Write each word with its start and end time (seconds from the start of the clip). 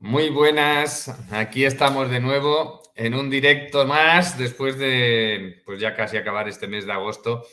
Muy 0.00 0.30
buenas, 0.30 1.08
aquí 1.32 1.64
estamos 1.64 2.08
de 2.08 2.20
nuevo 2.20 2.82
en 2.94 3.14
un 3.14 3.28
directo 3.30 3.84
más 3.84 4.38
después 4.38 4.78
de 4.78 5.60
pues 5.66 5.80
ya 5.80 5.96
casi 5.96 6.16
acabar 6.16 6.48
este 6.48 6.68
mes 6.68 6.86
de 6.86 6.92
agosto. 6.92 7.44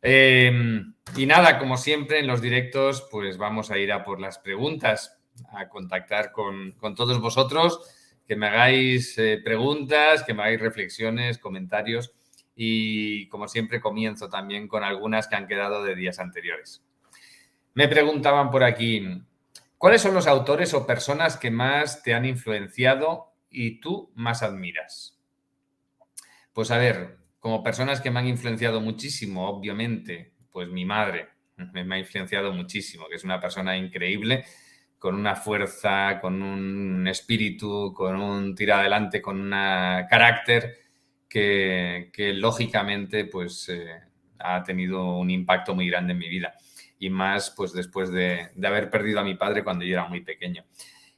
Em, 0.00 0.94
y 1.18 1.26
nada, 1.26 1.58
como 1.58 1.76
siempre 1.76 2.18
en 2.18 2.26
los 2.26 2.40
directos 2.40 3.06
pues 3.10 3.36
vamos 3.36 3.70
a 3.70 3.76
ir 3.76 3.92
a 3.92 4.04
por 4.04 4.20
las 4.20 4.38
preguntas, 4.38 5.20
a 5.52 5.68
contactar 5.68 6.32
con, 6.32 6.76
todos 6.96 7.20
vosotros, 7.20 7.80
que 8.26 8.36
me 8.36 8.46
hagáis 8.46 9.18
eh, 9.18 9.38
preguntas, 9.44 10.22
que 10.22 10.32
me 10.32 10.44
hagáis 10.44 10.60
reflexiones, 10.60 11.36
comentarios 11.36 12.14
y 12.56 13.28
como 13.28 13.48
siempre 13.48 13.82
comienzo 13.82 14.30
también 14.30 14.66
con 14.66 14.82
algunas 14.82 15.28
que 15.28 15.36
han 15.36 15.46
quedado 15.46 15.84
de 15.84 15.94
días 15.94 16.20
anteriores. 16.20 16.82
Me 17.74 17.86
preguntaban 17.86 18.50
por 18.50 18.64
aquí, 18.64 19.22
¿Cuáles 19.80 20.02
son 20.02 20.12
los 20.12 20.26
autores 20.26 20.74
o 20.74 20.86
personas 20.86 21.38
que 21.38 21.50
más 21.50 22.02
te 22.02 22.12
han 22.12 22.26
influenciado 22.26 23.32
y 23.48 23.80
tú 23.80 24.12
más 24.14 24.42
admiras? 24.42 25.18
Pues 26.52 26.70
a 26.70 26.76
ver, 26.76 27.16
como 27.38 27.62
personas 27.62 28.02
que 28.02 28.10
me 28.10 28.20
han 28.20 28.26
influenciado 28.26 28.82
muchísimo, 28.82 29.48
obviamente, 29.48 30.34
pues 30.52 30.68
mi 30.68 30.84
madre 30.84 31.30
me 31.72 31.94
ha 31.94 31.98
influenciado 31.98 32.52
muchísimo, 32.52 33.08
que 33.08 33.16
es 33.16 33.24
una 33.24 33.40
persona 33.40 33.74
increíble, 33.74 34.44
con 34.98 35.14
una 35.14 35.34
fuerza, 35.34 36.20
con 36.20 36.42
un 36.42 37.08
espíritu, 37.08 37.94
con 37.96 38.20
un 38.20 38.54
tiro 38.54 38.74
adelante, 38.74 39.22
con 39.22 39.40
un 39.40 39.50
carácter 39.50 40.76
que, 41.26 42.10
lógicamente 42.34 43.24
pues 43.24 43.70
eh, 43.70 43.98
ha 44.40 44.62
tenido 44.62 45.16
un 45.16 45.30
impacto 45.30 45.74
muy 45.74 45.88
grande 45.88 46.12
en 46.12 46.18
mi 46.18 46.28
vida 46.28 46.54
y 47.00 47.08
más 47.08 47.50
pues 47.50 47.72
después 47.72 48.12
de, 48.12 48.50
haber 48.62 48.90
perdido 48.90 49.18
a 49.18 49.24
mi 49.24 49.34
padre 49.34 49.64
cuando 49.64 49.84
yo 49.84 49.94
era 49.94 50.06
muy 50.06 50.20
pequeño. 50.20 50.64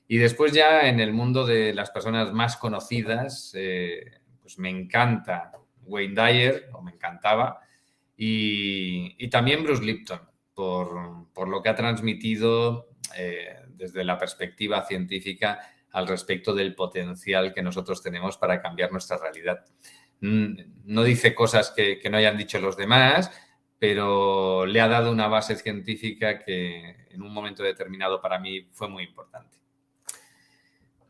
Y 0.07 0.17
después 0.17 0.53
ya 0.53 0.89
en 0.89 1.01
el 1.01 1.13
mundo 1.13 1.45
de 1.45 1.75
las 1.75 1.91
personas 1.91 2.33
más 2.33 2.57
conocidas, 2.57 3.53
eh, 3.55 4.21
pues 4.41 4.59
me 4.59 4.71
encanta 4.71 5.53
Wayne 5.85 6.15
Dyer, 6.15 6.69
o 6.73 6.83
me 6.83 6.93
encantaba, 6.93 7.61
y, 8.17 9.29
también 9.29 9.65
Bruce 9.65 9.83
Lipton, 9.83 10.21
por, 10.55 11.49
lo 11.49 11.61
que 11.61 11.69
ha 11.69 11.75
transmitido 11.75 12.91
eh, 13.17 13.57
desde 13.69 14.05
la 14.05 14.17
perspectiva 14.17 14.87
científica 14.87 15.59
al 15.91 16.07
respecto 16.07 16.55
del 16.55 16.77
potencial 16.77 17.53
que 17.53 17.63
nosotros 17.63 18.03
tenemos 18.03 18.37
para 18.37 18.63
cambiar 18.63 18.93
nuestra 18.93 19.19
realidad. 19.19 19.65
Mm, 20.21 20.55
no 20.85 21.03
dice 21.03 21.35
cosas 21.35 21.73
que 21.75 22.09
no 22.09 22.19
hayan 22.19 22.37
dicho 22.37 22.61
los 22.61 22.77
demás, 22.77 23.33
pero 23.83 24.65
le 24.65 24.81
ha 24.81 24.87
dado 24.87 25.11
una 25.11 25.27
base 25.27 25.57
científica 25.57 26.39
que 26.39 27.09
en 27.11 27.21
un 27.21 27.35
momento 27.35 27.65
determinado 27.65 28.21
para 28.21 28.39
mí 28.39 28.69
fue 28.71 28.89
muy 28.89 29.03
importante. 29.03 29.59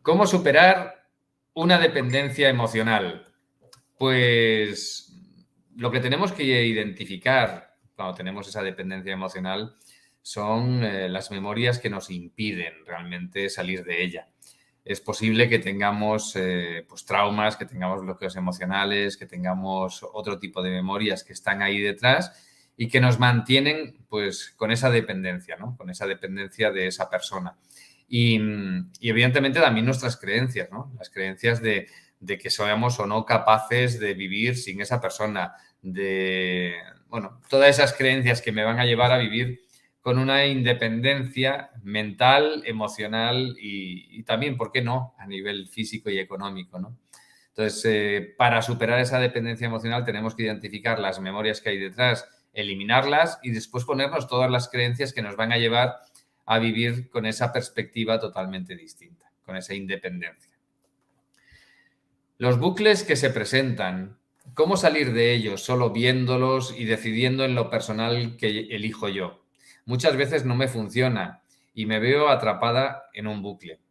¿Cómo 0.00 0.26
superar 0.26 1.06
una 1.52 1.78
dependencia 1.78 2.48
emocional? 2.48 3.30
Pues 3.98 5.14
lo 5.76 5.90
que 5.90 6.00
tenemos 6.00 6.32
que 6.32 6.44
identificar 6.44 7.76
cuando 7.94 8.14
tenemos 8.14 8.48
esa 8.48 8.62
dependencia 8.62 9.12
emocional 9.12 9.76
son 10.22 10.82
eh, 10.82 11.10
las 11.10 11.30
memorias 11.30 11.78
que 11.78 11.90
nos 11.90 12.08
impiden 12.08 12.86
realmente 12.86 13.50
salir 13.50 13.84
de 13.84 14.02
ella. 14.02 14.28
Es 14.82 15.02
posible 15.02 15.46
que 15.50 15.58
tengamos 15.58 16.34
eh, 16.36 16.86
pues, 16.88 17.04
traumas, 17.04 17.58
que 17.58 17.66
tengamos 17.66 18.00
bloqueos 18.00 18.34
emocionales, 18.36 19.18
que 19.18 19.26
tengamos 19.26 20.02
otro 20.14 20.38
tipo 20.38 20.62
de 20.62 20.70
memorias 20.70 21.22
que 21.22 21.34
están 21.34 21.60
ahí 21.60 21.78
detrás 21.78 22.48
y 22.76 22.88
que 22.88 23.00
nos 23.00 23.18
mantienen 23.18 24.04
pues 24.08 24.52
con 24.56 24.70
esa 24.70 24.90
dependencia, 24.90 25.56
¿no? 25.56 25.76
Con 25.76 25.90
esa 25.90 26.06
dependencia 26.06 26.70
de 26.70 26.86
esa 26.86 27.08
persona. 27.08 27.56
Y, 28.08 28.38
evidentemente 29.00 29.58
también 29.58 29.86
nuestras 29.86 30.18
creencias, 30.18 30.70
¿no? 30.70 30.92
Las 30.98 31.08
creencias 31.08 31.62
de, 31.62 31.86
que 32.26 32.50
seamos 32.50 33.00
o 33.00 33.06
no 33.06 33.24
capaces 33.24 33.98
de 33.98 34.14
vivir 34.14 34.56
sin 34.56 34.80
esa 34.80 35.00
persona, 35.00 35.54
de, 35.80 36.74
bueno, 37.08 37.40
todas 37.48 37.70
esas 37.70 37.94
creencias 37.94 38.42
que 38.42 38.52
me 38.52 38.64
van 38.64 38.78
a 38.78 38.84
llevar 38.84 39.12
a 39.12 39.18
vivir 39.18 39.62
con 40.02 40.18
una 40.18 40.44
independencia 40.46 41.70
mental, 41.82 42.62
emocional 42.66 43.56
y, 43.58 44.22
también, 44.24 44.58
¿por 44.58 44.72
qué 44.72 44.82
no?, 44.82 45.14
a 45.18 45.26
nivel 45.26 45.68
físico 45.68 46.10
y 46.10 46.18
económico, 46.18 46.78
¿no? 46.78 46.98
Entonces, 47.48 47.82
eh, 47.84 48.34
para 48.36 48.62
superar 48.62 48.98
esa 49.00 49.18
dependencia 49.18 49.66
emocional 49.66 50.04
tenemos 50.04 50.34
que 50.34 50.42
identificar 50.42 50.98
las 50.98 51.20
memorias 51.20 51.60
que 51.60 51.70
hay 51.70 51.78
detrás 51.78 52.28
eliminarlas 52.52 53.38
y 53.42 53.50
después 53.50 53.84
ponernos 53.84 54.28
todas 54.28 54.50
las 54.50 54.68
creencias 54.68 55.12
que 55.12 55.22
nos 55.22 55.36
van 55.36 55.52
a 55.52 55.58
llevar 55.58 55.96
a 56.44 56.58
vivir 56.58 57.08
con 57.08 57.26
esa 57.26 57.52
perspectiva 57.52 58.18
totalmente 58.20 58.76
distinta, 58.76 59.30
con 59.44 59.56
esa 59.56 59.74
independencia. 59.74 60.52
Los 62.38 62.58
bucles 62.58 63.04
que 63.04 63.16
se 63.16 63.30
presentan, 63.30 64.18
¿cómo 64.54 64.76
salir 64.76 65.12
de 65.12 65.32
ellos 65.32 65.62
solo 65.62 65.90
viéndolos 65.90 66.74
y 66.76 66.84
decidiendo 66.84 67.44
en 67.44 67.54
lo 67.54 67.70
personal 67.70 68.36
que 68.36 68.66
elijo 68.70 69.08
yo? 69.08 69.44
Muchas 69.84 70.16
veces 70.16 70.44
no 70.44 70.56
me 70.56 70.68
funciona 70.68 71.42
y 71.74 71.86
me 71.86 72.00
veo 72.00 72.28
atrapada 72.28 73.04
en 73.14 73.26
un 73.26 73.42
bucle. 73.42 73.81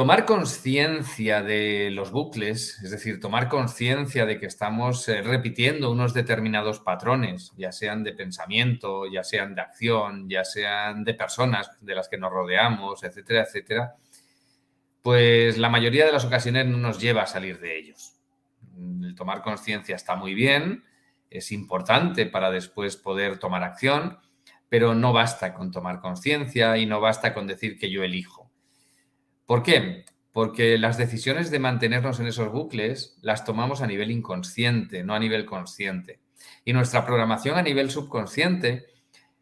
Tomar 0.00 0.24
conciencia 0.24 1.42
de 1.42 1.90
los 1.90 2.10
bucles, 2.10 2.80
es 2.82 2.90
decir, 2.90 3.20
tomar 3.20 3.50
conciencia 3.50 4.24
de 4.24 4.40
que 4.40 4.46
estamos 4.46 5.06
eh, 5.10 5.20
repitiendo 5.20 5.90
unos 5.90 6.14
determinados 6.14 6.80
patrones, 6.80 7.52
ya 7.58 7.70
sean 7.70 8.02
de 8.02 8.14
pensamiento, 8.14 9.04
ya 9.12 9.22
sean 9.22 9.54
de 9.54 9.60
acción, 9.60 10.26
ya 10.26 10.42
sean 10.42 11.04
de 11.04 11.12
personas 11.12 11.68
de 11.82 11.94
las 11.94 12.08
que 12.08 12.16
nos 12.16 12.32
rodeamos, 12.32 13.04
etcétera, 13.04 13.42
etcétera, 13.42 13.96
pues 15.02 15.58
la 15.58 15.68
mayoría 15.68 16.06
de 16.06 16.12
las 16.12 16.24
ocasiones 16.24 16.64
no 16.64 16.78
nos 16.78 16.98
lleva 16.98 17.24
a 17.24 17.26
salir 17.26 17.60
de 17.60 17.76
ellos. 17.78 18.14
El 19.02 19.14
tomar 19.14 19.42
conciencia 19.42 19.96
está 19.96 20.16
muy 20.16 20.32
bien, 20.32 20.82
es 21.28 21.52
importante 21.52 22.24
para 22.24 22.50
después 22.50 22.96
poder 22.96 23.38
tomar 23.38 23.62
acción, 23.64 24.16
pero 24.70 24.94
no 24.94 25.12
basta 25.12 25.52
con 25.52 25.70
tomar 25.70 26.00
conciencia 26.00 26.78
y 26.78 26.86
no 26.86 27.02
basta 27.02 27.34
con 27.34 27.46
decir 27.46 27.78
que 27.78 27.90
yo 27.90 28.02
elijo 28.02 28.49
¿Por 29.50 29.64
qué? 29.64 30.04
Porque 30.30 30.78
las 30.78 30.96
decisiones 30.96 31.50
de 31.50 31.58
mantenernos 31.58 32.20
en 32.20 32.28
esos 32.28 32.52
bucles 32.52 33.18
las 33.20 33.44
tomamos 33.44 33.82
a 33.82 33.88
nivel 33.88 34.12
inconsciente, 34.12 35.02
no 35.02 35.12
a 35.12 35.18
nivel 35.18 35.44
consciente. 35.44 36.20
Y 36.64 36.72
nuestra 36.72 37.04
programación 37.04 37.58
a 37.58 37.62
nivel 37.62 37.90
subconsciente 37.90 38.86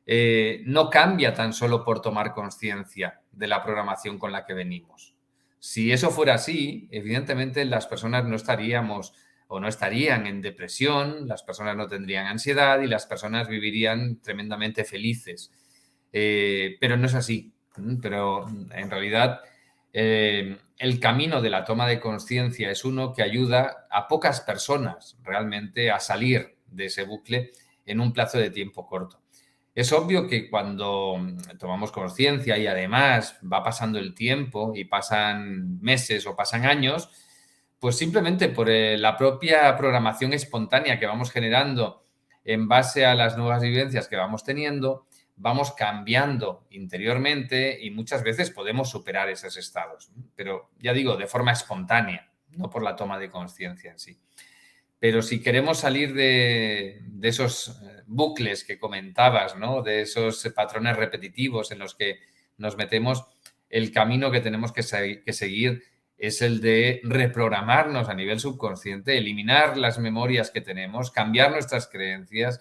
eh, 0.07 0.63
no 0.65 0.89
cambia 0.89 1.35
tan 1.35 1.53
solo 1.53 1.85
por 1.85 2.01
tomar 2.01 2.33
conciencia 2.33 3.21
de 3.33 3.49
la 3.49 3.63
programación 3.63 4.19
con 4.19 4.33
la 4.33 4.47
que 4.47 4.55
venimos. 4.55 5.15
Si 5.59 5.93
eso 5.93 6.09
fuera 6.11 6.37
así, 6.37 6.89
evidentemente 6.91 7.63
las 7.67 7.87
personas 7.87 8.25
no 8.25 8.37
estaríamos 8.37 9.13
o 9.49 9.61
no 9.61 9.69
estarían 9.69 10.27
en 10.27 10.41
depresión, 10.41 11.29
las 11.29 11.43
personas 11.43 11.77
no 11.77 11.87
tendrían 11.87 12.29
ansiedad 12.29 12.81
y 12.81 12.87
las 12.87 13.05
personas 13.05 13.47
vivirían 13.47 14.23
tremendamente 14.23 14.85
felices. 14.85 15.53
Eh, 16.11 16.79
pero 16.81 16.97
no 16.97 17.05
es 17.05 17.15
así. 17.15 17.53
Pero 18.01 18.49
en 18.49 18.91
realidad 18.91 19.43
eh, 19.93 20.57
el 20.79 21.01
camino 21.01 21.41
de 21.41 21.51
la 21.51 21.65
toma 21.65 21.87
de 21.87 22.01
conciencia 22.01 22.71
es 22.71 22.85
uno 22.85 23.13
que 23.13 23.23
ayuda 23.23 23.87
a 23.91 24.07
pocas 24.07 24.41
personas 24.41 25.19
realmente 25.23 25.91
a 25.91 25.99
salir 25.99 26.57
de 26.67 26.87
ese 26.87 27.05
bucle 27.05 27.53
en 27.85 28.01
un 28.01 28.13
plazo 28.13 28.39
de 28.39 28.51
tiempo 28.51 28.87
corto. 28.87 29.21
Es 29.75 29.93
obvio 29.93 30.27
que 30.27 30.51
cuando 30.51 31.17
tomamos 31.59 31.93
conciencia 31.93 32.59
y 32.59 32.67
además 32.67 33.39
va 33.51 33.63
pasando 33.63 33.99
el 33.99 34.15
tiempo 34.15 34.73
y 34.75 34.85
pasan 34.85 35.81
meses 35.81 36.27
o 36.27 36.35
pasan 36.35 36.65
años, 36.67 37.11
pues 37.79 37.97
simplemente 37.97 38.49
por 38.49 38.69
eh, 38.71 38.99
la 38.99 39.17
propia 39.17 39.77
programación 39.77 40.33
espontánea 40.33 40.99
que 40.99 41.07
vamos 41.07 41.31
generando 41.31 42.05
en 42.45 42.67
base 42.67 43.07
a 43.07 43.15
las 43.15 43.37
nuevas 43.37 43.63
vivencias 43.63 44.09
que 44.09 44.17
vamos 44.17 44.43
teniendo, 44.43 45.07
vamos 45.39 45.73
cambiando 45.73 46.67
interiormente 46.71 47.79
y 47.81 47.91
muchas 47.91 48.23
veces 48.23 48.51
podemos 48.51 48.91
superar 48.91 49.29
esos 49.29 49.57
estados, 49.57 50.11
pero 50.35 50.71
ya 50.79 50.93
digo, 50.93 51.17
de 51.17 51.27
forma 51.27 51.53
espontánea, 51.53 52.31
no 52.57 52.69
por 52.69 52.83
la 52.83 52.97
toma 52.97 53.19
de 53.19 53.31
conciencia 53.31 53.91
en 53.91 53.99
sí. 53.99 54.19
Pero 54.99 55.23
si 55.23 55.41
queremos 55.41 55.79
salir 55.79 56.13
de, 56.13 57.01
esos 57.23 57.69
eh, 57.69 58.03
bucles 58.07 58.65
que 58.65 58.81
comentabas, 58.81 59.57
¿no? 59.57 59.83
de 59.83 60.03
esos 60.03 60.43
patrones 60.55 60.97
repetitivos 60.97 61.71
en 61.71 61.79
los 61.79 61.95
que 61.95 62.19
nos 62.57 62.77
metemos, 62.77 63.25
el 63.71 63.93
camino 63.93 64.33
que 64.33 64.41
tenemos 64.41 64.73
que, 64.73 65.23
que 65.25 65.33
seguir 65.33 65.85
es 66.17 66.43
el 66.43 66.61
de 66.61 67.01
reprogramarnos 67.05 68.09
a 68.09 68.15
nivel 68.15 68.41
subconsciente, 68.41 69.17
eliminar 69.17 69.77
las 69.77 70.01
memorias 70.01 70.51
que 70.51 70.61
tenemos, 70.61 71.13
cambiar 71.13 71.53
nuestras 71.53 71.87
creencias 71.87 72.61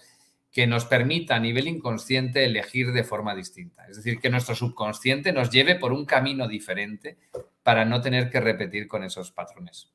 que 0.57 0.65
nos 0.65 0.85
permita 0.85 1.35
a 1.35 1.39
nivel 1.39 1.67
inconsciente 1.67 2.43
elegir 2.43 2.91
de 2.91 3.03
forma 3.03 3.35
distinta. 3.35 3.85
Es 3.87 3.97
decir, 3.97 4.19
que 4.19 4.31
nuestro 4.31 4.55
subconsciente 4.55 5.31
nos 5.31 5.51
lleve 5.51 5.75
por 5.75 5.93
un 5.93 6.03
camino 6.03 6.47
diferente 6.47 7.19
para 7.61 7.85
no 7.85 8.01
tener 8.01 8.31
que 8.31 8.39
repetir 8.39 8.87
con 8.87 9.03
esos 9.03 9.31
patrones. 9.31 9.91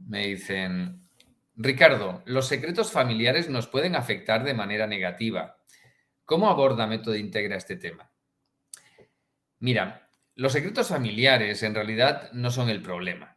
Me 0.00 0.26
dicen, 0.26 1.00
Ricardo, 1.56 2.22
los 2.26 2.46
secretos 2.46 2.92
familiares 2.92 3.48
nos 3.48 3.68
pueden 3.68 3.96
afectar 3.96 4.44
de 4.44 4.52
manera 4.52 4.86
negativa. 4.86 5.56
¿Cómo 6.26 6.50
aborda 6.50 6.86
Método 6.86 7.16
Integra 7.16 7.56
este 7.56 7.76
tema? 7.76 8.10
Mira, 9.60 10.10
los 10.34 10.52
secretos 10.52 10.88
familiares 10.88 11.62
en 11.62 11.74
realidad 11.74 12.30
no 12.32 12.50
son 12.50 12.68
el 12.68 12.82
problema. 12.82 13.31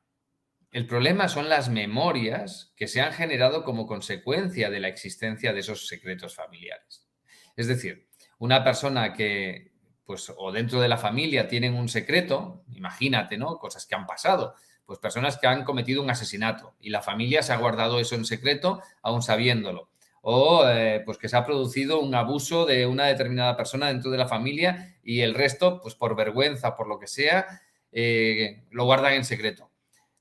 El 0.76 0.88
problema 0.88 1.30
son 1.30 1.48
las 1.48 1.70
memorias 1.70 2.74
que 2.76 2.90
se 2.90 3.00
han 3.00 3.14
generado 3.14 3.64
como 3.64 3.88
consecuencia 3.88 4.70
de 4.70 4.82
la 4.82 4.90
existencia 4.90 5.54
de 5.54 5.62
esos 5.62 5.88
secretos 5.88 6.36
familiares. 6.36 7.08
Es 7.56 7.68
decir, 7.68 8.10
una 8.40 8.62
persona 8.62 9.14
que, 9.14 9.72
pues, 10.06 10.34
o 10.36 10.52
dentro 10.52 10.82
de 10.82 10.90
la 10.90 10.98
familia 10.98 11.48
tienen 11.48 11.76
un 11.76 11.88
secreto, 11.88 12.66
imagínate, 12.74 13.38
¿no? 13.38 13.58
Cosas 13.58 13.86
que 13.86 13.96
han 13.96 14.06
pasado, 14.06 14.54
pues 14.86 15.00
personas 15.00 15.38
que 15.38 15.48
han 15.48 15.64
cometido 15.64 16.04
un 16.04 16.10
asesinato 16.10 16.76
y 16.82 16.90
la 16.90 17.02
familia 17.02 17.42
se 17.42 17.54
ha 17.54 17.58
guardado 17.58 17.98
eso 18.02 18.16
en 18.16 18.26
secreto 18.26 18.82
aún 19.02 19.22
sabiéndolo. 19.22 19.88
O 20.24 20.68
eh, 20.68 21.04
pues 21.06 21.18
que 21.18 21.30
se 21.30 21.38
ha 21.38 21.46
producido 21.46 22.02
un 22.02 22.14
abuso 22.16 22.66
de 22.66 22.86
una 22.86 23.06
determinada 23.06 23.56
persona 23.56 23.88
dentro 23.88 24.12
de 24.12 24.18
la 24.18 24.28
familia 24.28 24.98
y 25.02 25.22
el 25.22 25.36
resto, 25.36 25.80
pues 25.80 25.96
por 25.96 26.18
vergüenza, 26.18 26.76
por 26.76 26.90
lo 26.90 27.00
que 27.00 27.08
sea, 27.08 27.62
eh, 27.94 28.66
lo 28.72 28.84
guardan 28.84 29.14
en 29.14 29.24
secreto. 29.24 29.72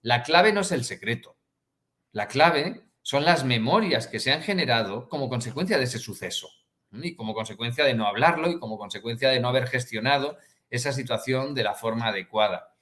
La 0.04 0.22
clave 0.22 0.52
no 0.52 0.60
es 0.60 0.70
el 0.70 0.84
secreto. 0.84 1.38
La 2.12 2.28
clave 2.28 2.82
son 3.00 3.24
las 3.24 3.42
memorias 3.42 4.06
que 4.06 4.20
se 4.20 4.32
han 4.32 4.42
generado 4.42 5.08
como 5.08 5.30
consecuencia 5.30 5.78
de 5.78 5.84
ese 5.84 5.98
suceso 5.98 6.50
y 6.92 7.16
como 7.16 7.32
consecuencia 7.32 7.86
de 7.86 7.94
no 7.94 8.06
hablarlo 8.06 8.50
y 8.50 8.58
como 8.58 8.76
consecuencia 8.76 9.30
de 9.30 9.40
no 9.40 9.48
haber 9.48 9.66
gestionado 9.66 10.36
esa 10.68 10.92
situación 10.92 11.54
de 11.54 11.62
la 11.62 11.72
forma 11.72 12.08
adecuada. 12.08 12.74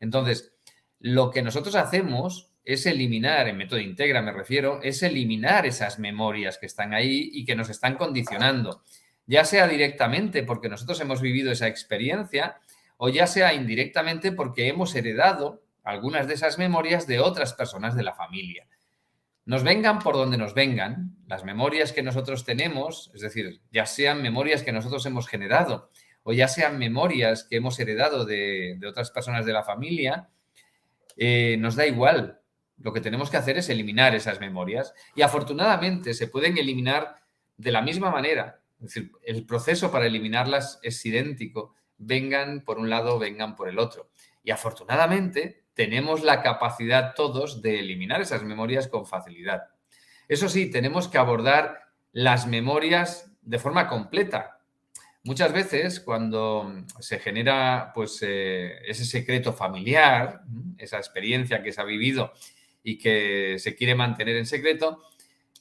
Entonces, 0.00 0.54
lo 0.98 1.30
que 1.30 1.42
nosotros 1.42 1.74
hacemos 1.74 2.50
es 2.64 2.86
eliminar, 2.86 3.46
en 3.46 3.58
método 3.58 3.78
integra 3.78 4.22
me 4.22 4.32
refiero, 4.32 4.80
es 4.82 5.02
eliminar 5.02 5.66
esas 5.66 5.98
memorias 5.98 6.56
que 6.56 6.64
están 6.64 6.94
ahí 6.94 7.28
y 7.34 7.44
que 7.44 7.56
nos 7.56 7.68
están 7.68 7.96
condicionando, 7.96 8.84
ya 9.26 9.44
sea 9.44 9.68
directamente 9.68 10.44
porque 10.44 10.70
nosotros 10.70 10.98
hemos 11.02 11.20
vivido 11.20 11.52
esa 11.52 11.68
experiencia 11.68 12.58
o 12.96 13.10
ya 13.10 13.26
sea 13.26 13.52
indirectamente 13.52 14.32
porque 14.32 14.68
hemos 14.68 14.94
heredado 14.94 15.62
algunas 15.90 16.26
de 16.26 16.34
esas 16.34 16.58
memorias 16.58 17.06
de 17.06 17.20
otras 17.20 17.52
personas 17.52 17.94
de 17.94 18.02
la 18.02 18.14
familia. 18.14 18.66
Nos 19.44 19.64
vengan 19.64 19.98
por 19.98 20.14
donde 20.14 20.36
nos 20.38 20.54
vengan, 20.54 21.16
las 21.26 21.44
memorias 21.44 21.92
que 21.92 22.02
nosotros 22.02 22.44
tenemos, 22.44 23.10
es 23.14 23.22
decir, 23.22 23.60
ya 23.72 23.86
sean 23.86 24.22
memorias 24.22 24.62
que 24.62 24.72
nosotros 24.72 25.04
hemos 25.06 25.28
generado 25.28 25.90
o 26.22 26.32
ya 26.32 26.48
sean 26.48 26.78
memorias 26.78 27.44
que 27.44 27.56
hemos 27.56 27.78
heredado 27.80 28.24
de, 28.24 28.78
otras 28.86 29.10
personas 29.10 29.46
de 29.46 29.52
la 29.52 29.64
familia, 29.64 30.28
eh, 31.16 31.56
nos 31.58 31.76
da 31.76 31.86
igual. 31.86 32.40
Lo 32.78 32.92
que 32.92 33.00
tenemos 33.00 33.30
que 33.30 33.38
hacer 33.38 33.58
es 33.58 33.68
eliminar 33.68 34.14
esas 34.14 34.38
memorias 34.40 34.94
y 35.14 35.22
afortunadamente 35.22 36.14
se 36.14 36.28
pueden 36.28 36.58
eliminar 36.58 37.16
de 37.56 37.72
la 37.72 37.82
misma 37.82 38.10
manera. 38.10 38.60
Es 38.80 38.94
decir, 38.94 39.12
el 39.24 39.44
proceso 39.44 39.90
para 39.90 40.06
eliminarlas 40.06 40.78
es 40.82 41.04
idéntico, 41.04 41.74
vengan 41.98 42.62
por 42.62 42.78
un 42.78 42.88
lado, 42.88 43.18
vengan 43.18 43.56
por 43.56 43.68
el 43.68 43.78
otro. 43.78 44.10
Y 44.42 44.50
afortunadamente 44.50 45.59
tenemos 45.74 46.22
la 46.22 46.42
capacidad 46.42 47.14
todos 47.14 47.62
de 47.62 47.80
eliminar 47.80 48.20
esas 48.20 48.42
memorias 48.42 48.88
con 48.88 49.06
facilidad. 49.06 49.68
Eso 50.28 50.48
sí, 50.48 50.70
tenemos 50.70 51.08
que 51.08 51.18
abordar 51.18 51.90
las 52.12 52.46
memorias 52.46 53.32
de 53.42 53.58
forma 53.58 53.88
completa. 53.88 54.60
Muchas 55.22 55.52
veces 55.52 56.00
cuando 56.00 56.84
se 56.98 57.18
genera 57.18 57.92
pues, 57.94 58.20
eh, 58.22 58.78
ese 58.86 59.04
secreto 59.04 59.52
familiar, 59.52 60.42
esa 60.78 60.96
experiencia 60.96 61.62
que 61.62 61.72
se 61.72 61.80
ha 61.80 61.84
vivido 61.84 62.32
y 62.82 62.96
que 62.96 63.56
se 63.58 63.74
quiere 63.74 63.94
mantener 63.94 64.36
en 64.36 64.46
secreto, 64.46 65.02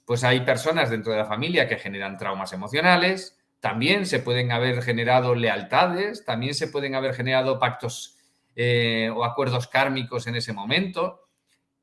pues 0.05 0.23
hay 0.23 0.41
personas 0.41 0.89
dentro 0.89 1.11
de 1.11 1.19
la 1.19 1.25
familia 1.25 1.67
que 1.67 1.77
generan 1.77 2.17
traumas 2.17 2.53
emocionales, 2.53 3.37
también 3.59 4.05
se 4.05 4.19
pueden 4.19 4.51
haber 4.51 4.81
generado 4.81 5.35
lealtades, 5.35 6.23
también 6.23 6.53
se 6.53 6.67
pueden 6.67 6.95
haber 6.95 7.13
generado 7.13 7.59
pactos 7.59 8.17
eh, 8.61 9.09
o 9.15 9.23
acuerdos 9.23 9.67
kármicos 9.67 10.27
en 10.27 10.35
ese 10.35 10.51
momento. 10.51 11.29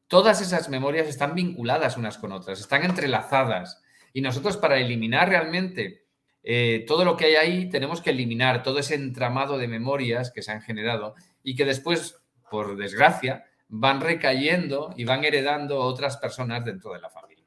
Todas 0.08 0.42
esas 0.42 0.68
memorias 0.68 1.08
están 1.08 1.34
vinculadas 1.34 1.96
unas 1.96 2.18
con 2.18 2.32
otras, 2.32 2.60
están 2.60 2.84
entrelazadas. 2.84 3.82
Y 4.12 4.20
nosotros 4.20 4.58
para 4.58 4.76
eliminar 4.76 5.30
realmente 5.30 6.04
eh, 6.42 6.84
todo 6.86 7.06
lo 7.06 7.16
que 7.16 7.24
hay 7.24 7.34
ahí, 7.36 7.70
tenemos 7.70 8.02
que 8.02 8.10
eliminar 8.10 8.62
todo 8.62 8.78
ese 8.78 8.94
entramado 8.94 9.56
de 9.56 9.68
memorias 9.68 10.30
que 10.30 10.42
se 10.42 10.52
han 10.52 10.60
generado 10.60 11.14
y 11.42 11.54
que 11.54 11.64
después, 11.64 12.20
por 12.50 12.76
desgracia, 12.76 13.46
van 13.68 14.02
recayendo 14.02 14.92
y 14.98 15.06
van 15.06 15.24
heredando 15.24 15.78
otras 15.78 16.18
personas 16.18 16.62
dentro 16.62 16.92
de 16.92 17.00
la 17.00 17.08
familia. 17.08 17.46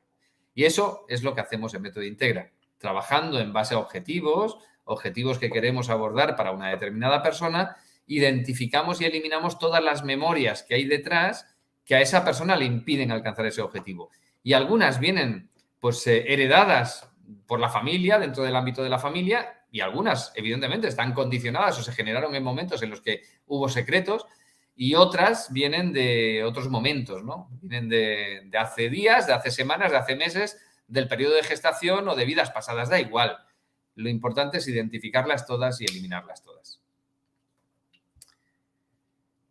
Y 0.56 0.64
eso 0.64 1.06
es 1.08 1.22
lo 1.22 1.36
que 1.36 1.42
hacemos 1.42 1.76
en 1.76 1.84
Método 1.84 2.04
Integra, 2.04 2.50
trabajando 2.80 3.40
en 3.40 3.54
base 3.54 3.76
a 3.76 3.78
objetivos, 3.78 4.58
objetivos 4.86 5.38
que 5.38 5.52
queremos 5.52 5.92
abordar 5.92 6.36
para 6.36 6.50
una 6.50 6.72
determinada 6.72 7.22
persona 7.22 7.78
identificamos 8.10 9.00
y 9.00 9.06
eliminamos 9.06 9.60
todas 9.60 9.84
las 9.84 10.04
memorias 10.04 10.64
que 10.64 10.76
hay 10.76 10.86
detrás 10.86 11.46
que 11.86 11.96
a 11.96 12.02
esa 12.02 12.26
persona 12.26 12.56
le 12.56 12.66
impiden 12.66 13.12
alcanzar 13.12 13.46
ese 13.46 13.62
objetivo. 13.62 14.10
Y 14.44 14.54
algunas 14.54 15.00
vienen 15.00 15.50
pues 15.80 16.06
eh, 16.08 16.26
heredadas 16.28 17.08
por 17.46 17.60
la 17.60 17.70
familia, 17.70 18.18
dentro 18.18 18.44
del 18.44 18.56
ámbito 18.56 18.84
de 18.84 18.90
la 18.90 19.00
familia, 19.00 19.64
y 19.72 19.82
algunas, 19.82 20.34
evidentemente, 20.36 20.88
están 20.88 21.14
condicionadas 21.14 21.78
o 21.78 21.84
se 21.84 21.92
generaron 21.92 22.34
en 22.34 22.44
momentos 22.44 22.82
en 22.82 22.90
los 22.90 23.02
que 23.02 23.22
hubo 23.46 23.70
secretos, 23.70 24.26
y 24.76 24.96
otras 24.96 25.54
vienen 25.54 25.94
de 25.94 26.44
otros 26.44 26.68
momentos, 26.70 27.24
¿no? 27.24 27.50
Vienen 27.62 27.90
de, 27.90 28.42
de 28.46 28.58
hace 28.58 28.90
días, 28.90 29.28
de 29.28 29.34
hace 29.34 29.52
semanas, 29.52 29.92
de 29.92 29.98
hace 29.98 30.16
meses, 30.16 30.58
del 30.88 31.08
periodo 31.08 31.36
de 31.36 31.44
gestación 31.44 32.08
o 32.08 32.16
de 32.16 32.26
vidas 32.26 32.50
pasadas, 32.50 32.90
da 32.90 33.00
igual. 33.00 33.38
Lo 33.96 34.10
importante 34.10 34.58
es 34.58 34.68
identificarlas 34.68 35.46
todas 35.46 35.80
y 35.82 35.86
eliminarlas 35.86 36.44
todas. 36.44 36.82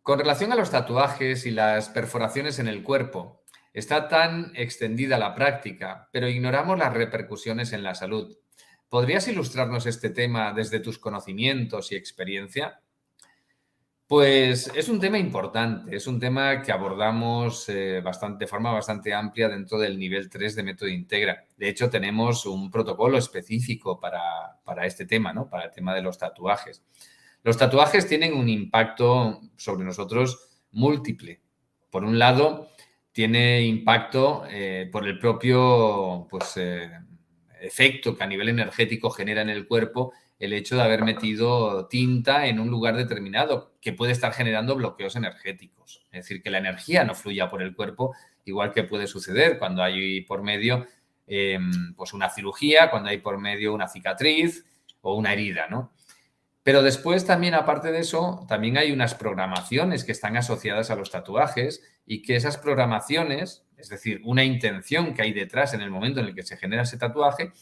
Con 0.03 0.19
relación 0.19 0.51
a 0.51 0.55
los 0.55 0.71
tatuajes 0.71 1.45
y 1.45 1.51
las 1.51 1.89
perforaciones 1.89 2.59
en 2.59 2.67
el 2.67 2.83
cuerpo, 2.83 3.43
está 3.73 4.07
tan 4.07 4.51
extendida 4.55 5.17
la 5.17 5.35
práctica, 5.35 6.09
pero 6.11 6.27
ignoramos 6.27 6.77
las 6.77 6.93
repercusiones 6.93 7.73
en 7.73 7.83
la 7.83 7.95
salud. 7.95 8.37
¿Podrías 8.89 9.27
ilustrarnos 9.27 9.85
este 9.85 10.09
tema 10.09 10.51
desde 10.53 10.79
tus 10.79 10.97
conocimientos 10.97 11.91
y 11.91 11.95
experiencia? 11.95 12.81
Pues 14.07 14.71
es 14.73 14.89
un 14.89 14.99
tema 14.99 15.19
importante, 15.19 15.95
es 15.95 16.07
un 16.07 16.19
tema 16.19 16.63
que 16.63 16.71
abordamos 16.71 17.69
eh, 17.69 18.01
de 18.01 18.47
forma 18.47 18.71
bastante 18.71 19.13
amplia 19.13 19.47
dentro 19.47 19.77
del 19.77 19.99
nivel 19.99 20.27
3 20.31 20.55
de 20.55 20.63
método 20.63 20.89
integra. 20.89 21.45
De 21.55 21.69
hecho, 21.69 21.91
tenemos 21.91 22.47
un 22.47 22.71
protocolo 22.71 23.19
específico 23.19 23.99
para, 23.99 24.21
para 24.63 24.87
este 24.87 25.05
tema, 25.05 25.31
¿no? 25.31 25.47
para 25.47 25.65
el 25.65 25.71
tema 25.71 25.93
de 25.93 26.01
los 26.01 26.17
tatuajes. 26.17 26.81
Los 27.43 27.57
tatuajes 27.57 28.07
tienen 28.07 28.33
un 28.33 28.49
impacto 28.49 29.41
sobre 29.55 29.85
nosotros 29.85 30.49
múltiple. 30.71 31.41
Por 31.89 32.03
un 32.03 32.19
lado, 32.19 32.69
tiene 33.11 33.63
impacto 33.63 34.45
eh, 34.49 34.89
por 34.91 35.07
el 35.07 35.17
propio 35.19 36.27
pues, 36.29 36.57
eh, 36.57 36.89
efecto 37.61 38.15
que 38.15 38.23
a 38.23 38.27
nivel 38.27 38.49
energético 38.49 39.09
genera 39.09 39.41
en 39.41 39.49
el 39.49 39.67
cuerpo 39.67 40.13
el 40.39 40.53
hecho 40.53 40.77
de 40.77 40.83
haber 40.83 41.03
metido 41.03 41.87
tinta 41.87 42.47
en 42.47 42.59
un 42.59 42.69
lugar 42.69 42.95
determinado 42.95 43.73
que 43.81 43.91
puede 43.91 44.13
estar 44.13 44.31
generando 44.31 44.75
bloqueos 44.75 45.15
energéticos. 45.17 46.05
Es 46.11 46.23
decir, 46.23 46.41
que 46.41 46.49
la 46.49 46.59
energía 46.59 47.03
no 47.03 47.13
fluya 47.13 47.49
por 47.49 47.61
el 47.61 47.75
cuerpo, 47.75 48.15
igual 48.45 48.71
que 48.71 48.83
puede 48.83 49.05
suceder 49.05 49.59
cuando 49.59 49.83
hay 49.83 50.21
por 50.21 50.41
medio 50.41 50.87
em, 51.27 51.93
pues 51.95 52.13
una 52.13 52.29
cirugía, 52.29 52.89
cuando 52.89 53.09
hay 53.09 53.17
por 53.17 53.37
medio 53.37 53.73
una 53.73 53.89
cicatriz 53.89 54.65
o 55.01 55.15
una 55.15 55.33
herida, 55.33 55.67
¿no? 55.67 55.91
Pero 56.69 56.83
después 56.83 57.25
también, 57.25 57.55
aparte 57.55 57.91
de 57.91 57.97
eso, 57.97 58.45
también 58.47 58.77
hay 58.77 58.91
unas 58.91 59.15
programaciones 59.15 60.03
que 60.03 60.11
están 60.11 60.37
asociadas 60.37 60.91
a 60.91 60.95
los 60.95 61.09
tatuajes 61.09 61.81
y 62.05 62.21
que 62.21 62.35
esas 62.35 62.59
programaciones, 62.59 63.65
es 63.75 63.89
decir, 63.89 64.21
una 64.23 64.43
intención 64.43 65.15
que 65.15 65.23
hay 65.23 65.33
detrás 65.33 65.73
en 65.73 65.81
el 65.81 65.89
momento 65.89 66.19
en 66.19 66.27
el 66.27 66.35
que 66.35 66.43
se 66.43 66.57
genera 66.57 66.83
ese 66.83 66.99
tatuaje, 66.99 67.53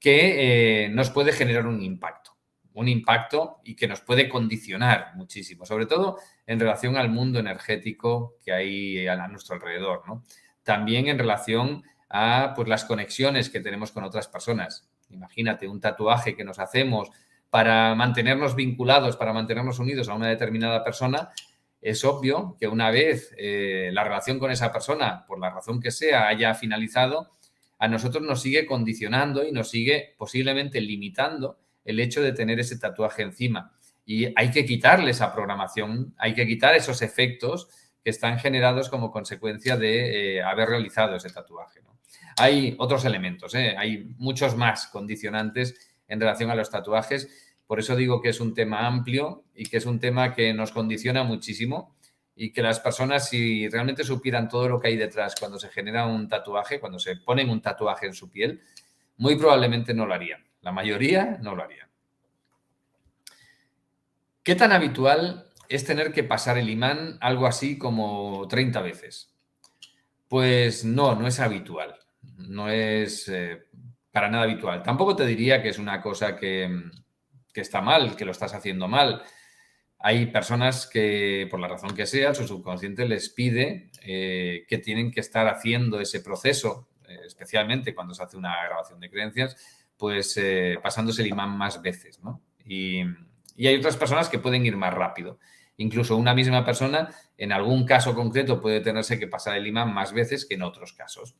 que 0.00 0.84
eh, 0.84 0.88
nos 0.88 1.10
puede 1.10 1.32
generar 1.32 1.66
un 1.66 1.82
impacto, 1.82 2.30
un 2.72 2.88
impacto 2.88 3.58
y 3.62 3.76
que 3.76 3.88
nos 3.88 4.00
puede 4.00 4.26
condicionar 4.26 5.10
muchísimo, 5.16 5.66
sobre 5.66 5.84
todo 5.84 6.16
en 6.46 6.58
relación 6.58 6.96
al 6.96 7.10
mundo 7.10 7.38
energético 7.38 8.38
que 8.42 8.54
hay 8.54 9.06
a 9.06 9.28
nuestro 9.28 9.56
alrededor, 9.56 10.04
¿no? 10.06 10.24
También 10.62 11.08
en 11.08 11.18
relación 11.18 11.82
a 12.08 12.54
pues, 12.56 12.68
las 12.68 12.86
conexiones 12.86 13.50
que 13.50 13.60
tenemos 13.60 13.92
con 13.92 14.02
otras 14.02 14.28
personas. 14.28 14.88
Imagínate 15.10 15.68
un 15.68 15.78
tatuaje 15.78 16.34
que 16.34 16.42
nos 16.42 16.58
hacemos 16.58 17.10
para 17.50 17.94
mantenernos 17.94 18.54
vinculados, 18.54 19.16
para 19.16 19.32
mantenernos 19.32 19.78
unidos 19.78 20.08
a 20.08 20.14
una 20.14 20.28
determinada 20.28 20.82
persona, 20.84 21.30
es 21.80 22.04
obvio 22.04 22.56
que 22.58 22.68
una 22.68 22.90
vez 22.90 23.34
eh, 23.38 23.90
la 23.92 24.04
relación 24.04 24.38
con 24.38 24.50
esa 24.50 24.72
persona, 24.72 25.24
por 25.26 25.38
la 25.38 25.50
razón 25.50 25.80
que 25.80 25.90
sea, 25.90 26.28
haya 26.28 26.54
finalizado, 26.54 27.30
a 27.78 27.88
nosotros 27.88 28.24
nos 28.24 28.42
sigue 28.42 28.66
condicionando 28.66 29.44
y 29.44 29.52
nos 29.52 29.70
sigue 29.70 30.14
posiblemente 30.16 30.80
limitando 30.80 31.58
el 31.84 32.00
hecho 32.00 32.22
de 32.22 32.32
tener 32.32 32.58
ese 32.58 32.78
tatuaje 32.78 33.22
encima. 33.22 33.72
Y 34.04 34.26
hay 34.36 34.50
que 34.50 34.64
quitarle 34.64 35.10
esa 35.10 35.32
programación, 35.32 36.14
hay 36.16 36.34
que 36.34 36.46
quitar 36.46 36.74
esos 36.74 37.02
efectos 37.02 37.68
que 38.02 38.10
están 38.10 38.38
generados 38.38 38.88
como 38.88 39.10
consecuencia 39.10 39.76
de 39.76 40.36
eh, 40.36 40.42
haber 40.42 40.68
realizado 40.68 41.16
ese 41.16 41.30
tatuaje. 41.30 41.80
Hay 42.38 42.76
otros 42.78 43.04
elementos, 43.04 43.54
¿eh? 43.54 43.74
hay 43.78 44.12
muchos 44.18 44.56
más 44.56 44.88
condicionantes 44.88 45.95
en 46.08 46.20
relación 46.20 46.50
a 46.50 46.54
los 46.54 46.70
tatuajes 46.70 47.28
Por 47.66 47.80
eso 47.80 47.96
digo 47.96 48.20
que 48.20 48.28
es 48.28 48.40
un 48.40 48.54
tema 48.54 48.86
amplio 48.86 49.44
y 49.54 49.66
que 49.66 49.78
es 49.78 49.86
un 49.86 49.98
tema 49.98 50.34
que 50.34 50.52
nos 50.54 50.72
condiciona 50.72 51.24
muchísimo 51.24 51.96
y 52.38 52.52
que 52.52 52.62
las 52.62 52.80
personas, 52.80 53.30
si 53.30 53.66
realmente 53.68 54.04
supieran 54.04 54.48
todo 54.48 54.68
lo 54.68 54.78
que 54.78 54.88
hay 54.88 54.96
detrás 54.96 55.34
cuando 55.40 55.58
se 55.58 55.70
genera 55.70 56.06
un 56.06 56.28
tatuaje, 56.28 56.78
cuando 56.78 56.98
se 56.98 57.16
ponen 57.16 57.48
un 57.48 57.62
tatuaje 57.62 58.06
en 58.06 58.12
su 58.12 58.30
piel, 58.30 58.60
muy 59.16 59.36
probablemente 59.36 59.94
no 59.94 60.04
lo 60.04 60.12
harían. 60.12 60.44
La 60.60 60.70
mayoría 60.70 61.38
no 61.40 61.54
lo 61.54 61.62
harían. 61.62 61.88
¿Qué 64.42 64.54
tan 64.54 64.70
habitual 64.70 65.46
es 65.68 65.84
tener 65.84 66.12
que 66.12 66.24
pasar 66.24 66.58
el 66.58 66.68
imán 66.68 67.16
algo 67.20 67.46
así 67.46 67.78
como 67.78 68.46
30 68.48 68.82
veces? 68.82 69.34
Pues 70.28 70.84
no, 70.84 71.14
no 71.14 71.26
es 71.26 71.40
habitual. 71.40 71.96
No 72.36 72.68
es 72.68 73.28
eh, 73.28 73.65
para 74.16 74.30
nada 74.30 74.44
habitual. 74.44 74.82
Tampoco 74.82 75.14
te 75.14 75.26
diría 75.26 75.60
que 75.60 75.68
es 75.68 75.78
una 75.78 76.00
cosa 76.00 76.36
que, 76.36 76.70
que 77.52 77.60
está 77.60 77.82
mal, 77.82 78.16
que 78.16 78.24
lo 78.24 78.30
estás 78.32 78.54
haciendo 78.54 78.88
mal 78.88 79.22
hay 79.98 80.26
personas 80.26 80.86
que, 80.86 81.48
por 81.50 81.60
la 81.60 81.68
razón 81.68 81.94
que 81.94 82.06
sea, 82.06 82.34
su 82.34 82.46
subconsciente 82.46 83.08
les 83.08 83.30
pide 83.30 83.90
eh, 84.02 84.64
que 84.68 84.78
tienen 84.78 85.10
que 85.10 85.20
estar 85.20 85.48
haciendo 85.48 86.00
ese 86.00 86.20
proceso, 86.20 86.88
eh, 87.08 87.18
especialmente 87.26 87.94
cuando 87.94 88.14
se 88.14 88.22
hace 88.22 88.36
una 88.36 88.54
grabación 88.66 89.00
de 89.00 89.10
creencias, 89.10 89.56
pues 89.96 90.36
eh, 90.36 90.78
pasándose 90.82 91.22
el 91.22 91.28
imán 91.28 91.56
más 91.56 91.80
veces, 91.80 92.20
y, 92.64 93.00
hay 93.58 93.76
otras 93.76 93.96
personas 93.96 94.28
que 94.28 94.38
pueden 94.38 94.66
ir 94.66 94.76
más 94.76 94.92
rápido. 94.92 95.38
Incluso 95.78 96.16
una 96.16 96.34
misma 96.34 96.64
persona, 96.64 97.08
en 97.38 97.52
algún 97.52 97.86
caso 97.86 98.14
concreto, 98.14 98.60
puede 98.60 98.80
tenerse 98.80 99.18
que 99.18 99.26
pasar 99.26 99.56
el 99.56 99.66
imán 99.66 99.94
más 99.94 100.12
veces 100.12 100.44
que 100.44 100.54
en 100.54 100.62
otros 100.62 100.92
casos. 100.92 101.36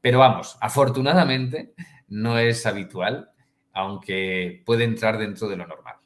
Pero 0.00 0.18
vamos, 0.18 0.58
afortunadamente 0.60 1.74
no 2.10 2.38
es 2.38 2.66
habitual, 2.66 3.30
aunque 3.72 4.62
puede 4.66 4.84
entrar 4.84 5.16
dentro 5.16 5.48
de 5.48 5.56
lo 5.56 5.66
normal. 5.66 5.96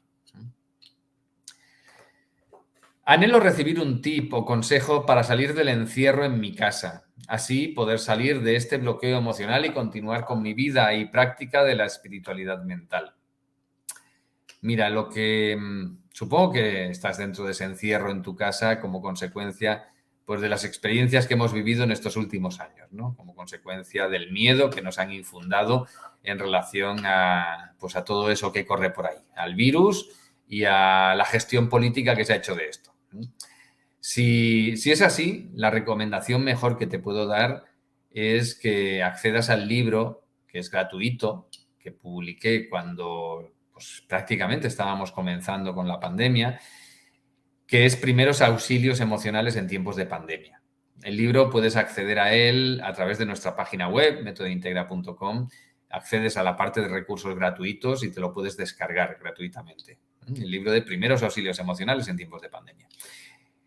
Anhelo 3.07 3.39
recibir 3.39 3.79
un 3.79 4.01
tip 4.01 4.33
o 4.33 4.45
consejo 4.45 5.05
para 5.05 5.23
salir 5.23 5.53
del 5.53 5.67
encierro 5.67 6.25
en 6.25 6.39
mi 6.39 6.55
casa, 6.55 7.05
así 7.27 7.67
poder 7.67 7.99
salir 7.99 8.41
de 8.41 8.55
este 8.55 8.77
bloqueo 8.77 9.19
emocional 9.19 9.63
y 9.65 9.73
continuar 9.73 10.25
con 10.25 10.41
mi 10.41 10.55
vida 10.55 10.91
y 10.95 11.05
práctica 11.05 11.63
de 11.63 11.75
la 11.75 11.85
espiritualidad 11.85 12.63
mental. 12.63 13.13
Mira, 14.61 14.89
lo 14.89 15.07
que 15.07 15.55
mm, 15.55 16.05
supongo 16.11 16.53
que 16.53 16.89
estás 16.89 17.19
dentro 17.19 17.45
de 17.45 17.51
ese 17.51 17.65
encierro 17.65 18.09
en 18.09 18.23
tu 18.23 18.35
casa 18.35 18.79
como 18.79 19.01
consecuencia 19.01 19.87
pues, 20.25 20.41
de 20.41 20.49
las 20.49 20.65
experiencias 20.65 21.27
que 21.27 21.35
hemos 21.35 21.53
vivido 21.53 21.83
en 21.83 21.91
estos 21.91 22.17
últimos 22.17 22.59
años, 22.59 22.91
¿no? 22.91 23.15
Como 23.15 23.35
consecuencia 23.35 24.07
del 24.07 24.31
miedo 24.31 24.69
que 24.69 24.81
nos 24.81 24.97
han 24.97 25.11
infundado 25.11 25.87
en 26.23 26.39
relación 26.39 27.05
a, 27.05 27.75
pues, 27.79 27.95
a 27.95 28.03
todo 28.03 28.31
eso 28.31 28.51
que 28.51 28.65
corre 28.65 28.89
por 28.89 29.05
ahí, 29.05 29.17
al 29.35 29.55
virus 29.55 30.09
y 30.47 30.63
a 30.65 31.13
la 31.15 31.25
gestión 31.25 31.69
política 31.69 32.15
que 32.15 32.25
se 32.25 32.33
ha 32.33 32.37
hecho 32.37 32.55
de 32.55 32.67
esto. 32.67 32.91
Si, 33.99 34.73
es 34.85 35.01
así, 35.01 35.49
la 35.53 35.71
recomendación 35.71 36.43
mejor 36.43 36.77
que 36.77 36.87
te 36.87 36.99
puedo 36.99 37.25
dar 37.27 37.63
es 38.11 38.55
que 38.55 39.01
accedas 39.03 39.49
al 39.49 39.67
libro, 39.67 40.23
que 40.47 40.59
es 40.59 40.69
gratuito, 40.69 41.49
que 41.79 41.91
publiqué 41.91 42.69
cuando 42.69 43.51
pues, 43.73 44.03
prácticamente 44.07 44.67
estábamos 44.67 45.11
comenzando 45.11 45.73
con 45.73 45.87
la 45.87 45.99
pandemia, 45.99 46.59
que 47.67 47.85
es 47.85 47.95
Primeros 47.95 48.41
Auxilios 48.41 48.99
Emocionales 48.99 49.55
en 49.55 49.67
tiempos 49.67 49.95
de 49.95 50.05
pandemia. 50.05 50.61
El 51.03 51.17
libro 51.17 51.49
puedes 51.49 51.75
acceder 51.75 52.19
a 52.19 52.33
él 52.33 52.81
a 52.83 52.93
través 52.93 53.17
de 53.17 53.25
nuestra 53.25 53.55
página 53.55 53.87
web, 53.89 54.23
metodointegra.com. 54.23 55.49
Accedes 55.89 56.37
a 56.37 56.43
la 56.43 56.55
parte 56.55 56.81
de 56.81 56.87
recursos 56.87 57.35
gratuitos 57.35 58.03
y 58.03 58.11
te 58.11 58.19
lo 58.19 58.33
puedes 58.33 58.57
descargar 58.57 59.17
gratuitamente 59.21 59.99
el 60.27 60.49
libro 60.49 60.71
de 60.71 60.81
primeros 60.81 61.21
auxilios 61.23 61.59
emocionales 61.59 62.07
en 62.07 62.17
tiempos 62.17 62.41
de 62.41 62.49
pandemia. 62.49 62.87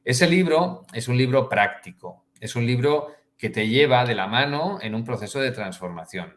Ese 0.05 0.29
libro 0.29 0.87
es 0.93 1.09
un 1.09 1.17
libro 1.17 1.49
práctico, 1.49 2.27
es 2.41 2.57
un 2.57 2.67
libro 2.67 3.15
que 3.37 3.51
te 3.51 3.69
lleva 3.69 4.05
de 4.05 4.15
la 4.15 4.27
mano 4.27 4.79
en 4.81 4.95
un 4.95 5.05
proceso 5.05 5.41
de 5.41 5.53
transformación 5.53 6.37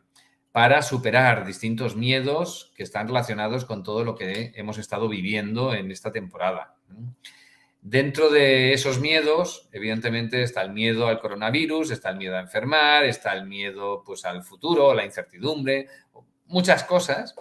para 0.51 0.81
superar 0.81 1.45
distintos 1.45 1.95
miedos 1.95 2.71
que 2.75 2.83
están 2.83 3.07
relacionados 3.07 3.65
con 3.65 3.83
todo 3.83 4.03
lo 4.03 4.15
que 4.15 4.51
hemos 4.55 4.77
estado 4.77 5.07
viviendo 5.07 5.73
en 5.73 5.89
esta 5.91 6.11
temporada. 6.11 6.75
Dentro 7.81 8.29
de 8.29 8.73
esos 8.73 8.99
miedos, 8.99 9.67
evidentemente, 9.71 10.43
está 10.43 10.61
el 10.61 10.71
miedo 10.71 11.07
al 11.07 11.19
coronavirus, 11.19 11.89
está 11.89 12.11
el 12.11 12.17
miedo 12.17 12.37
a 12.37 12.41
enfermar, 12.41 13.05
está 13.05 13.33
el 13.33 13.47
miedo 13.47 14.03
pues, 14.05 14.23
al 14.23 14.43
futuro, 14.43 14.93
la 14.93 15.03
incertidumbre, 15.03 15.87
muchas 16.45 16.83
cosas 16.83 17.35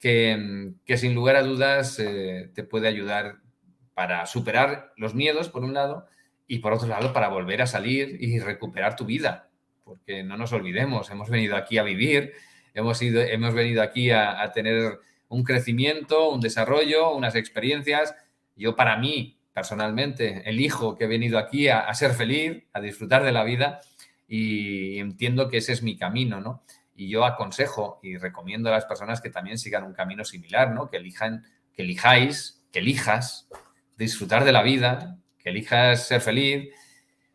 que, 0.00 0.74
sin 0.96 1.14
lugar 1.14 1.36
a 1.36 1.42
dudas 1.42 1.98
eh, 1.98 2.50
te 2.54 2.64
puede 2.64 2.88
ayudar 2.88 3.36
para 3.94 4.26
superar 4.26 4.92
los 4.96 5.14
miedos, 5.14 5.48
por 5.48 5.62
un 5.62 5.74
lado, 5.74 6.06
y 6.46 6.58
por 6.58 6.72
otro 6.72 6.88
lado, 6.88 7.12
para 7.12 7.28
volver 7.28 7.62
a 7.62 7.66
salir 7.66 8.18
y 8.20 8.38
recuperar 8.40 8.96
tu 8.96 9.06
vida. 9.06 9.48
Porque 9.84 10.22
no 10.22 10.36
nos 10.36 10.52
olvidemos, 10.52 11.10
hemos 11.10 11.30
venido 11.30 11.56
aquí 11.56 11.78
a 11.78 11.82
vivir, 11.84 12.32
hemos, 12.74 13.00
ido, 13.00 13.22
hemos 13.22 13.54
venido 13.54 13.82
aquí 13.82 14.10
a, 14.10 14.50
tener 14.52 14.98
un 15.28 15.44
crecimiento, 15.44 16.30
un 16.30 16.40
desarrollo, 16.40 17.14
unas 17.14 17.34
experiencias. 17.34 18.14
Yo 18.56 18.76
para 18.76 18.96
mí, 18.96 19.38
personalmente, 19.54 20.42
elijo 20.50 20.96
que 20.96 21.04
he 21.04 21.06
venido 21.06 21.38
aquí 21.38 21.68
a, 21.68 21.92
ser 21.94 22.12
feliz, 22.12 22.64
a 22.72 22.80
disfrutar 22.80 23.22
de 23.22 23.30
la 23.30 23.44
vida 23.44 23.80
y 24.26 24.98
entiendo 24.98 25.48
que 25.48 25.58
ese 25.58 25.72
es 25.72 25.82
mi 25.82 25.96
camino, 25.96 26.40
¿no? 26.40 26.64
Y 26.96 27.08
yo 27.08 27.24
aconsejo 27.24 28.00
y 28.02 28.16
recomiendo 28.16 28.68
a 28.68 28.72
las 28.72 28.84
personas 28.84 29.20
que 29.20 29.30
también 29.30 29.56
sigan 29.56 29.84
un 29.84 29.94
camino 29.94 30.24
similar, 30.24 30.72
¿no? 30.72 30.90
Que 30.90 30.96
elijan, 30.96 31.44
que 31.72 31.82
elijáis, 31.82 32.64
que 32.72 32.80
elijas 32.80 33.48
disfrutar 33.96 34.44
de 34.44 34.50
la 34.50 34.62
vida, 34.62 35.18
que 35.38 35.50
elijas 35.50 36.08
ser 36.08 36.20
feliz 36.20 36.70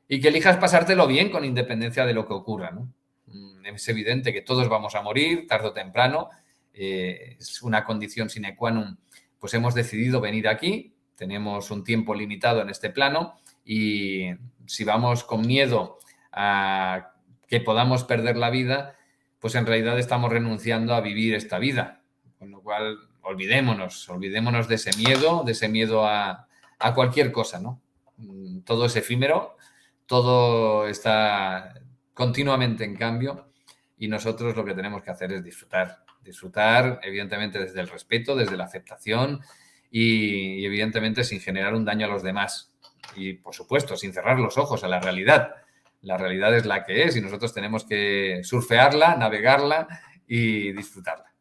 y 0.09 0.19
que 0.19 0.27
elijas 0.27 0.57
pasártelo 0.57 1.07
bien 1.07 1.29
con 1.29 1.45
independencia 1.45 2.05
de 2.05 2.13
lo 2.13 2.27
que 2.27 2.33
ocurra, 2.33 2.71
¿no? 2.71 2.93
Mm, 3.27 3.65
es 3.67 3.87
evidente 3.87 4.33
que 4.33 4.41
todos 4.41 4.67
vamos 4.67 4.93
a 4.95 5.01
morir 5.01 5.47
tarde 5.47 5.69
o 5.69 5.73
temprano, 5.73 6.29
eh, 6.73 7.37
es 7.39 7.61
una 7.61 7.85
condición 7.85 8.29
sine 8.29 8.57
qua 8.57 8.71
non, 8.71 8.99
pues 9.39 9.53
hemos 9.53 9.73
decidido 9.73 10.19
venir 10.19 10.49
aquí, 10.49 10.93
tenemos 11.19 11.69
un 11.69 11.83
tiempo 11.83 12.15
limitado 12.15 12.61
en 12.61 12.69
este 12.69 12.89
plano 12.89 13.35
y 13.65 14.29
si 14.65 14.85
vamos 14.85 15.25
con 15.25 15.45
miedo 15.45 15.99
a 16.31 17.11
que 17.45 17.59
podamos 17.59 18.05
perder 18.05 18.37
la 18.37 18.49
vida, 18.49 18.95
pues 19.39 19.55
en 19.55 19.65
realidad 19.65 19.99
estamos 19.99 20.31
renunciando 20.31 20.95
a 20.95 21.01
vivir 21.01 21.35
esta 21.35 21.59
vida. 21.59 22.03
Con 22.37 22.51
lo 22.51 22.61
cual, 22.61 22.97
olvidémonos, 23.21 24.07
olvidémonos 24.07 24.69
de 24.69 24.75
ese 24.75 24.95
miedo, 24.95 25.43
de 25.43 25.51
ese 25.51 25.67
miedo 25.67 26.05
a, 26.07 26.47
cualquier 26.95 27.33
cosa, 27.33 27.59
¿no? 27.59 27.81
Mm, 28.15 28.59
todo 28.61 28.85
es 28.85 28.95
efímero, 28.95 29.57
todo 30.05 30.87
está 30.87 31.73
continuamente 32.13 32.85
en 32.85 32.95
cambio 32.95 33.51
y 33.97 34.07
nosotros 34.07 34.55
lo 34.55 34.63
que 34.63 34.73
tenemos 34.73 35.03
que 35.03 35.11
hacer 35.11 35.33
es 35.33 35.43
disfrutar. 35.43 36.05
Disfrutar, 36.23 37.01
evidentemente, 37.03 37.59
desde 37.59 37.81
el 37.81 37.89
respeto, 37.89 38.37
desde 38.37 38.55
la 38.55 38.65
aceptación 38.65 39.41
y, 39.91 40.65
evidentemente, 40.65 41.23
sin 41.23 41.39
generar 41.39 41.73
un 41.73 41.85
daño 41.85 42.05
a 42.05 42.09
los 42.09 42.23
demás. 42.23 42.73
Y, 43.15 43.33
por 43.33 43.53
supuesto, 43.53 43.97
sin 43.97 44.13
cerrar 44.13 44.39
los 44.39 44.57
ojos 44.57 44.83
a 44.83 44.87
la 44.87 44.99
realidad 44.99 45.55
la 46.01 46.17
realidad 46.17 46.55
es 46.55 46.65
la 46.65 46.83
que 46.83 47.03
es 47.03 47.15
y 47.15 47.21
nosotros 47.21 47.53
tenemos 47.53 47.83
que 47.83 48.41
surfearla, 48.43 49.15
navegarla 49.15 49.87
y 50.27 50.71
disfrutarla. 50.71 51.33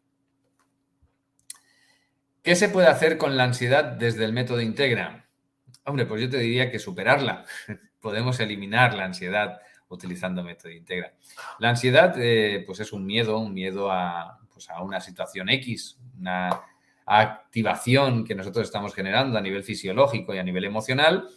¿Qué 2.43 2.57
se 2.57 2.69
puede 2.69 2.89
hacer 2.89 3.19
con 3.19 3.37
la 3.37 3.45
ansiedad 3.45 3.85
desde 3.85 4.25
el 4.25 4.33
método 4.33 4.61
Integra? 4.61 5.27
Hombre, 5.85 6.07
pues 6.07 6.23
yo 6.23 6.31
te 6.31 6.39
diría 6.39 6.71
que 6.71 6.79
superarla. 6.79 7.45
Podemos 8.01 8.41
eliminar 8.41 8.95
la 8.95 9.05
ansiedad 9.05 9.61
utilizando 9.89 10.43
método 10.43 10.73
Integra. 10.73 11.15
La 11.59 11.71
ansiedad, 11.71 12.15
eh, 12.19 12.65
pues 12.67 12.81
es 12.81 12.93
un 12.93 13.07
miedo, 13.07 13.39
un 13.39 13.55
miedo 13.55 13.93
a, 13.93 14.41
pues 14.53 14.71
a 14.71 14.83
una 14.83 15.01
situación 15.01 15.51
X, 15.51 15.99
una 16.19 16.63
activación 17.09 18.25
que 18.25 18.35
nosotros 18.35 18.67
estamos 18.67 18.95
generando 18.95 19.39
a 19.39 19.41
nivel 19.41 19.65
fisiológico 19.65 20.35
y 20.35 20.39
a 20.39 20.43
nivel 20.43 20.65
emocional 20.65 21.29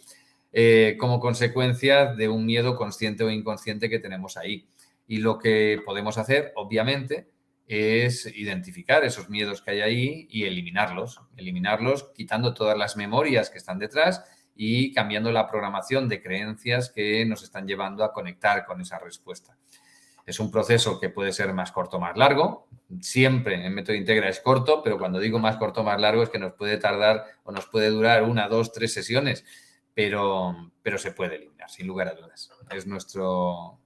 eh, 0.52 0.96
como 0.98 1.18
consecuencia 1.18 2.12
de 2.14 2.28
un 2.28 2.44
miedo 2.44 2.76
consciente 2.76 3.24
o 3.24 3.30
inconsciente 3.30 3.88
que 3.88 3.98
tenemos 3.98 4.36
ahí. 4.36 4.68
Y 5.06 5.18
lo 5.18 5.38
que 5.38 5.80
podemos 5.84 6.18
hacer, 6.18 6.52
obviamente, 6.56 7.30
es 7.66 8.26
identificar 8.26 9.02
esos 9.04 9.30
miedos 9.30 9.62
que 9.62 9.70
hay 9.70 9.80
ahí 9.80 10.26
y 10.30 10.44
eliminarlos. 10.44 11.20
Eliminarlos 11.36 12.10
quitando 12.14 12.52
todas 12.52 12.76
las 12.76 12.96
memorias 12.96 13.48
que 13.48 13.58
están 13.58 13.78
detrás 13.78 14.22
y 14.54 14.92
cambiando 14.92 15.32
la 15.32 15.48
programación 15.48 16.08
de 16.08 16.22
creencias 16.22 16.90
que 16.90 17.24
nos 17.24 17.42
están 17.42 17.66
llevando 17.66 18.04
a 18.04 18.12
conectar 18.12 18.66
con 18.66 18.80
esa 18.80 18.98
respuesta. 18.98 19.56
Es 20.32 20.40
un 20.40 20.50
proceso 20.50 20.98
que 20.98 21.10
puede 21.10 21.30
ser 21.30 21.52
más 21.52 21.72
corto 21.72 21.98
o 21.98 22.00
más 22.00 22.16
largo. 22.16 22.66
Siempre 23.02 23.66
en 23.66 23.74
método 23.74 23.96
integra 23.96 24.30
es 24.30 24.40
corto, 24.40 24.82
pero 24.82 24.98
cuando 24.98 25.18
digo 25.18 25.38
más 25.38 25.58
corto 25.58 25.82
o 25.82 25.84
más 25.84 26.00
largo 26.00 26.22
es 26.22 26.30
que 26.30 26.38
nos 26.38 26.54
puede 26.54 26.78
tardar 26.78 27.26
o 27.44 27.52
nos 27.52 27.66
puede 27.66 27.90
durar 27.90 28.22
una, 28.22 28.48
dos, 28.48 28.72
tres 28.72 28.94
sesiones 28.94 29.44
pero, 29.94 30.72
pero 30.82 30.98
se 30.98 31.12
puede 31.12 31.36
eliminar, 31.36 31.70
sin 31.70 31.86
lugar 31.86 32.08
a 32.08 32.14
dudas. 32.14 32.50
Es 32.70 32.86
nuestro, 32.86 33.78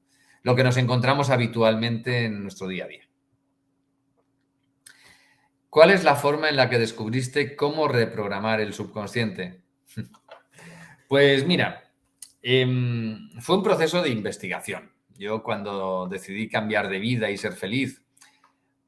lo 0.43 0.55
que 0.55 0.65
nos 0.65 0.77
encontramos 0.77 1.31
habitualmente 1.31 2.27
en 2.27 2.43
nuestro 2.43 2.69
día 2.69 2.85
a 2.85 2.89
día. 2.89 3.09
¿Cuál 5.69 5.91
es 5.91 6.05
la 6.05 6.15
forma 6.15 6.49
en 6.49 6.57
la 6.57 6.71
que 6.71 6.79
descubriste 6.79 7.57
cómo 7.57 7.89
reprogramar 7.89 8.61
el 8.61 8.73
subconsciente? 8.75 9.63
Pues 11.09 11.47
mira, 11.47 11.93
em, 12.43 13.31
fue 13.41 13.59
un 13.59 13.63
proceso 13.63 14.03
de 14.03 14.11
investigación. 14.11 14.91
Yo 15.19 15.43
cuando 15.43 16.09
decidí 16.11 16.49
cambiar 16.49 16.89
de 16.89 16.99
vida 16.99 17.31
y 17.31 17.37
ser 17.37 17.53
feliz, 17.53 18.03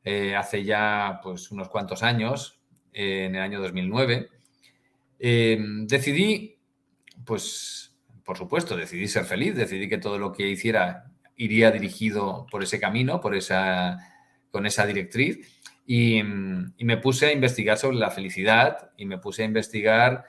eh, 0.05 0.35
hace 0.37 0.65
ya 0.65 1.21
pues 1.23 1.51
unos 1.51 1.69
cuantos 1.69 2.03
años, 2.03 2.61
en 2.93 3.35
el 3.37 3.43
año 3.43 3.61
2009, 3.61 4.29
em, 5.19 5.87
decidí, 5.87 6.59
pues 7.25 7.89
por 8.29 8.37
supuesto, 8.37 8.77
decidí 8.77 9.09
ser 9.09 9.25
feliz, 9.25 9.57
decidí 9.57 9.89
que 9.89 9.97
todo 9.97 10.19
lo 10.19 10.33
que 10.33 10.47
hiciera 10.51 11.07
iría 11.35 11.71
dirigido 11.71 12.47
por 12.51 12.63
ese 12.63 12.79
camino, 12.79 13.23
por 13.23 13.35
esa, 13.35 13.97
con 14.51 14.67
esa 14.67 14.85
directriz. 14.85 15.63
Y, 15.87 16.23
me 16.23 16.99
puse 16.99 17.25
a 17.25 17.33
investigar 17.33 17.79
sobre 17.79 17.97
la 17.97 18.11
felicidad 18.11 18.91
y 18.99 19.07
me 19.07 19.17
puse 19.17 19.45
a 19.45 19.47
investigar 19.47 20.27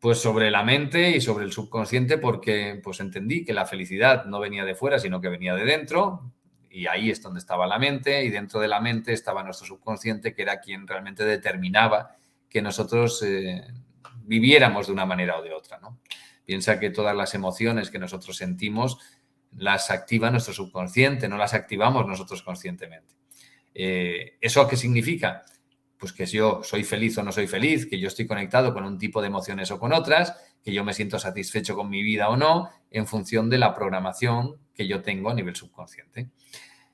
pues 0.00 0.18
sobre 0.18 0.50
la 0.50 0.62
mente 0.62 1.10
y 1.10 1.20
sobre 1.20 1.44
el 1.44 1.52
subconsciente 1.52 2.16
porque 2.16 2.80
pues 2.82 3.00
entendí 3.00 3.44
que 3.44 3.52
la 3.52 3.66
felicidad 3.66 4.24
no 4.24 4.40
venía 4.40 4.64
de 4.64 4.74
fuera, 4.74 4.98
sino 4.98 5.20
que 5.20 5.28
venía 5.28 5.54
de 5.54 5.64
dentro 5.64 6.32
y 6.70 6.86
ahí 6.86 7.10
es 7.10 7.20
donde 7.20 7.40
estaba 7.40 7.66
la 7.66 7.78
mente 7.78 8.24
y 8.24 8.30
dentro 8.30 8.60
de 8.60 8.68
la 8.68 8.80
mente 8.80 9.12
estaba 9.12 9.42
nuestro 9.42 9.66
subconsciente 9.66 10.34
que 10.34 10.42
era 10.42 10.60
quien 10.60 10.86
realmente 10.86 11.24
determinaba 11.24 12.16
que 12.48 12.62
nosotros 12.62 13.22
eh, 13.22 13.62
viviéramos 14.22 14.86
de 14.86 14.92
una 14.94 15.04
manera 15.04 15.38
o 15.38 15.42
de 15.42 15.52
otra, 15.52 15.78
¿no? 15.78 15.98
Piensa 16.44 16.80
que 16.80 16.90
todas 16.90 17.14
las 17.14 17.34
emociones 17.34 17.90
que 17.90 17.98
nosotros 17.98 18.36
sentimos 18.36 18.98
las 19.56 19.90
activa 19.90 20.30
nuestro 20.30 20.54
subconsciente, 20.54 21.28
no 21.28 21.36
las 21.36 21.54
activamos 21.54 22.06
nosotros 22.06 22.42
conscientemente. 22.42 23.14
Eh, 23.74 24.36
¿Eso 24.40 24.66
qué 24.66 24.76
significa? 24.76 25.44
Pues 26.00 26.14
que 26.14 26.24
yo 26.24 26.62
soy 26.64 26.82
feliz 26.82 27.18
o 27.18 27.22
no 27.22 27.30
soy 27.30 27.46
feliz, 27.46 27.86
que 27.86 28.00
yo 28.00 28.08
estoy 28.08 28.26
conectado 28.26 28.72
con 28.72 28.84
un 28.84 28.98
tipo 28.98 29.20
de 29.20 29.26
emociones 29.26 29.70
o 29.70 29.78
con 29.78 29.92
otras, 29.92 30.34
que 30.64 30.72
yo 30.72 30.82
me 30.82 30.94
siento 30.94 31.18
satisfecho 31.18 31.76
con 31.76 31.90
mi 31.90 32.02
vida 32.02 32.30
o 32.30 32.36
no, 32.38 32.70
en 32.90 33.06
función 33.06 33.50
de 33.50 33.58
la 33.58 33.74
programación 33.74 34.56
que 34.74 34.88
yo 34.88 35.02
tengo 35.02 35.30
a 35.30 35.34
nivel 35.34 35.54
subconsciente. 35.54 36.30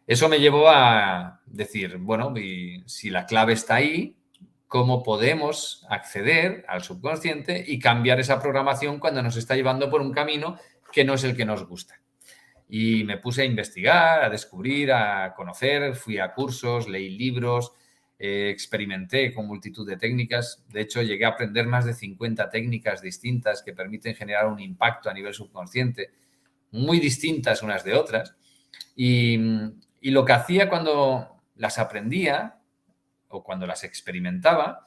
Eso 0.06 0.28
me 0.28 0.40
llevó 0.40 0.68
a 0.68 1.40
decir, 1.46 1.98
bueno, 1.98 2.34
si 2.86 3.10
la 3.10 3.26
clave 3.26 3.52
está 3.52 3.76
ahí, 3.76 4.16
¿cómo 4.66 5.02
podemos 5.02 5.86
acceder 5.88 6.64
al 6.68 6.82
subconsciente 6.82 7.64
y 7.66 7.78
cambiar 7.78 8.18
esa 8.20 8.40
programación 8.40 8.98
cuando 8.98 9.22
nos 9.22 9.36
está 9.36 9.54
llevando 9.54 9.88
por 9.88 10.00
un 10.00 10.12
camino 10.12 10.58
que 10.92 11.04
no 11.04 11.14
es 11.14 11.24
el 11.24 11.36
que 11.36 11.44
nos 11.44 11.66
gusta? 11.66 12.00
Y 12.68 13.04
me 13.04 13.18
puse 13.18 13.42
a 13.42 13.46
investigar, 13.46 14.24
a 14.24 14.30
descubrir, 14.30 14.92
a 14.92 15.32
conocer, 15.34 15.94
fui 15.94 16.18
a 16.18 16.32
cursos, 16.32 16.88
leí 16.88 17.10
libros, 17.10 17.72
eh, 18.18 18.48
experimenté 18.48 19.34
con 19.34 19.46
multitud 19.46 19.86
de 19.86 19.98
técnicas. 19.98 20.64
De 20.68 20.80
hecho, 20.80 21.02
llegué 21.02 21.26
a 21.26 21.30
aprender 21.30 21.66
más 21.66 21.84
de 21.84 21.92
50 21.92 22.48
técnicas 22.48 23.02
distintas 23.02 23.62
que 23.62 23.74
permiten 23.74 24.14
generar 24.14 24.46
un 24.46 24.58
impacto 24.58 25.10
a 25.10 25.14
nivel 25.14 25.34
subconsciente, 25.34 26.10
muy 26.70 26.98
distintas 26.98 27.62
unas 27.62 27.84
de 27.84 27.94
otras. 27.94 28.34
Y, 28.94 29.38
lo 30.02 30.24
que 30.24 30.32
hacía 30.32 30.68
cuando 30.68 31.42
las 31.56 31.78
aprendía 31.78 32.60
o 33.28 33.42
cuando 33.42 33.66
las 33.66 33.82
experimentaba 33.82 34.86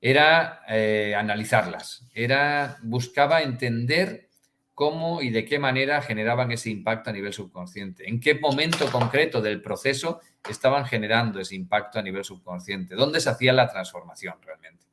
era 0.00 0.62
eh, 0.66 1.14
analizarlas, 1.14 2.08
era 2.14 2.78
buscaba 2.82 3.42
entender 3.42 4.30
cómo 4.74 5.22
y 5.22 5.30
de 5.30 5.44
qué 5.44 5.58
manera 5.58 6.02
generaban 6.02 6.50
ese 6.50 6.70
impacto 6.70 7.10
a 7.10 7.12
nivel 7.12 7.32
subconsciente, 7.32 8.08
en 8.08 8.20
qué 8.20 8.34
momento 8.34 8.90
concreto 8.90 9.40
del 9.40 9.62
proceso 9.62 10.20
estaban 10.48 10.84
generando 10.84 11.40
ese 11.40 11.54
impacto 11.54 11.98
a 11.98 12.02
nivel 12.02 12.24
subconsciente, 12.24 12.94
dónde 12.94 13.20
se 13.20 13.30
hacía 13.30 13.52
la 13.52 13.68
transformación 13.68 14.34
realmente. 14.42 14.84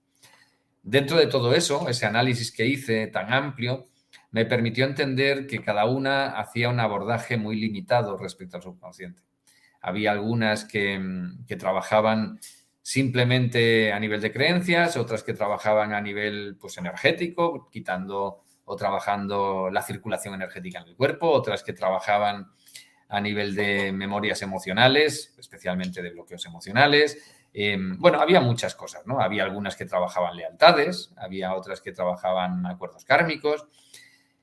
Dentro 0.83 1.17
de 1.17 1.27
todo 1.27 1.53
eso, 1.53 1.89
ese 1.89 2.05
análisis 2.05 2.51
que 2.51 2.65
hice 2.65 3.07
tan 3.07 3.33
amplio, 3.33 3.87
me 4.31 4.45
permitió 4.45 4.85
entender 4.85 5.45
que 5.45 5.61
cada 5.61 5.85
una 5.85 6.39
hacía 6.39 6.69
un 6.69 6.79
abordaje 6.79 7.37
muy 7.37 7.57
limitado 7.59 8.17
respecto 8.17 8.57
al 8.57 8.63
subconsciente. 8.63 9.21
Había 9.81 10.11
algunas 10.11 10.63
que, 10.63 10.99
que 11.47 11.55
trabajaban 11.55 12.39
simplemente 12.81 13.91
a 13.91 13.99
nivel 13.99 14.21
de 14.21 14.31
creencias, 14.31 14.97
otras 14.97 15.23
que 15.23 15.33
trabajaban 15.33 15.93
a 15.93 16.01
nivel 16.01 16.57
pues, 16.59 16.77
energético, 16.77 17.69
quitando 17.69 18.40
o 18.65 18.75
trabajando 18.75 19.69
la 19.71 19.81
circulación 19.81 20.33
energética 20.35 20.79
en 20.79 20.89
el 20.89 20.95
cuerpo, 20.95 21.29
otras 21.29 21.63
que 21.63 21.73
trabajaban 21.73 22.47
a 23.09 23.19
nivel 23.19 23.55
de 23.55 23.91
memorias 23.91 24.41
emocionales, 24.41 25.35
especialmente 25.37 26.01
de 26.01 26.11
bloqueos 26.11 26.45
emocionales. 26.45 27.17
Em, 27.53 27.97
bueno, 27.99 28.21
había 28.21 28.39
muchas 28.39 28.73
cosas, 28.75 29.05
¿no? 29.05 29.19
Había 29.19 29.43
algunas 29.43 29.75
que 29.75 29.85
trabajaban 29.85 30.37
lealtades, 30.37 31.13
había 31.17 31.53
otras 31.53 31.81
que 31.81 31.91
trabajaban 31.91 32.65
acuerdos 32.65 33.03
kármicos, 33.03 33.67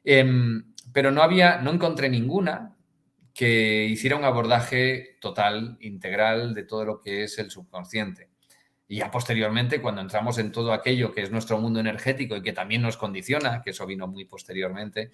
em, 0.04 0.74
pero 0.92 1.10
no 1.10 1.22
había, 1.22 1.58
no 1.62 1.70
encontré 1.70 2.10
ninguna 2.10 2.76
que 3.32 3.86
hiciera 3.86 4.16
un 4.16 4.24
abordaje 4.24 5.16
total, 5.20 5.78
integral 5.80 6.54
de 6.54 6.64
todo 6.64 6.84
lo 6.84 7.00
que 7.00 7.22
es 7.22 7.38
el 7.38 7.50
subconsciente. 7.50 8.27
Y 8.88 8.96
ya 8.96 9.10
posteriormente, 9.10 9.82
cuando 9.82 10.00
entramos 10.00 10.38
en 10.38 10.50
todo 10.50 10.72
aquello 10.72 11.12
que 11.12 11.22
es 11.22 11.30
nuestro 11.30 11.58
mundo 11.58 11.78
energético 11.78 12.36
y 12.36 12.42
que 12.42 12.54
también 12.54 12.80
nos 12.80 12.96
condiciona, 12.96 13.60
que 13.62 13.70
eso 13.70 13.86
vino 13.86 14.06
muy 14.06 14.24
posteriormente, 14.24 15.12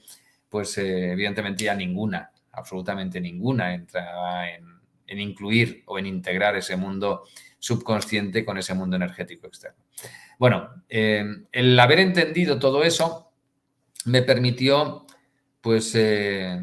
pues 0.48 0.78
eh, 0.78 1.10
evidentemente 1.10 1.64
ya 1.64 1.74
ninguna, 1.74 2.30
absolutamente 2.52 3.20
ninguna, 3.20 3.74
entraba 3.74 4.48
en, 4.48 4.64
incluir 5.18 5.82
o 5.86 5.98
en 5.98 6.06
integrar 6.06 6.56
ese 6.56 6.76
mundo 6.76 7.24
subconsciente 7.58 8.44
con 8.44 8.58
ese 8.58 8.74
mundo 8.74 8.96
energético 8.96 9.48
externo. 9.48 9.82
Bueno, 10.38 10.70
eh, 10.88 11.24
el 11.50 11.78
haber 11.78 12.00
entendido 12.00 12.58
todo 12.58 12.84
eso 12.84 13.32
me 14.06 14.22
permitió 14.22 15.06
pues 15.60 15.94
eh, 15.94 16.60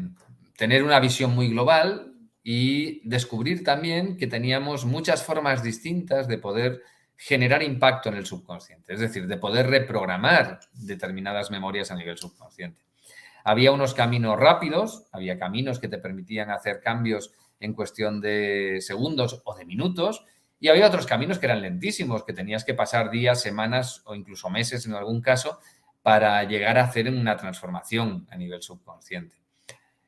tener 0.56 0.82
una 0.82 1.00
visión 1.00 1.34
muy 1.34 1.48
global 1.48 2.14
y 2.42 3.06
descubrir 3.08 3.64
también 3.64 4.16
que 4.16 4.26
teníamos 4.26 4.84
muchas 4.84 5.22
formas 5.22 5.62
distintas 5.62 6.28
de 6.28 6.38
poder 6.38 6.82
generar 7.24 7.62
impacto 7.62 8.08
en 8.08 8.16
el 8.16 8.26
subconsciente, 8.26 8.94
es 8.94 8.98
decir, 8.98 9.28
de 9.28 9.36
poder 9.36 9.68
reprogramar 9.68 10.58
determinadas 10.72 11.52
memorias 11.52 11.92
a 11.92 11.94
nivel 11.94 12.18
subconsciente. 12.18 12.82
Había 13.44 13.70
unos 13.70 13.94
caminos 13.94 14.40
rápidos, 14.40 15.06
había 15.12 15.38
caminos 15.38 15.78
que 15.78 15.86
te 15.86 15.98
permitían 15.98 16.50
hacer 16.50 16.80
cambios 16.80 17.32
en 17.60 17.74
cuestión 17.74 18.20
de 18.20 18.78
segundos 18.80 19.40
o 19.44 19.54
de 19.54 19.64
minutos, 19.64 20.24
y 20.58 20.66
había 20.66 20.88
otros 20.88 21.06
caminos 21.06 21.38
que 21.38 21.46
eran 21.46 21.62
lentísimos, 21.62 22.24
que 22.24 22.32
tenías 22.32 22.64
que 22.64 22.74
pasar 22.74 23.08
días, 23.08 23.40
semanas 23.40 24.02
o 24.04 24.16
incluso 24.16 24.50
meses 24.50 24.84
en 24.86 24.94
algún 24.94 25.20
caso 25.20 25.60
para 26.02 26.42
llegar 26.42 26.76
a 26.76 26.84
hacer 26.84 27.08
una 27.08 27.36
transformación 27.36 28.26
a 28.32 28.36
nivel 28.36 28.62
subconsciente. 28.62 29.36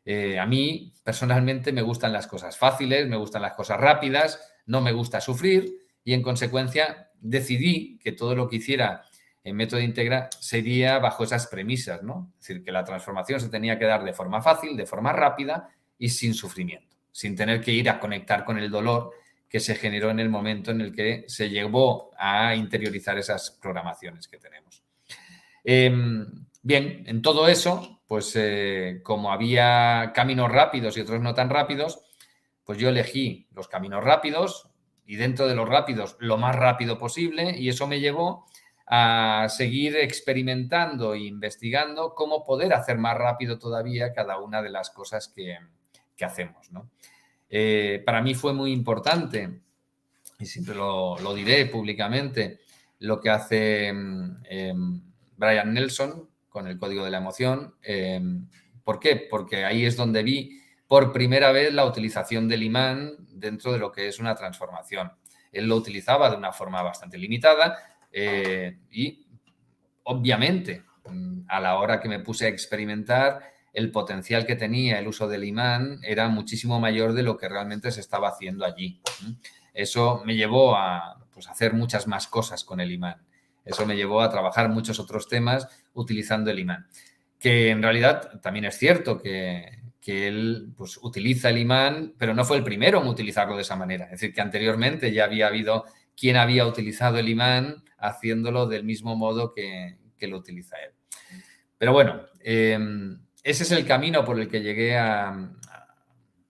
Eh, 0.05 0.41
a 0.41 0.47
mí, 0.47 0.93
personalmente, 1.05 1.71
me 1.71 1.83
gustan 1.83 2.13
las 2.13 2.27
cosas 2.27 2.59
fáciles, 2.59 3.07
me 3.07 3.17
gustan 3.17 3.43
las 3.43 3.55
cosas 3.55 3.79
rápidas, 3.79 4.41
no 4.67 4.81
me 4.81 4.91
gusta 4.91 5.21
sufrir 5.21 5.84
y 6.05 6.13
en 6.13 6.23
consecuencia 6.23 7.11
decidí 7.21 7.99
que 7.99 8.13
todo 8.13 8.37
lo 8.37 8.49
que 8.49 8.57
hiciera 8.57 9.05
en 9.43 9.57
método 9.57 9.81
integra 9.81 10.29
sería 10.41 10.99
bajo 10.99 11.25
esas 11.25 11.47
premisas, 11.47 12.03
¿no? 12.03 12.33
Es 12.41 12.47
decir, 12.47 12.65
que 12.65 12.73
la 12.73 12.85
transformación 12.85 13.41
se 13.41 13.49
tenía 13.49 13.79
que 13.79 13.85
dar 13.85 14.05
de 14.05 14.13
forma 14.13 14.41
fácil, 14.41 14.77
de 14.77 14.87
forma 14.87 15.13
rápida 15.13 15.69
y 15.99 16.09
sin 16.09 16.35
sufrimiento, 16.35 16.97
sin 17.13 17.37
tener 17.37 17.61
que 17.61 17.73
ir 17.73 17.91
a 17.91 18.01
conectar 18.01 18.45
con 18.45 18.59
el 18.59 18.71
dolor 18.71 19.13
que 19.49 19.61
se 19.61 19.75
generó 19.75 20.11
en 20.11 20.19
el 20.19 20.31
momento 20.31 20.71
en 20.71 20.81
el 20.81 20.95
que 20.95 21.25
se 21.29 21.49
llevó 21.49 22.11
a 22.19 22.55
interiorizar 22.57 23.19
esas 23.19 23.51
programaciones 23.51 24.27
que 24.27 24.39
tenemos. 24.39 24.83
Em, 25.63 26.27
bien, 26.63 27.05
en 27.07 27.23
todo 27.23 27.47
eso, 27.47 28.03
pues 28.07 28.33
eh, 28.37 29.01
como 29.03 29.31
había 29.31 30.13
caminos 30.15 30.51
rápidos 30.51 30.97
y 30.97 31.01
otros 31.01 31.21
no 31.21 31.35
tan 31.35 31.51
rápidos, 31.51 32.01
pues 32.65 32.79
yo 32.79 32.89
elegí 32.89 33.47
los 33.53 33.69
caminos 33.69 34.03
rápidos, 34.03 34.71
y 35.07 35.17
dentro 35.17 35.47
de 35.47 35.55
los 35.55 35.69
rápidos 35.69 36.17
lo 36.19 36.39
más 36.39 36.57
rápido 36.57 36.99
posible 36.99 37.55
y 37.59 37.69
eso 37.69 37.87
me 37.87 38.01
llevó 38.01 38.47
a 38.87 39.47
seguir 39.49 39.97
experimentando 39.97 41.15
e 41.15 41.21
investigando 41.21 42.15
cómo 42.15 42.45
poder 42.45 42.75
hacer 42.75 42.99
más 42.99 43.17
rápido 43.17 43.59
todavía 43.59 44.13
cada 44.13 44.39
una 44.39 44.63
de 44.63 44.71
las 44.71 44.91
cosas 44.91 45.29
que, 45.29 45.59
hacemos. 46.25 46.71
Eh, 47.51 48.03
para 48.05 48.23
mí 48.23 48.35
fue 48.35 48.53
muy 48.53 48.73
importante, 48.73 49.61
y 50.39 50.47
siempre 50.47 50.75
lo, 50.75 51.35
diré 51.35 51.67
públicamente, 51.67 52.61
lo 53.01 53.21
que 53.21 53.31
hace 53.31 53.89
em, 53.89 55.03
Brian 55.37 55.75
Nelson 55.75 56.29
con 56.49 56.67
el 56.67 56.79
código 56.79 57.05
de 57.05 57.11
la 57.11 57.19
emoción. 57.19 57.75
Em, 57.83 58.49
¿Por 58.85 59.01
qué? 59.01 59.17
Porque 59.29 59.65
ahí 59.65 59.85
es 59.85 59.97
donde 59.97 60.23
vi 60.23 60.61
por 60.87 61.13
primera 61.13 61.53
vez 61.53 61.73
la 61.73 61.87
utilización 61.87 62.49
del 62.49 62.63
imán 62.63 63.17
dentro 63.31 63.73
de 63.73 63.79
lo 63.79 63.91
que 63.93 64.09
es 64.09 64.19
una 64.19 64.35
transformación. 64.35 65.13
Él 65.53 65.67
lo 65.67 65.77
utilizaba 65.77 66.31
de 66.31 66.37
una 66.37 66.53
forma 66.53 66.83
bastante 66.83 67.19
limitada 67.19 67.77
eh, 68.13 68.79
y 68.91 69.27
obviamente 70.05 70.85
mm, 71.09 71.43
a 71.49 71.61
la 71.61 71.79
hora 71.79 72.01
que 72.01 72.09
me 72.09 72.21
puse 72.21 72.47
a 72.47 72.49
experimentar 72.49 73.55
el 73.73 73.91
potencial 73.91 74.47
que 74.47 74.55
tenía 74.57 74.99
el 74.99 75.09
uso 75.09 75.27
del 75.27 75.45
imán 75.45 75.99
era 76.03 76.29
muchísimo 76.29 76.79
mayor 76.81 77.13
de 77.13 77.25
lo 77.25 77.37
que 77.37 77.49
realmente 77.49 77.91
se 77.91 78.01
estaba 78.01 78.29
haciendo 78.29 78.65
allí. 78.65 79.01
Eso 79.73 80.23
me 80.25 80.37
llevó 80.37 80.77
a 80.77 81.27
pues 81.33 81.49
hacer 81.49 81.73
muchas 81.73 82.07
más 82.07 82.29
cosas 82.29 82.63
con 82.63 82.81
el 82.81 82.93
imán. 82.93 83.27
Eso 83.65 83.85
me 83.85 83.97
llevó 83.97 84.21
a 84.21 84.31
trabajar 84.31 84.69
muchos 84.69 85.01
otros 85.01 85.27
temas 85.29 85.69
utilizando 85.93 86.53
el 86.53 86.61
imán. 86.61 86.87
Que 87.41 87.71
en 87.71 87.83
realidad 87.83 88.41
también 88.41 88.67
es 88.67 88.79
cierto 88.79 89.21
que, 89.21 89.81
él 90.07 90.73
pues, 90.77 90.99
utiliza 91.03 91.51
el 91.51 91.59
imán, 91.59 92.15
pero 92.19 92.35
no 92.35 92.45
fue 92.45 92.59
el 92.59 92.65
primero 92.65 93.01
en 93.01 93.09
utilizarlo 93.09 93.57
de 93.57 93.63
esa 93.63 93.77
manera. 93.77 94.05
Es 94.05 94.13
decir, 94.13 94.35
que 94.35 94.41
anteriormente 94.41 95.13
ya 95.13 95.25
había 95.25 95.47
habido 95.47 95.85
quien 96.17 96.37
había 96.37 96.67
utilizado 96.67 97.19
el 97.19 97.29
imán 97.29 97.83
haciéndolo 97.99 98.67
del 98.67 98.85
mismo 98.85 99.17
modo 99.17 99.53
que, 99.53 99.97
lo 100.21 100.39
utiliza 100.39 100.77
él. 100.79 100.93
Pero 101.77 101.93
bueno, 101.93 102.23
em, 102.41 103.21
ese 103.43 103.65
es 103.65 103.71
el 103.73 103.87
camino 103.87 104.25
por 104.25 104.41
el 104.41 104.49
que 104.49 104.63
llegué 104.63 104.97
a, 104.97 105.51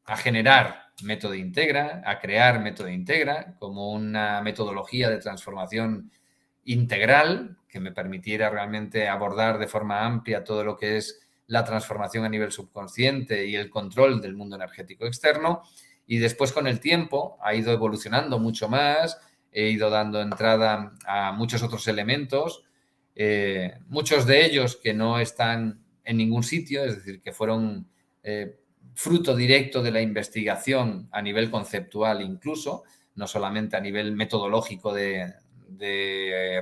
a 0.05 0.17
generar 0.17 0.93
método 1.03 1.35
Integra, 1.35 2.03
a 2.07 2.21
crear 2.21 2.61
método 2.61 2.88
Integra 2.88 3.57
como 3.59 3.90
una 3.90 4.40
metodología 4.43 5.11
de 5.11 5.19
transformación 5.19 6.11
integral 6.64 7.59
que 7.69 7.81
me 7.81 7.93
permitiera 7.93 8.49
realmente 8.51 9.09
abordar 9.09 9.59
de 9.59 9.67
forma 9.67 10.05
amplia 10.05 10.45
todo 10.45 10.62
lo 10.62 10.77
que 10.77 10.99
es 10.99 11.23
la 11.46 11.64
transformación 11.64 12.24
a 12.24 12.28
nivel 12.28 12.52
subconsciente 12.52 13.46
y 13.46 13.57
el 13.57 13.70
control 13.70 14.20
del 14.20 14.35
mundo 14.35 14.57
energético 14.57 15.07
externo. 15.07 15.62
Y 16.07 16.18
después 16.18 16.52
con 16.52 16.66
el 16.66 16.80
tiempo 16.80 17.38
ha 17.42 17.54
ido 17.54 17.72
evolucionando 17.72 18.38
mucho 18.38 18.68
más, 18.68 19.18
he 19.52 19.68
ido 19.70 19.88
dando 19.90 20.20
entrada 20.20 20.92
a 21.07 21.33
muchos 21.33 21.62
otros 21.62 21.87
elementos, 21.88 22.64
eh, 23.14 23.78
muchos 23.87 24.26
de 24.26 24.44
ellos 24.44 24.76
que 24.76 24.92
no 24.92 25.18
están 25.18 25.85
en 26.04 26.16
ningún 26.16 26.42
sitio, 26.42 26.85
es 26.85 26.96
decir, 26.96 27.22
que 27.22 27.33
fueron 27.33 27.88
eh, 28.22 28.59
fruto 28.94 29.35
directo 29.35 29.83
de 29.83 29.90
la 29.90 30.00
investigación 30.00 31.09
a 31.12 31.22
nivel 31.22 31.50
conceptual 31.50 32.22
incluso, 32.22 32.85
no 33.14 33.26
solamente 33.26 33.76
a 33.76 33.80
nivel 33.80 34.12
metodológico 34.12 34.92
de, 34.92 35.33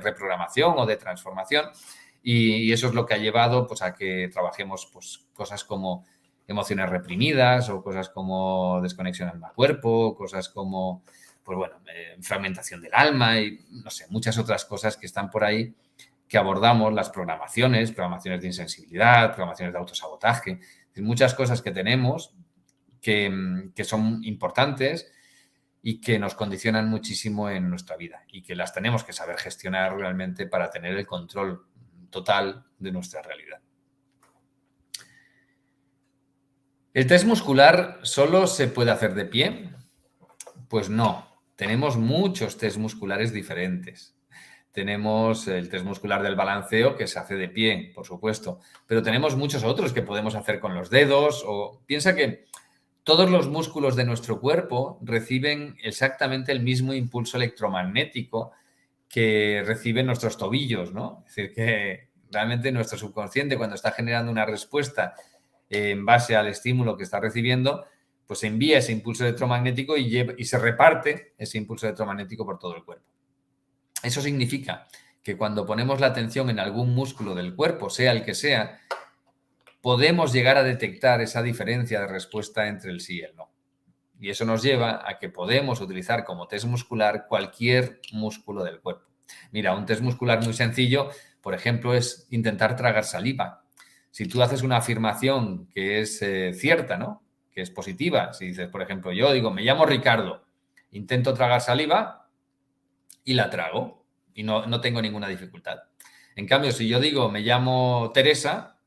reprogramación 0.01 0.73
o 0.77 0.85
de 0.85 0.97
transformación. 0.97 1.65
Y, 2.23 2.71
eso 2.71 2.87
es 2.87 2.93
lo 2.93 3.05
que 3.05 3.13
ha 3.13 3.17
llevado 3.17 3.67
pues, 3.67 3.81
a 3.81 3.93
que 3.93 4.29
trabajemos 4.31 4.89
pues, 4.91 5.27
cosas 5.33 5.63
como 5.63 6.05
emociones 6.47 6.89
reprimidas 6.89 7.69
o 7.69 7.83
cosas 7.83 8.09
como 8.09 8.79
desconexión 8.81 9.29
alma-cuerpo, 9.29 10.15
cosas 10.15 10.49
como 10.49 11.03
pues 11.43 11.57
bueno, 11.57 11.75
eh, 11.93 12.17
fragmentación 12.21 12.81
del 12.81 12.93
alma 12.93 13.39
y 13.39 13.59
no 13.83 13.89
sé, 13.89 14.05
muchas 14.09 14.37
otras 14.37 14.63
cosas 14.65 14.95
que 14.95 15.05
están 15.05 15.29
por 15.29 15.43
ahí 15.43 15.75
que 16.27 16.37
abordamos, 16.37 16.93
las 16.93 17.09
programaciones, 17.09 17.91
programaciones 17.91 18.41
de 18.41 18.47
insensibilidad, 18.47 19.27
programaciones 19.27 19.73
de 19.73 19.79
autosabotaje, 19.79 20.59
muchas 20.97 21.35
cosas 21.35 21.61
que 21.61 21.71
tenemos 21.71 22.33
que, 23.01 23.69
que 23.75 23.83
son 23.83 24.23
importantes 24.23 25.11
y 25.81 25.99
que 25.99 26.17
nos 26.17 26.33
condicionan 26.33 26.89
muchísimo 26.89 27.49
en 27.49 27.69
nuestra 27.69 27.97
vida 27.97 28.23
y 28.29 28.41
que 28.41 28.55
las 28.55 28.73
tenemos 28.73 29.03
que 29.03 29.11
saber 29.11 29.37
gestionar 29.37 29.95
realmente 29.95 30.47
para 30.47 30.71
tener 30.71 30.97
el 30.97 31.05
control 31.05 31.67
total 32.13 32.65
de 32.79 32.91
nuestra 32.93 33.21
realidad. 33.21 33.59
¿El 36.93 37.07
test 37.07 37.25
muscular 37.25 37.99
solo 38.03 38.47
se 38.47 38.67
puede 38.67 38.91
hacer 38.91 39.15
de 39.15 39.25
pie? 39.25 39.71
Pues 40.69 40.89
no, 40.89 41.27
tenemos 41.57 41.97
muchos 41.97 42.57
test 42.57 42.77
musculares 42.77 43.33
diferentes. 43.33 44.15
Tenemos 44.71 45.47
el 45.47 45.69
test 45.69 45.85
muscular 45.85 46.23
del 46.23 46.35
balanceo 46.35 46.95
que 46.95 47.07
se 47.07 47.19
hace 47.19 47.35
de 47.35 47.49
pie, 47.49 47.91
por 47.93 48.05
supuesto, 48.05 48.59
pero 48.87 49.03
tenemos 49.03 49.35
muchos 49.35 49.63
otros 49.63 49.91
que 49.91 50.03
podemos 50.03 50.35
hacer 50.35 50.59
con 50.59 50.73
los 50.73 50.89
dedos 50.89 51.43
o 51.45 51.81
piensa 51.85 52.15
que 52.15 52.45
todos 53.03 53.29
los 53.29 53.49
músculos 53.49 53.95
de 53.95 54.05
nuestro 54.05 54.39
cuerpo 54.39 54.99
reciben 55.01 55.75
exactamente 55.83 56.51
el 56.51 56.61
mismo 56.61 56.93
impulso 56.93 57.37
electromagnético 57.37 58.51
que 59.13 59.61
reciben 59.63 60.07
nuestros 60.07 60.39
tobillos, 60.39 60.91
¿no? 60.91 61.23
Es 61.27 61.35
decir, 61.35 61.53
que 61.53 62.09
realmente 62.31 62.71
nuestro 62.71 62.97
subconsciente 62.97 63.57
cuando 63.57 63.75
está 63.75 63.91
generando 63.91 64.31
una 64.31 64.43
respuesta 64.43 65.13
en 65.69 66.03
base 66.03 66.35
al 66.35 66.47
estímulo 66.47 66.97
que 66.97 67.03
está 67.03 67.19
recibiendo, 67.19 67.85
pues 68.25 68.43
envía 68.43 68.79
ese 68.79 68.91
impulso 68.91 69.23
electromagnético 69.23 69.97
y, 69.97 70.33
y 70.35 70.45
se 70.45 70.57
reparte 70.57 71.35
ese 71.37 71.59
impulso 71.59 71.85
electromagnético 71.85 72.43
por 72.43 72.57
todo 72.57 72.75
el 72.75 72.83
cuerpo. 72.83 73.05
Eso 74.01 74.19
significa 74.19 74.87
que 75.21 75.37
cuando 75.37 75.63
ponemos 75.63 75.99
la 75.99 76.07
atención 76.07 76.49
en 76.49 76.59
algún 76.59 76.95
músculo 76.95 77.35
del 77.35 77.53
cuerpo, 77.55 77.91
sea 77.91 78.13
el 78.13 78.25
que 78.25 78.33
sea, 78.33 78.79
podemos 79.79 80.33
llegar 80.33 80.57
a 80.57 80.63
detectar 80.63 81.21
esa 81.21 81.43
diferencia 81.43 81.99
de 81.99 82.07
respuesta 82.07 82.67
entre 82.67 82.89
el 82.89 82.99
sí 82.99 83.17
y 83.17 83.21
el 83.21 83.35
no. 83.35 83.52
Y 84.19 84.29
eso 84.29 84.45
nos 84.45 84.63
lleva 84.63 85.07
a 85.07 85.19
que 85.19 85.29
podemos 85.29 85.81
utilizar 85.81 86.23
como 86.23 86.47
test 86.47 86.65
muscular 86.65 87.25
cualquier 87.27 87.99
músculo 88.11 88.63
del 88.63 88.79
cuerpo. 88.79 89.05
Mira, 89.51 89.75
un 89.75 89.85
test 89.85 90.01
muscular 90.01 90.43
muy 90.43 90.53
sencillo, 90.53 91.09
por 91.41 91.53
ejemplo, 91.53 91.93
es 91.93 92.27
intentar 92.29 92.75
tragar 92.75 93.03
saliva. 93.03 93.63
Si 94.11 94.27
tú 94.27 94.41
haces 94.41 94.61
una 94.61 94.77
afirmación 94.77 95.67
que 95.67 95.99
es 95.99 96.21
eh, 96.21 96.53
cierta, 96.53 96.97
¿no? 96.97 97.23
Que 97.51 97.61
es 97.61 97.69
positiva. 97.69 98.33
Si 98.33 98.47
dices, 98.47 98.69
por 98.69 98.81
ejemplo, 98.81 99.11
yo 99.11 99.33
digo, 99.33 99.51
me 99.51 99.63
llamo 99.63 99.85
Ricardo, 99.85 100.45
intento 100.91 101.33
tragar 101.33 101.61
saliva, 101.61 102.23
y 103.23 103.33
la 103.33 103.49
trago 103.49 104.05
y 104.33 104.43
no, 104.43 104.65
no 104.65 104.81
tengo 104.81 105.01
ninguna 105.01 105.27
dificultad. 105.27 105.79
En 106.35 106.47
cambio, 106.47 106.71
si 106.71 106.87
yo 106.87 106.99
digo 106.99 107.29
me 107.29 107.41
llamo 107.41 108.11
Teresa, 108.13 108.79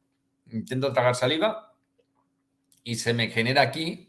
intento 0.51 0.93
tragar 0.93 1.15
saliva 1.15 1.75
y 2.83 2.97
se 2.97 3.15
me 3.15 3.29
genera 3.29 3.63
aquí 3.63 4.06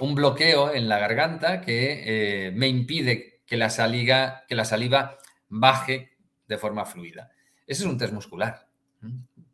un 0.00 0.14
bloqueo 0.14 0.74
en 0.74 0.88
la 0.88 0.98
garganta 0.98 1.60
que 1.60 2.48
eh, 2.48 2.50
me 2.52 2.68
impide 2.68 3.42
que 3.46 3.56
la, 3.56 3.70
saliva, 3.70 4.44
que 4.48 4.54
la 4.54 4.64
saliva 4.64 5.18
baje 5.48 6.18
de 6.46 6.58
forma 6.58 6.84
fluida. 6.84 7.30
Ese 7.66 7.82
es 7.82 7.88
un 7.88 7.98
test 7.98 8.12
muscular. 8.12 8.68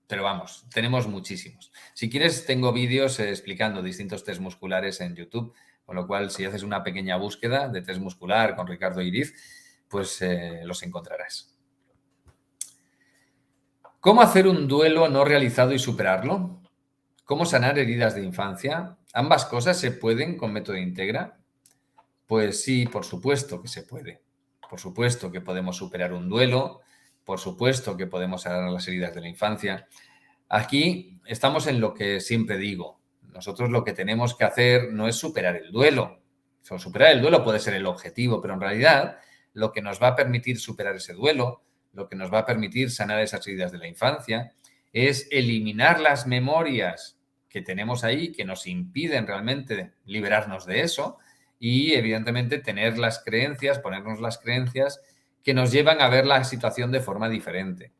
Pero 0.06 0.24
vamos, 0.24 0.66
tenemos 0.72 1.06
muchísimos. 1.06 1.72
Si 1.94 2.10
quieres, 2.10 2.44
tengo 2.44 2.72
vídeos 2.72 3.18
eh, 3.20 3.30
explicando 3.30 3.82
distintos 3.82 4.24
test 4.24 4.40
musculares 4.40 5.00
en 5.00 5.14
YouTube, 5.14 5.54
con 5.84 5.96
lo 5.96 6.06
cual 6.06 6.30
si 6.30 6.44
haces 6.44 6.62
una 6.62 6.82
pequeña 6.82 7.16
búsqueda 7.16 7.68
de 7.68 7.82
test 7.82 8.00
muscular 8.00 8.56
con 8.56 8.66
Ricardo 8.66 9.00
Iriz, 9.00 9.34
pues 9.88 10.20
eh, 10.22 10.62
los 10.64 10.82
encontrarás. 10.82 11.56
¿Cómo 14.00 14.20
hacer 14.22 14.48
un 14.48 14.66
duelo 14.66 15.08
no 15.08 15.24
realizado 15.24 15.72
y 15.72 15.78
superarlo? 15.78 16.61
¿Cómo 17.32 17.46
sanar 17.46 17.78
heridas 17.78 18.14
de 18.14 18.22
infancia? 18.22 18.98
¿Ambas 19.14 19.46
cosas 19.46 19.80
se 19.80 19.90
pueden 19.90 20.36
con 20.36 20.52
método 20.52 20.76
Integra? 20.76 21.38
Pues 22.26 22.62
sí, 22.62 22.84
por 22.84 23.06
supuesto 23.06 23.62
que 23.62 23.68
se 23.68 23.84
puede. 23.84 24.20
Por 24.68 24.78
supuesto 24.78 25.32
que 25.32 25.40
podemos 25.40 25.78
superar 25.78 26.12
un 26.12 26.28
duelo, 26.28 26.82
por 27.24 27.38
supuesto 27.38 27.96
que 27.96 28.06
podemos 28.06 28.42
sanar 28.42 28.70
las 28.70 28.86
heridas 28.86 29.14
de 29.14 29.22
la 29.22 29.28
infancia. 29.28 29.88
Aquí 30.50 31.22
estamos 31.24 31.66
en 31.68 31.80
lo 31.80 31.94
que 31.94 32.20
siempre 32.20 32.58
digo. 32.58 33.00
Nosotros 33.22 33.70
lo 33.70 33.82
que 33.82 33.94
tenemos 33.94 34.36
que 34.36 34.44
hacer 34.44 34.92
no 34.92 35.08
es 35.08 35.16
superar 35.16 35.56
el 35.56 35.72
duelo. 35.72 36.20
superar 36.60 37.12
el 37.12 37.22
duelo 37.22 37.42
puede 37.42 37.60
ser 37.60 37.72
el 37.72 37.86
objetivo, 37.86 38.42
pero 38.42 38.52
en 38.52 38.60
realidad 38.60 39.16
lo 39.54 39.72
que 39.72 39.80
nos 39.80 40.02
va 40.02 40.08
a 40.08 40.16
permitir 40.16 40.60
superar 40.60 40.96
ese 40.96 41.14
duelo, 41.14 41.62
lo 41.94 42.10
que 42.10 42.14
nos 42.14 42.30
va 42.30 42.40
a 42.40 42.46
permitir 42.46 42.90
sanar 42.90 43.22
esas 43.22 43.46
heridas 43.46 43.72
de 43.72 43.78
la 43.78 43.88
infancia, 43.88 44.52
es 44.92 45.28
eliminar 45.30 45.98
las 45.98 46.26
memorias 46.26 47.18
que 47.52 47.60
tenemos 47.60 48.02
ahí 48.02 48.32
que 48.32 48.46
nos 48.46 48.66
impiden 48.66 49.26
realmente 49.26 49.92
liberarnos 50.06 50.64
de 50.64 50.80
eso 50.80 51.18
y 51.58 51.92
evidentemente 51.92 52.58
tener 52.58 52.96
las 52.96 53.22
creencias, 53.22 53.78
ponernos 53.78 54.20
las 54.20 54.38
creencias 54.38 55.02
que 55.44 55.52
nos 55.52 55.70
llevan 55.70 56.00
a 56.00 56.08
ver 56.08 56.24
la 56.24 56.44
situación 56.44 56.90
de 56.90 57.00
forma 57.00 57.28
diferente. 57.28 57.92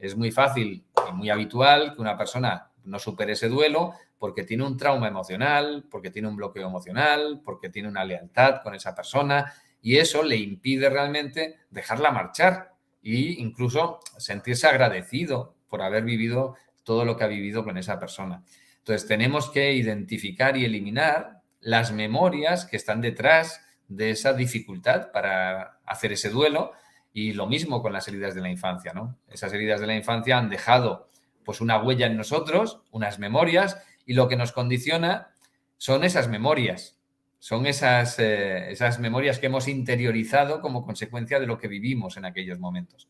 Es 0.00 0.16
muy 0.16 0.32
fácil 0.32 0.84
y 1.08 1.12
muy 1.12 1.30
habitual 1.30 1.94
que 1.94 2.00
una 2.00 2.18
persona 2.18 2.72
no 2.82 2.98
supere 2.98 3.34
ese 3.34 3.48
duelo 3.48 3.92
porque 4.18 4.42
tiene 4.42 4.64
un 4.64 4.76
trauma 4.76 5.06
emocional, 5.06 5.86
porque 5.88 6.10
tiene 6.10 6.26
un 6.26 6.34
bloqueo 6.34 6.66
emocional, 6.66 7.40
porque 7.44 7.68
tiene 7.68 7.88
una 7.88 8.04
lealtad 8.04 8.62
con 8.64 8.74
esa 8.74 8.96
persona, 8.96 9.52
y 9.80 9.98
eso 9.98 10.24
le 10.24 10.36
impide 10.36 10.90
realmente 10.90 11.54
dejarla 11.70 12.10
marchar 12.10 12.74
e 13.00 13.36
incluso 13.38 14.00
sentirse 14.16 14.66
agradecido 14.66 15.54
por 15.68 15.82
haber 15.82 16.02
vivido 16.02 16.56
todo 16.82 17.04
lo 17.04 17.16
que 17.16 17.22
ha 17.22 17.28
vivido 17.28 17.62
con 17.62 17.78
esa 17.78 18.00
persona. 18.00 18.42
Entonces 18.88 19.06
tenemos 19.06 19.50
que 19.50 19.74
identificar 19.74 20.56
y 20.56 20.64
eliminar 20.64 21.42
las 21.60 21.92
memorias 21.92 22.64
que 22.64 22.78
están 22.78 23.02
detrás 23.02 23.60
de 23.86 24.12
esa 24.12 24.32
dificultad 24.32 25.12
para 25.12 25.78
hacer 25.84 26.12
ese 26.12 26.30
duelo 26.30 26.72
y 27.12 27.34
lo 27.34 27.46
mismo 27.46 27.82
con 27.82 27.92
las 27.92 28.08
heridas 28.08 28.34
de 28.34 28.40
la 28.40 28.48
infancia, 28.48 28.94
¿no? 28.94 29.18
Esas 29.28 29.52
heridas 29.52 29.82
de 29.82 29.88
la 29.88 29.94
infancia 29.94 30.38
han 30.38 30.48
dejado 30.48 31.06
pues 31.44 31.60
una 31.60 31.82
huella 31.82 32.06
en 32.06 32.16
nosotros, 32.16 32.80
unas 32.90 33.18
memorias 33.18 33.76
y 34.06 34.14
lo 34.14 34.26
que 34.26 34.36
nos 34.36 34.52
condiciona 34.52 35.34
son 35.76 36.02
esas 36.02 36.28
memorias 36.28 36.98
son 37.40 37.66
esas, 37.66 38.18
eh, 38.18 38.72
esas 38.72 38.98
memorias 39.00 39.38
que 39.38 39.46
hemos 39.46 39.68
interiorizado 39.68 40.62
como 40.62 40.82
consecuencia 40.82 41.38
de 41.38 41.46
lo 41.46 41.58
que 41.58 41.68
vivimos 41.68 42.16
en 42.16 42.24
aquellos 42.24 42.58
momentos. 42.58 43.06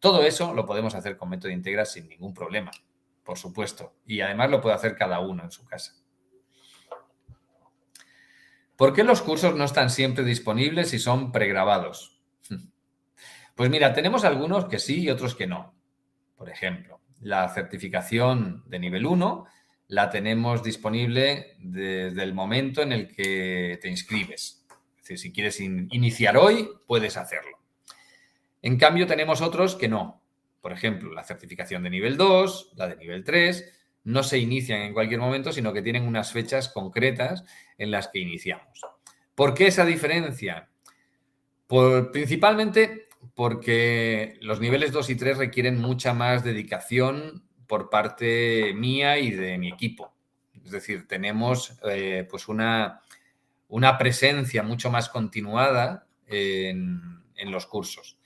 Todo 0.00 0.24
eso 0.24 0.54
lo 0.54 0.66
podemos 0.66 0.96
hacer 0.96 1.16
con 1.16 1.30
método 1.30 1.52
Integra 1.52 1.84
sin 1.84 2.08
ningún 2.08 2.34
problema, 2.34 2.72
por 3.30 3.38
supuesto. 3.38 3.94
Y 4.08 4.22
además 4.22 4.50
lo 4.50 4.60
puede 4.60 4.74
hacer 4.74 4.96
cada 4.96 5.20
uno 5.20 5.44
en 5.44 5.52
su 5.52 5.64
casa. 5.64 5.94
¿Por 8.74 8.92
qué 8.92 9.04
los 9.04 9.22
cursos 9.22 9.54
no 9.54 9.62
están 9.62 9.88
siempre 9.88 10.24
disponibles 10.24 10.92
y 10.94 10.98
son 10.98 11.30
pregrabados? 11.30 12.20
Pues 13.54 13.70
mira, 13.70 13.92
tenemos 13.94 14.24
algunos 14.24 14.64
que 14.64 14.80
sí 14.80 15.02
y 15.02 15.10
otros 15.10 15.36
que 15.36 15.46
no. 15.46 15.72
Por 16.34 16.50
ejemplo, 16.50 17.02
la 17.20 17.48
certificación 17.50 18.64
de 18.66 18.80
nivel 18.80 19.06
1 19.06 19.46
la 19.86 20.10
tenemos 20.10 20.64
disponible 20.64 21.54
desde 21.60 22.24
el 22.24 22.34
momento 22.34 22.82
en 22.82 22.90
el 22.90 23.14
que 23.14 23.78
te 23.80 23.88
inscribes. 23.88 24.66
Es 24.96 25.02
decir, 25.02 25.18
si 25.18 25.32
quieres 25.32 25.60
iniciar 25.60 26.36
hoy, 26.36 26.68
puedes 26.88 27.16
hacerlo. 27.16 27.60
En 28.60 28.76
cambio, 28.76 29.06
tenemos 29.06 29.40
otros 29.40 29.76
que 29.76 29.86
no. 29.86 30.19
Por 30.60 30.72
ejemplo, 30.72 31.12
la 31.12 31.24
certificación 31.24 31.82
de 31.82 31.90
nivel 31.90 32.16
2, 32.16 32.72
la 32.76 32.88
de 32.88 32.96
nivel 32.96 33.24
3, 33.24 33.72
no 34.04 34.22
se 34.22 34.38
inician 34.38 34.82
en 34.82 34.94
cualquier 34.94 35.20
momento, 35.20 35.52
sino 35.52 35.72
que 35.72 35.82
tienen 35.82 36.06
unas 36.06 36.32
fechas 36.32 36.68
concretas 36.68 37.44
en 37.78 37.90
las 37.90 38.08
que 38.08 38.20
iniciamos. 38.20 38.80
¿Por 39.34 39.54
qué 39.54 39.68
esa 39.68 39.84
diferencia? 39.84 40.66
principalmente 42.12 43.06
porque 43.36 44.36
los 44.40 44.60
niveles 44.60 44.90
2 44.90 45.10
y 45.10 45.14
3 45.14 45.38
requieren 45.38 45.80
mucha 45.80 46.12
más 46.14 46.42
dedicación 46.42 47.44
por 47.68 47.90
parte 47.90 48.74
mía 48.74 49.18
y 49.18 49.30
de 49.30 49.56
mi 49.56 49.68
equipo. 49.68 50.12
Es 50.64 50.72
decir, 50.72 51.06
tenemos 51.06 51.78
eh, 51.84 52.26
pues 52.28 52.48
una, 52.48 53.02
una, 53.68 53.98
presencia 53.98 54.64
mucho 54.64 54.90
más 54.90 55.08
continuada 55.08 56.08
en, 56.26 57.22
en 57.36 57.50
los 57.52 57.66
cursos. 57.66 58.18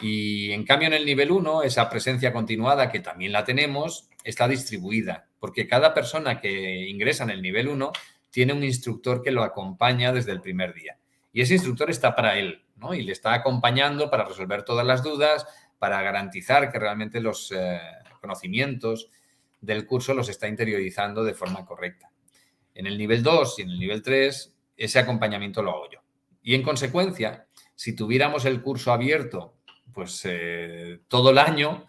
Y 0.00 0.52
en 0.52 0.64
cambio 0.64 0.88
en 0.88 0.94
el 0.94 1.04
nivel 1.04 1.30
1, 1.30 1.62
esa 1.62 1.90
presencia 1.90 2.32
continuada 2.32 2.90
que 2.90 3.00
también 3.00 3.32
la 3.32 3.44
tenemos, 3.44 4.08
está 4.22 4.46
distribuida, 4.46 5.28
porque 5.40 5.66
cada 5.66 5.94
persona 5.94 6.40
que 6.40 6.88
ingresa 6.88 7.24
en 7.24 7.30
el 7.30 7.42
nivel 7.42 7.68
1 7.68 7.92
tiene 8.30 8.52
un 8.52 8.62
instructor 8.62 9.22
que 9.22 9.30
lo 9.30 9.42
acompaña 9.42 10.12
desde 10.12 10.32
el 10.32 10.40
primer 10.40 10.74
día. 10.74 10.98
Y 11.32 11.40
ese 11.40 11.54
instructor 11.54 11.90
está 11.90 12.14
para 12.14 12.38
él, 12.38 12.64
¿no? 12.76 12.94
Y 12.94 13.02
le 13.02 13.12
está 13.12 13.32
acompañando 13.34 14.10
para 14.10 14.24
resolver 14.24 14.62
todas 14.62 14.86
las 14.86 15.02
dudas, 15.02 15.46
para 15.78 16.02
garantizar 16.02 16.70
que 16.70 16.78
realmente 16.78 17.20
los 17.20 17.52
eh, 17.52 17.80
conocimientos 18.20 19.10
del 19.60 19.86
curso 19.86 20.14
los 20.14 20.28
está 20.28 20.48
interiorizando 20.48 21.24
de 21.24 21.34
forma 21.34 21.64
correcta. 21.64 22.10
En 22.74 22.86
el 22.86 22.96
nivel 22.96 23.22
2 23.22 23.58
y 23.58 23.62
en 23.62 23.70
el 23.70 23.78
nivel 23.78 24.02
3, 24.02 24.54
ese 24.76 24.98
acompañamiento 24.98 25.62
lo 25.62 25.70
hago 25.70 25.90
yo. 25.90 26.00
Y 26.42 26.54
en 26.54 26.62
consecuencia, 26.62 27.46
si 27.74 27.94
tuviéramos 27.94 28.44
el 28.44 28.62
curso 28.62 28.92
abierto 28.92 29.57
pues 29.98 30.20
eh, 30.26 31.00
todo 31.08 31.30
el 31.30 31.38
año, 31.38 31.84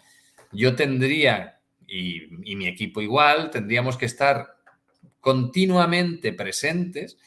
yo 0.51 0.75
tendría, 0.75 1.59
y, 1.85 2.55
mi 2.55 2.65
equipo 2.65 3.01
igual, 3.01 3.51
tendríamos 3.51 3.97
que 3.97 4.07
estar 4.07 4.55
continuamente 5.21 6.33
presentes 6.33 7.19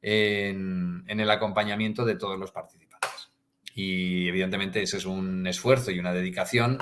en, 0.00 1.04
el 1.06 1.30
acompañamiento 1.30 2.06
de 2.06 2.14
todos 2.14 2.38
los 2.38 2.52
participantes. 2.52 3.30
Y 3.74 4.28
evidentemente 4.28 4.80
ese 4.80 4.96
es 4.96 5.04
un 5.04 5.46
esfuerzo 5.46 5.90
y 5.90 5.98
una 5.98 6.14
dedicación 6.14 6.78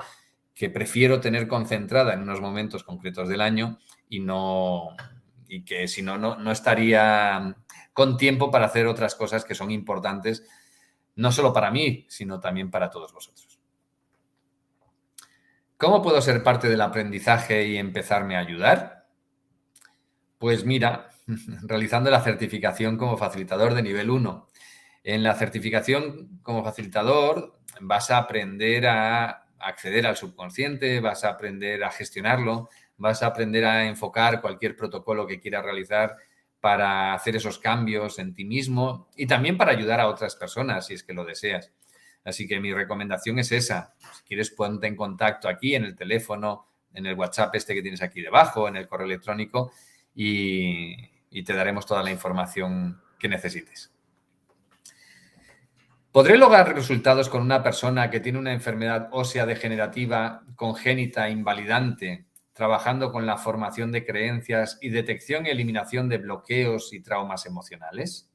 que 0.55 0.71
prefiero 0.71 1.21
tener 1.21 1.49
concentrada 1.49 2.15
en 2.15 2.23
unos 2.23 2.41
momentos 2.41 2.85
concretos 2.85 3.29
del 3.29 3.41
año 3.41 3.81
y 4.09 4.21
no 4.21 4.91
y 5.49 5.65
que 5.65 5.89
si 5.89 6.03
no, 6.03 6.17
no 6.17 6.53
estaría 6.53 7.57
con 7.93 8.17
tiempo 8.17 8.53
para 8.53 8.67
hacer 8.67 8.87
otras 8.87 9.17
cosas 9.17 9.45
que 9.45 9.57
son 9.57 9.73
importantes 9.73 10.45
no 11.19 11.33
solo 11.33 11.53
para 11.53 11.73
mí, 11.73 12.07
sino 12.09 12.39
también 12.39 12.71
para 12.71 12.91
todos 12.91 13.13
vosotros. 13.13 13.48
¿Cómo 15.79 16.03
puedo 16.03 16.21
ser 16.21 16.43
parte 16.43 16.69
del 16.69 16.81
aprendizaje 16.81 17.69
y 17.69 17.77
empezarme 17.77 18.35
a 18.35 18.41
ayudar? 18.41 19.07
Pues 20.37 20.65
mira, 20.65 21.11
realizando 21.63 22.11
la 22.11 22.21
certificación 22.21 22.99
como 22.99 23.17
facilitador 23.17 23.75
de 23.75 23.83
nivel 23.83 24.11
1. 24.11 24.49
En 25.05 25.23
la 25.23 25.37
certificación 25.37 26.41
como 26.43 26.65
facilitador 26.65 27.61
vas 27.81 28.11
a 28.11 28.19
aprender 28.19 28.89
a 28.89 29.47
acceder 29.61 30.09
al 30.09 30.17
subconsciente, 30.17 30.99
vas 30.99 31.23
a 31.23 31.29
aprender 31.29 31.85
a 31.85 31.93
gestionarlo, 31.93 32.69
vas 32.97 33.23
a 33.23 33.27
aprender 33.27 33.65
a 33.65 33.87
enfocar 33.87 34.41
cualquier 34.41 34.75
protocolo 34.75 35.29
que 35.29 35.39
quieras 35.39 35.65
realizar 35.65 36.17
para 36.61 37.15
hacer 37.15 37.37
esos 37.37 37.61
cambios 37.61 38.19
en 38.19 38.35
ti 38.35 38.45
mismo 38.45 39.09
y 39.15 39.29
también 39.29 39.57
para 39.57 39.71
ayudar 39.71 40.01
a 40.01 40.09
otras 40.09 40.35
personas 40.35 40.89
si 40.89 40.95
es 40.95 41.05
que 41.05 41.15
lo 41.15 41.25
deseas. 41.25 41.73
Así 42.25 42.47
que 42.47 42.61
mi 42.61 42.73
recomendación 42.73 43.39
es 43.39 43.53
esa. 43.53 43.95
Si 44.19 44.25
quieres, 44.25 44.51
ponte 44.51 44.87
en 44.87 44.97
contacto 44.97 45.49
aquí 45.49 45.75
en 45.75 45.85
el 45.85 45.97
teléfono, 45.97 46.67
en 46.93 47.07
el 47.07 47.15
WhatsApp 47.15 47.55
este 47.55 47.75
que 47.75 47.83
tienes 47.83 48.03
aquí 48.03 48.21
debajo, 48.21 48.69
en 48.69 48.77
el 48.77 48.89
correo 48.89 49.07
electrónico 49.07 49.73
y, 50.15 50.95
y 51.31 51.43
te 51.43 51.55
daremos 51.55 51.87
toda 51.87 52.03
la 52.03 52.11
información 52.11 53.01
que 53.19 53.29
necesites. 53.29 53.93
¿Podré 56.13 56.39
lograr 56.39 56.75
resultados 56.75 57.29
con 57.29 57.43
una 57.43 57.63
persona 57.63 58.11
que 58.11 58.21
tiene 58.21 58.39
una 58.39 58.53
enfermedad 58.53 59.09
ósea 59.13 59.47
degenerativa 59.47 60.43
congénita 60.57 61.29
invalidante 61.29 62.27
trabajando 62.59 63.13
con 63.13 63.25
la 63.25 63.37
formación 63.37 63.93
de 63.93 64.05
creencias 64.05 64.79
y 64.81 64.89
detección 64.89 65.47
y 65.47 65.51
eliminación 65.51 66.09
de 66.09 66.19
bloqueos 66.19 66.93
y 66.93 67.01
traumas 67.01 67.47
emocionales? 67.47 68.28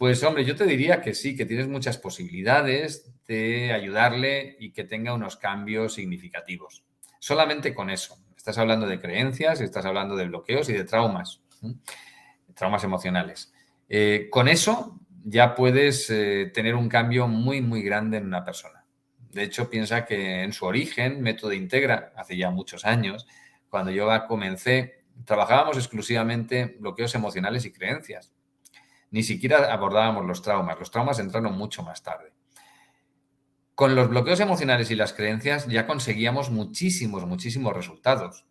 Pues 0.00 0.24
hombre, 0.24 0.46
yo 0.46 0.56
te 0.56 0.64
diría 0.64 1.02
que 1.02 1.12
sí, 1.12 1.36
que 1.36 1.44
tienes 1.44 1.68
muchas 1.68 1.98
posibilidades 1.98 3.12
de 3.26 3.74
ayudarle 3.74 4.56
y 4.58 4.72
que 4.72 4.84
tenga 4.84 5.12
unos 5.12 5.36
cambios 5.36 5.92
significativos. 5.92 6.86
Solamente 7.18 7.74
con 7.74 7.90
eso. 7.90 8.16
Estás 8.34 8.56
hablando 8.56 8.86
de 8.86 8.98
creencias, 8.98 9.60
estás 9.60 9.84
hablando 9.84 10.16
de 10.16 10.24
bloqueos 10.24 10.70
y 10.70 10.72
de 10.72 10.84
traumas, 10.84 11.42
traumas 12.54 12.82
emocionales. 12.82 13.52
Eh, 13.90 14.28
con 14.30 14.48
eso 14.48 14.98
ya 15.22 15.54
puedes 15.54 16.08
eh, 16.08 16.50
tener 16.54 16.76
un 16.76 16.88
cambio 16.88 17.28
muy, 17.28 17.60
muy 17.60 17.82
grande 17.82 18.16
en 18.16 18.24
una 18.24 18.42
persona. 18.42 18.86
De 19.18 19.42
hecho, 19.42 19.68
piensa 19.68 20.06
que 20.06 20.44
en 20.44 20.54
su 20.54 20.64
origen, 20.64 21.20
Método 21.20 21.52
Integra, 21.52 22.14
hace 22.16 22.38
ya 22.38 22.48
muchos 22.48 22.86
años, 22.86 23.26
cuando 23.68 23.90
yo 23.90 24.08
comencé, 24.26 25.04
trabajábamos 25.26 25.76
exclusivamente 25.76 26.74
bloqueos 26.80 27.14
emocionales 27.14 27.66
y 27.66 27.70
creencias. 27.70 28.32
Ni 29.10 29.22
siquiera 29.22 29.72
abordábamos 29.72 30.24
los 30.26 30.42
traumas. 30.42 30.78
Los 30.78 30.90
traumas 30.90 31.18
entraron 31.18 31.56
mucho 31.56 31.82
más 31.82 32.02
tarde. 32.02 32.32
Con 33.74 33.94
los 33.94 34.08
bloqueos 34.08 34.40
emocionales 34.40 34.90
y 34.90 34.94
las 34.94 35.12
creencias 35.12 35.66
ya 35.66 35.86
conseguíamos 35.86 36.50
muchísimos, 36.50 37.26
muchísimos 37.26 37.74
resultados. 37.74 38.44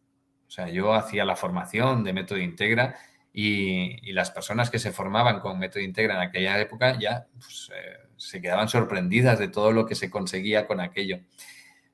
O 0.47 0.51
sea, 0.51 0.67
yo 0.69 0.93
hacía 0.93 1.23
la 1.25 1.35
formación 1.35 2.03
de 2.03 2.13
Método 2.13 2.39
Integra 2.39 2.95
y, 3.31 4.11
las 4.11 4.31
personas 4.31 4.71
que 4.71 4.79
se 4.79 4.91
formaban 4.91 5.39
con 5.39 5.59
Método 5.59 5.83
Integra 5.83 6.15
en 6.15 6.21
aquella 6.21 6.59
época 6.59 6.97
ya 6.99 7.27
pues, 7.33 7.69
eh, 7.73 8.09
se 8.17 8.41
quedaban 8.41 8.67
sorprendidas 8.67 9.37
de 9.37 9.47
todo 9.47 9.71
lo 9.71 9.85
que 9.85 9.95
se 9.95 10.09
conseguía 10.09 10.65
con 10.65 10.79
aquello. 10.79 11.19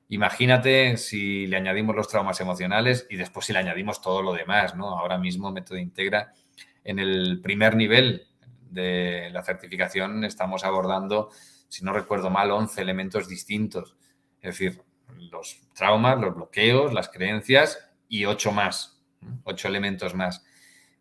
Imagínate 0.08 0.96
si 0.96 1.46
le 1.46 1.56
añadimos 1.56 1.94
los 1.94 2.08
traumas 2.08 2.40
emocionales 2.40 3.06
y 3.10 3.16
después 3.16 3.46
si 3.46 3.52
le 3.52 3.58
añadimos 3.58 4.00
todo 4.00 4.22
lo 4.22 4.32
demás, 4.32 4.74
¿no? 4.74 4.98
Ahora 4.98 5.18
mismo 5.18 5.52
Método 5.52 5.78
Integra 5.78 6.32
en 6.84 6.98
el 6.98 7.40
primer 7.42 7.76
nivel 7.76 8.26
de 8.70 9.30
la 9.32 9.42
certificación 9.42 10.24
estamos 10.24 10.64
abordando, 10.64 11.30
si 11.68 11.84
no 11.84 11.92
recuerdo 11.92 12.30
mal, 12.30 12.50
11 12.50 12.80
elementos 12.80 13.28
distintos. 13.28 13.96
Es 14.40 14.58
decir, 14.58 14.82
los 15.30 15.60
traumas, 15.74 16.18
los 16.20 16.34
bloqueos, 16.34 16.92
las 16.92 17.08
creencias 17.08 17.78
y 18.08 18.24
8 18.24 18.52
más, 18.52 19.02
8 19.44 19.68
elementos 19.68 20.14
más. 20.14 20.44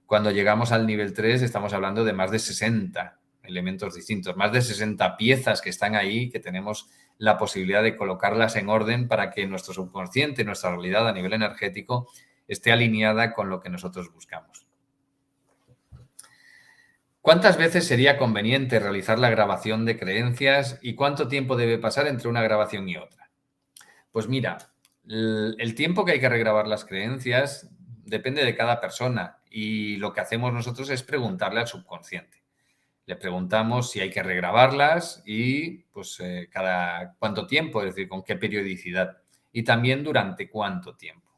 Cuando 0.05 0.31
llegamos 0.31 0.71
al 0.71 0.85
nivel 0.85 1.13
3 1.13 1.41
estamos 1.41 1.73
hablando 1.73 2.03
de 2.03 2.13
más 2.13 2.31
de 2.31 2.39
60 2.39 3.19
elementos 3.43 3.93
distintos, 3.93 4.35
más 4.35 4.51
de 4.51 4.61
60 4.61 5.17
piezas 5.17 5.61
que 5.61 5.69
están 5.69 5.95
ahí, 5.95 6.29
que 6.29 6.39
tenemos 6.39 6.89
la 7.17 7.37
posibilidad 7.37 7.83
de 7.83 7.95
colocarlas 7.95 8.55
en 8.55 8.69
orden 8.69 9.07
para 9.07 9.31
que 9.31 9.47
nuestro 9.47 9.73
subconsciente, 9.73 10.43
nuestra 10.43 10.71
realidad 10.71 11.07
a 11.07 11.13
nivel 11.13 11.33
energético, 11.33 12.09
esté 12.47 12.71
alineada 12.71 13.33
con 13.33 13.49
lo 13.49 13.61
que 13.61 13.69
nosotros 13.69 14.11
buscamos. 14.11 14.64
¿Cuántas 17.25 17.57
veces 17.57 17.87
sería 17.87 18.19
conveniente 18.19 18.79
realizar 18.79 19.17
la 19.17 19.31
grabación 19.31 19.83
de 19.83 19.97
creencias 19.97 20.77
y 20.83 20.93
cuánto 20.93 21.27
tiempo 21.27 21.55
debe 21.55 21.79
pasar 21.79 22.05
entre 22.05 22.29
una 22.29 22.43
grabación 22.43 22.87
y 22.87 22.97
otra? 22.97 23.31
Pues 24.11 24.27
mira, 24.27 24.59
el 25.07 25.73
tiempo 25.73 26.05
que 26.05 26.11
hay 26.11 26.19
que 26.19 26.29
regrabar 26.29 26.67
las 26.67 26.85
creencias 26.85 27.67
depende 28.05 28.45
de 28.45 28.55
cada 28.55 28.79
persona 28.79 29.39
y 29.49 29.97
lo 29.97 30.13
que 30.13 30.21
hacemos 30.21 30.53
nosotros 30.53 30.87
es 30.91 31.01
preguntarle 31.01 31.61
al 31.61 31.67
subconsciente. 31.67 32.43
Le 33.07 33.15
preguntamos 33.15 33.89
si 33.89 34.01
hay 34.01 34.11
que 34.11 34.21
regrabarlas 34.21 35.23
y 35.25 35.77
pues 35.91 36.19
eh, 36.19 36.47
cada 36.51 37.15
cuánto 37.17 37.47
tiempo, 37.47 37.81
es 37.81 37.87
decir, 37.87 38.07
con 38.07 38.21
qué 38.21 38.35
periodicidad 38.35 39.17
y 39.51 39.63
también 39.63 40.03
durante 40.03 40.47
cuánto 40.47 40.95
tiempo. 40.95 41.31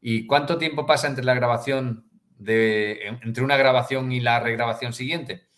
¿Y 0.00 0.24
cuánto 0.26 0.56
tiempo 0.56 0.86
pasa 0.86 1.08
entre 1.08 1.26
la 1.26 1.34
grabación 1.34 2.07
de 2.38 3.06
entre 3.22 3.44
una 3.44 3.56
grabación 3.56 4.10
y 4.12 4.20
la 4.20 4.40
regrabación 4.40 4.92
siguiente? 4.92 5.48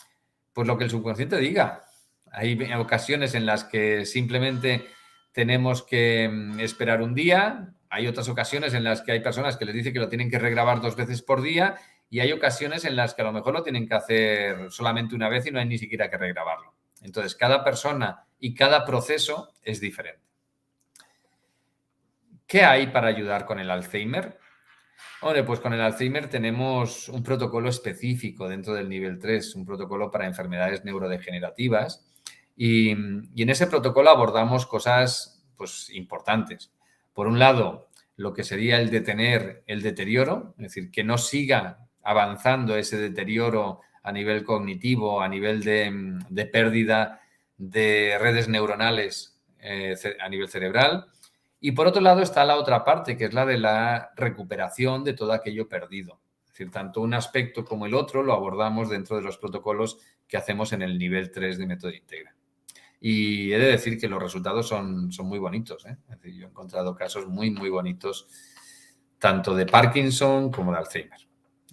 Pues 0.52 0.66
lo 0.66 0.76
que 0.76 0.84
el 0.84 0.90
subconsciente 0.90 1.36
diga. 1.36 1.84
Hay 2.32 2.72
ocasiones 2.74 3.34
en 3.34 3.46
las 3.46 3.64
que 3.64 4.06
simplemente 4.06 4.86
tenemos 5.32 5.82
que 5.82 6.28
mm, 6.28 6.60
esperar 6.60 7.02
un 7.02 7.14
día, 7.14 7.74
hay 7.88 8.06
otras 8.06 8.28
ocasiones 8.28 8.74
en 8.74 8.84
las 8.84 9.02
que 9.02 9.12
hay 9.12 9.20
personas 9.20 9.56
que 9.56 9.64
les 9.64 9.74
dicen 9.74 9.92
que 9.92 9.98
lo 9.98 10.08
tienen 10.08 10.30
que 10.30 10.38
regrabar 10.38 10.80
dos 10.80 10.96
veces 10.96 11.22
por 11.22 11.42
día 11.42 11.76
y 12.08 12.20
hay 12.20 12.32
ocasiones 12.32 12.84
en 12.84 12.96
las 12.96 13.14
que 13.14 13.22
a 13.22 13.24
lo 13.24 13.32
mejor 13.32 13.54
lo 13.54 13.62
tienen 13.62 13.88
que 13.88 13.94
hacer 13.94 14.70
solamente 14.70 15.14
una 15.14 15.28
vez 15.28 15.46
y 15.46 15.50
no 15.50 15.60
hay 15.60 15.66
ni 15.66 15.78
siquiera 15.78 16.10
que 16.10 16.16
regrabarlo. 16.16 16.74
Entonces, 17.02 17.34
cada 17.34 17.64
persona 17.64 18.24
y 18.38 18.54
cada 18.54 18.84
proceso 18.84 19.52
es 19.62 19.80
diferente. 19.80 20.20
¿Qué 22.46 22.64
hay 22.64 22.88
para 22.88 23.06
ayudar 23.06 23.46
con 23.46 23.60
el 23.60 23.70
Alzheimer? 23.70 24.39
Hombre, 25.22 25.44
pues 25.44 25.60
con 25.60 25.74
el 25.74 25.80
Alzheimer 25.80 26.28
tenemos 26.28 27.08
un 27.10 27.22
protocolo 27.22 27.68
específico 27.68 28.48
dentro 28.48 28.72
del 28.72 28.88
nivel 28.88 29.18
3, 29.18 29.54
un 29.54 29.66
protocolo 29.66 30.10
para 30.10 30.26
enfermedades 30.26 30.84
neurodegenerativas. 30.84 32.06
Y, 32.56 32.90
en 32.90 33.50
ese 33.50 33.66
protocolo 33.66 34.10
abordamos 34.10 34.66
cosas 34.66 35.44
pues, 35.56 35.90
importantes. 35.90 36.72
Por 37.12 37.26
un 37.26 37.38
lado, 37.38 37.90
lo 38.16 38.32
que 38.32 38.44
sería 38.44 38.80
el 38.80 38.90
detener 38.90 39.62
el 39.66 39.82
deterioro, 39.82 40.54
es 40.58 40.64
decir, 40.64 40.90
que 40.90 41.04
no 41.04 41.18
siga 41.18 41.86
avanzando 42.02 42.76
ese 42.76 42.98
deterioro 42.98 43.80
a 44.02 44.12
nivel 44.12 44.44
cognitivo, 44.44 45.20
a 45.20 45.28
nivel 45.28 45.62
de, 45.62 46.46
pérdida 46.46 47.20
de 47.58 48.16
redes 48.18 48.48
neuronales 48.48 49.38
eh, 49.58 49.94
a 50.20 50.28
nivel 50.28 50.48
cerebral. 50.48 51.06
Y 51.60 51.72
por 51.72 51.86
otro 51.86 52.00
lado 52.00 52.22
está 52.22 52.44
la 52.44 52.56
otra 52.56 52.84
parte, 52.84 53.16
que 53.16 53.26
es 53.26 53.34
la 53.34 53.44
de 53.44 53.58
la 53.58 54.10
recuperación 54.16 55.04
de 55.04 55.12
todo 55.12 55.32
aquello 55.32 55.68
perdido. 55.68 56.20
Es 56.44 56.52
decir, 56.52 56.70
tanto 56.70 57.02
un 57.02 57.14
aspecto 57.14 57.64
como 57.64 57.86
el 57.86 57.94
otro 57.94 58.22
lo 58.22 58.32
abordamos 58.32 58.88
dentro 58.88 59.16
de 59.16 59.22
los 59.22 59.36
protocolos 59.36 59.98
que 60.26 60.36
hacemos 60.38 60.72
en 60.72 60.82
el 60.82 60.98
nivel 60.98 61.30
3 61.30 61.58
de 61.58 61.66
método 61.66 61.92
integra. 61.92 62.34
Y 62.98 63.52
he 63.52 63.58
de 63.58 63.66
decir 63.66 63.98
que 63.98 64.08
los 64.08 64.22
resultados 64.22 64.68
son, 64.68 65.12
son 65.12 65.26
muy 65.26 65.38
bonitos. 65.38 65.86
¿eh? 65.86 65.96
Yo 66.24 66.46
he 66.46 66.48
encontrado 66.48 66.94
casos 66.94 67.26
muy, 67.26 67.50
muy 67.50 67.68
bonitos, 67.70 68.28
tanto 69.18 69.54
de 69.54 69.66
Parkinson 69.66 70.50
como 70.50 70.72
de 70.72 70.78
Alzheimer. 70.78 71.20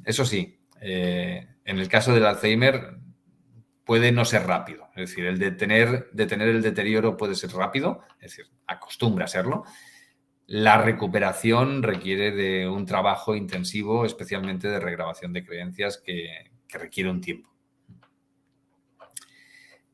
Eso 0.04 0.26
sí, 0.26 0.60
eh, 0.82 1.48
en 1.66 1.80
el 1.80 1.88
caso 1.88 2.14
del 2.14 2.26
Alzheimer 2.26 2.98
puede 3.88 4.12
no 4.12 4.26
ser 4.26 4.46
rápido. 4.46 4.90
Es 4.98 5.10
decir, 5.10 5.26
el 5.26 5.40
detener, 5.40 6.10
el 6.14 6.62
deterioro 6.62 7.16
puede 7.16 7.36
ser 7.36 7.52
rápido, 7.54 8.04
es 8.20 8.32
decir, 8.32 8.52
acostumbra 8.68 9.26
a 9.26 9.30
serlo. 9.30 9.64
La 10.46 10.78
recuperación 10.78 11.82
requiere 11.82 12.32
de 12.32 12.68
un 12.68 12.86
trabajo 12.86 13.34
intensivo, 13.34 14.06
especialmente 14.06 14.68
de 14.68 14.82
regrabación 14.82 15.32
de 15.32 15.46
creencias, 15.46 15.98
que 15.98 16.52
requiere 16.68 17.10
un 17.10 17.22
tiempo. 17.22 17.50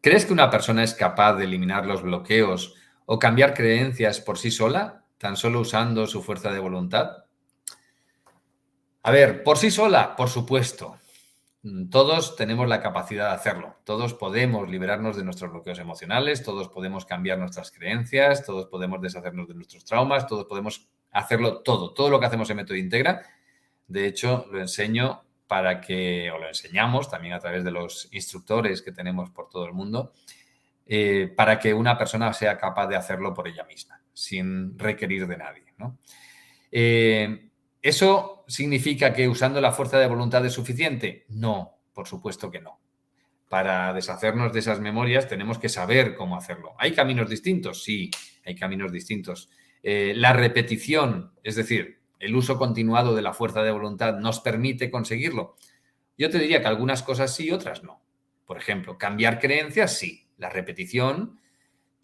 ¿Crees 0.01 0.25
que 0.25 0.33
una 0.33 0.49
persona 0.49 0.83
es 0.83 0.95
capaz 0.95 1.35
de 1.35 1.45
eliminar 1.45 1.85
los 1.85 2.01
bloqueos 2.01 2.73
o 3.05 3.19
cambiar 3.19 3.53
creencias 3.53 4.19
por 4.19 4.39
sí 4.39 4.49
sola, 4.49 5.05
tan 5.19 5.37
solo 5.37 5.59
usando 5.59 6.07
su 6.07 6.23
fuerza 6.23 6.51
de 6.51 6.59
voluntad? 6.59 7.25
A 9.03 9.11
ver, 9.11 9.43
por 9.43 9.57
sí 9.57 9.69
sola, 9.69 10.15
por 10.15 10.29
supuesto. 10.29 10.97
Todos 11.89 12.35
tenemos 12.35 12.67
la 12.67 12.81
capacidad 12.81 13.29
de 13.29 13.35
hacerlo. 13.35 13.77
Todos 13.85 14.13
podemos 14.13 14.69
liberarnos 14.69 15.15
de 15.15 15.23
nuestros 15.23 15.49
bloqueos 15.49 15.79
emocionales, 15.79 16.43
todos 16.43 16.67
podemos 16.67 17.05
cambiar 17.05 17.39
nuestras 17.39 17.71
creencias, 17.71 18.45
todos 18.45 18.67
podemos 18.67 18.99
deshacernos 18.99 19.47
de 19.47 19.53
nuestros 19.53 19.85
traumas, 19.85 20.27
todos 20.27 20.45
podemos 20.45 20.89
hacerlo 21.11 21.61
todo. 21.61 21.93
Todo 21.93 22.09
lo 22.09 22.19
que 22.19 22.25
hacemos 22.25 22.49
en 22.49 22.57
Método 22.57 22.75
Integra, 22.75 23.21
de 23.87 24.07
hecho, 24.07 24.45
lo 24.51 24.59
enseño 24.59 25.23
para 25.47 25.79
que, 25.79 26.29
o 26.31 26.37
lo 26.37 26.49
enseñamos 26.49 27.09
también 27.09 27.33
a 27.33 27.39
través 27.39 27.63
de 27.63 27.71
los 27.71 28.09
instructores 28.11 28.81
que 28.81 28.91
tenemos 28.91 29.29
por 29.29 29.47
todo 29.47 29.65
el 29.65 29.73
mundo, 29.73 30.11
eh, 30.85 31.31
para 31.33 31.59
que 31.59 31.73
una 31.73 31.97
persona 31.97 32.33
sea 32.33 32.57
capaz 32.57 32.87
de 32.87 32.97
hacerlo 32.97 33.33
por 33.33 33.47
ella 33.47 33.63
misma, 33.63 34.01
sin 34.13 34.77
requerir 34.77 35.27
de 35.27 35.37
nadie. 35.37 35.63
Eh, 36.71 37.51
¿Eso 37.83 38.45
significa 38.47 39.13
que 39.13 39.27
usando 39.27 39.59
la 39.59 39.73
fuerza 39.73 39.99
de 39.99 40.07
voluntad 40.07 40.45
es 40.45 40.53
suficiente? 40.53 41.25
No, 41.27 41.81
por 41.93 42.07
supuesto 42.07 42.49
que 42.49 42.61
no. 42.61 42.79
Para 43.49 43.93
deshacernos 43.93 44.53
de 44.53 44.59
esas 44.59 44.79
memorias 44.79 45.27
tenemos 45.27 45.59
que 45.59 45.67
saber 45.67 46.15
cómo 46.15 46.37
hacerlo. 46.37 46.71
¿Hay 46.79 46.93
caminos 46.93 47.29
distintos? 47.29 47.83
Sí, 47.83 48.09
hay 48.45 48.55
caminos 48.55 48.89
distintos. 48.93 49.49
Eh, 49.83 50.13
la 50.15 50.31
repetición, 50.31 51.33
es 51.43 51.57
decir, 51.57 51.99
el 52.19 52.37
uso 52.37 52.57
continuado 52.57 53.15
de 53.15 53.21
la 53.21 53.33
fuerza 53.33 53.61
de 53.63 53.71
voluntad 53.71 54.17
nos 54.17 54.39
permite 54.39 54.89
conseguirlo? 54.89 55.57
Yo 56.17 56.29
te 56.29 56.39
diría 56.39 56.61
que 56.61 56.67
algunas 56.67 57.03
cosas 57.03 57.35
sí, 57.35 57.51
otras 57.51 57.83
no. 57.83 58.01
Por 58.45 58.57
ejemplo, 58.57 58.97
cambiar 58.97 59.39
creencias, 59.39 59.97
sí. 59.97 60.29
La 60.37 60.49
repetición 60.49 61.41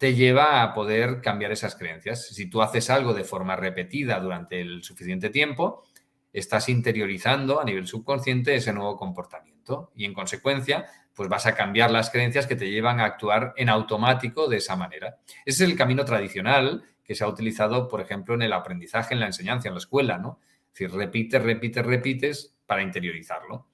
te 0.00 0.14
lleva 0.14 0.62
a 0.62 0.72
poder 0.72 1.20
cambiar 1.20 1.52
esas 1.52 1.76
creencias. 1.76 2.28
Si 2.28 2.48
tú 2.48 2.62
haces 2.62 2.88
algo 2.88 3.12
de 3.12 3.22
forma 3.22 3.54
repetida 3.54 4.18
durante 4.18 4.58
el 4.58 4.82
suficiente 4.82 5.28
tiempo, 5.28 5.84
estás 6.32 6.70
interiorizando 6.70 7.60
a 7.60 7.64
nivel 7.64 7.86
subconsciente 7.86 8.54
ese 8.54 8.72
nuevo 8.72 8.96
comportamiento 8.96 9.92
y 9.94 10.06
en 10.06 10.14
consecuencia, 10.14 10.86
pues 11.12 11.28
vas 11.28 11.44
a 11.44 11.54
cambiar 11.54 11.90
las 11.90 12.08
creencias 12.08 12.46
que 12.46 12.56
te 12.56 12.70
llevan 12.70 12.98
a 12.98 13.04
actuar 13.04 13.52
en 13.58 13.68
automático 13.68 14.48
de 14.48 14.56
esa 14.56 14.74
manera. 14.74 15.18
Ese 15.44 15.64
es 15.64 15.70
el 15.70 15.76
camino 15.76 16.06
tradicional 16.06 16.82
que 17.04 17.14
se 17.14 17.22
ha 17.22 17.28
utilizado, 17.28 17.86
por 17.86 18.00
ejemplo, 18.00 18.34
en 18.34 18.40
el 18.40 18.54
aprendizaje, 18.54 19.12
en 19.12 19.20
la 19.20 19.26
enseñanza, 19.26 19.68
en 19.68 19.74
la 19.74 19.80
escuela, 19.80 20.16
¿no? 20.16 20.40
Es 20.72 20.78
decir, 20.78 20.92
repites, 20.96 21.42
repites, 21.42 21.84
repites 21.84 22.56
para 22.64 22.82
interiorizarlo. 22.82 23.66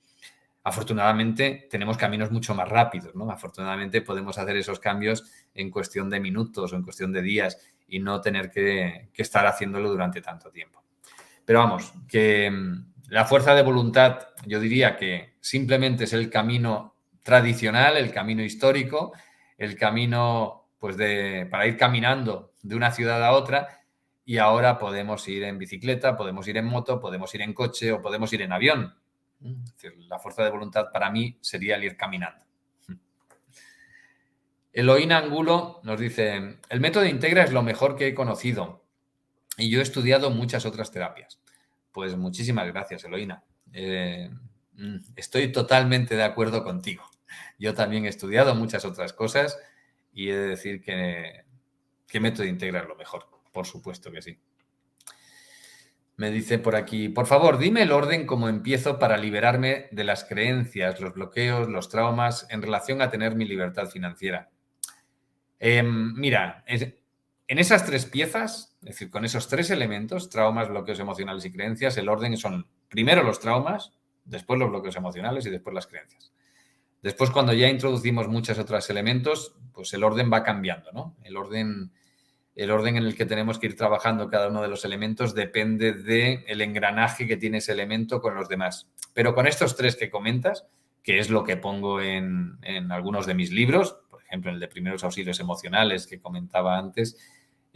Afortunadamente 0.67 1.69
tenemos 1.71 1.97
caminos 1.97 2.33
mucho 2.33 2.53
más 2.53 2.69
rápidos, 2.69 3.15
¿no? 3.15 3.31
Afortunadamente 3.31 4.03
podemos 4.03 4.37
hacer 4.37 4.57
esos 4.57 4.81
cambios 4.81 5.23
en 5.55 5.71
cuestión 5.71 6.11
de 6.11 6.19
minutos 6.19 6.73
o 6.73 6.75
en 6.75 6.83
cuestión 6.83 7.13
de 7.13 7.23
días 7.23 7.57
y 7.87 8.01
no 8.01 8.21
tener 8.21 8.51
que, 8.51 9.11
estar 9.15 9.47
haciéndolo 9.47 9.89
durante 9.89 10.21
tanto 10.21 10.51
tiempo. 10.51 10.83
Pero 11.45 11.61
vamos, 11.61 11.93
que 12.09 12.51
mm, 12.51 13.11
la 13.11 13.25
fuerza 13.27 13.55
de 13.55 13.63
voluntad, 13.63 14.27
yo 14.45 14.59
diría 14.59 14.97
que 14.97 15.37
simplemente 15.41 16.03
es 16.03 16.13
el 16.13 16.29
camino 16.31 16.97
tradicional, 17.23 17.97
el 17.97 18.11
camino 18.11 18.43
histórico, 18.43 19.13
el 19.57 19.77
camino 19.77 20.71
pues 20.81 20.97
de, 20.97 21.47
para 21.49 21.69
ir 21.69 21.77
caminando 21.77 22.55
de 22.65 22.75
una 22.75 22.91
ciudad 22.91 23.25
a 23.25 23.35
otra 23.35 23.83
y 24.25 24.39
ahora 24.39 24.81
podemos 24.81 25.29
ir 25.29 25.45
en 25.45 25.59
bicicleta, 25.59 26.17
podemos 26.17 26.49
ir 26.49 26.57
en 26.57 26.65
moto, 26.65 26.99
podemos 26.99 27.33
ir 27.37 27.43
en 27.43 27.55
coche 27.55 27.93
o 27.93 28.03
podemos 28.03 28.33
ir 28.33 28.43
en 28.43 28.51
avión. 28.51 28.97
La 30.09 30.19
fuerza 30.19 30.45
de 30.45 30.51
voluntad 30.51 30.87
para 30.93 31.11
mí 31.11 31.39
sería 31.41 31.77
el 31.77 31.85
ir 31.85 31.97
caminando. 31.97 32.45
Eloína 34.73 35.19
Angulo 35.19 35.81
nos 35.85 35.99
dice, 35.99 36.59
el 36.69 36.81
método 36.81 37.07
Integra 37.07 37.45
es 37.45 37.53
lo 37.53 37.63
mejor 37.63 37.97
que 37.97 38.09
he 38.09 38.15
conocido 38.15 38.85
y 39.57 39.71
yo 39.71 39.81
he 39.81 39.83
estudiado 39.83 40.31
muchas 40.31 40.67
otras 40.67 40.91
terapias. 40.91 41.41
Pues 41.93 42.15
muchísimas 42.15 42.67
gracias, 42.67 43.05
Eloína. 43.05 43.43
Eh, 43.73 44.31
mm, 44.75 44.97
estoy 45.17 45.51
totalmente 45.51 46.15
de 46.15 46.25
acuerdo 46.25 46.63
contigo. 46.63 47.05
Yo 47.59 47.73
también 47.73 48.05
he 48.05 48.09
estudiado 48.09 48.55
muchas 48.55 48.85
otras 48.85 49.15
cosas 49.15 49.59
y 50.13 50.29
he 50.29 50.37
de 50.37 50.49
decir 50.49 50.83
que, 50.83 51.45
que 52.07 52.21
método 52.21 52.45
integra 52.45 52.83
lo 52.83 52.97
mejor, 52.97 53.27
por 53.53 53.67
supuesto 53.67 54.13
que 54.13 54.21
sí. 54.21 54.39
Me 56.17 56.31
dice 56.31 56.59
por 56.59 56.77
aquí, 56.77 57.11
por 57.11 57.27
favor, 57.27 57.59
dime 57.59 57.83
el 57.83 57.93
orden 57.93 58.27
como 58.27 58.49
empiezo 58.49 58.99
para 58.99 59.19
liberarme 59.19 59.89
de 59.93 60.05
las 60.05 60.25
creencias, 60.25 61.01
los 61.01 61.13
bloqueos, 61.13 61.69
los 61.69 61.91
traumas 61.91 62.47
en 62.49 62.63
relación 62.63 63.03
a 63.03 63.11
tener 63.11 63.35
mi 63.35 63.45
libertad 63.45 63.89
financiera. 63.89 64.51
Em, 65.59 66.15
mira, 66.15 66.65
en 66.67 67.59
esas 67.59 67.85
tres 67.85 68.07
piezas, 68.07 68.77
es 68.81 68.89
decir, 68.89 69.11
con 69.11 69.25
esos 69.25 69.49
tres 69.49 69.71
elementos, 69.71 70.31
traumas, 70.31 70.69
bloqueos 70.69 70.99
emocionales 71.01 71.45
y 71.45 71.53
creencias, 71.53 71.97
el 71.97 72.09
orden 72.09 72.37
son 72.37 72.67
primero 72.89 73.23
los 73.23 73.39
traumas, 73.39 73.93
después 74.25 74.59
los 74.59 74.71
bloqueos 74.71 74.97
emocionales 74.97 75.47
y 75.47 75.51
después 75.51 75.75
las 75.75 75.87
creencias. 75.87 76.33
Después, 77.03 77.31
cuando 77.31 77.53
ya 77.53 77.69
introducimos 77.69 78.27
muchos 78.27 78.59
otros 78.59 78.89
elementos, 78.91 79.55
pues 79.73 79.93
el 79.95 80.03
orden 80.03 80.31
va 80.33 80.43
cambiando, 80.43 80.91
¿no? 80.93 81.15
El 81.23 81.37
orden, 81.37 81.93
el 82.57 82.71
orden 82.71 82.97
en 82.97 83.05
el 83.05 83.15
que 83.15 83.27
tenemos 83.27 83.59
que 83.59 83.67
ir 83.67 83.77
trabajando 83.77 84.29
cada 84.29 84.49
uno 84.49 84.63
de 84.63 84.69
los 84.69 84.85
elementos 84.85 85.35
depende 85.35 85.93
del 85.93 86.43
el 86.49 86.61
engranaje 86.63 87.27
que 87.27 87.37
tiene 87.37 87.59
ese 87.59 87.73
elemento 87.73 88.21
con 88.21 88.35
los 88.35 88.49
demás. 88.49 88.89
Pero 89.15 89.35
con 89.35 89.47
estos 89.47 89.77
tres 89.77 89.95
que 89.95 90.11
comentas, 90.11 90.67
que 91.03 91.19
es 91.19 91.31
lo 91.31 91.45
que 91.45 91.57
pongo 91.57 92.01
en, 92.01 92.59
en 92.63 92.91
algunos 92.91 93.27
de 93.27 93.35
mis 93.35 93.53
libros, 93.53 93.99
por 94.11 94.23
ejemplo, 94.23 94.51
el 94.51 94.59
de 94.59 94.69
primeros 94.69 95.05
auxilios 95.05 95.39
emocionales 95.39 96.07
que 96.07 96.19
comentaba 96.19 96.77
antes, 96.77 97.17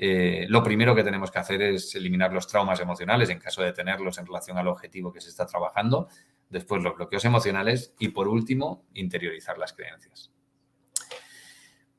eh, 0.03 0.47
lo 0.49 0.63
primero 0.63 0.95
que 0.95 1.05
tenemos 1.05 1.31
que 1.31 1.41
hacer 1.41 1.61
es 1.61 1.95
eliminar 1.95 2.33
los 2.33 2.47
traumas 2.47 2.81
emocionales 2.81 3.29
en 3.29 3.39
caso 3.39 3.61
de 3.61 3.75
tenerlos 3.75 4.17
en 4.17 4.25
relación 4.25 4.57
al 4.57 4.67
objetivo 4.67 5.13
que 5.13 5.21
se 5.21 5.29
está 5.29 5.45
trabajando, 5.45 6.09
después 6.49 6.83
los 6.83 6.97
bloqueos 6.97 7.27
emocionales 7.27 7.95
y 7.99 8.09
por 8.09 8.27
último, 8.27 8.87
interiorizar 8.95 9.59
las 9.59 9.75
creencias. 9.75 10.33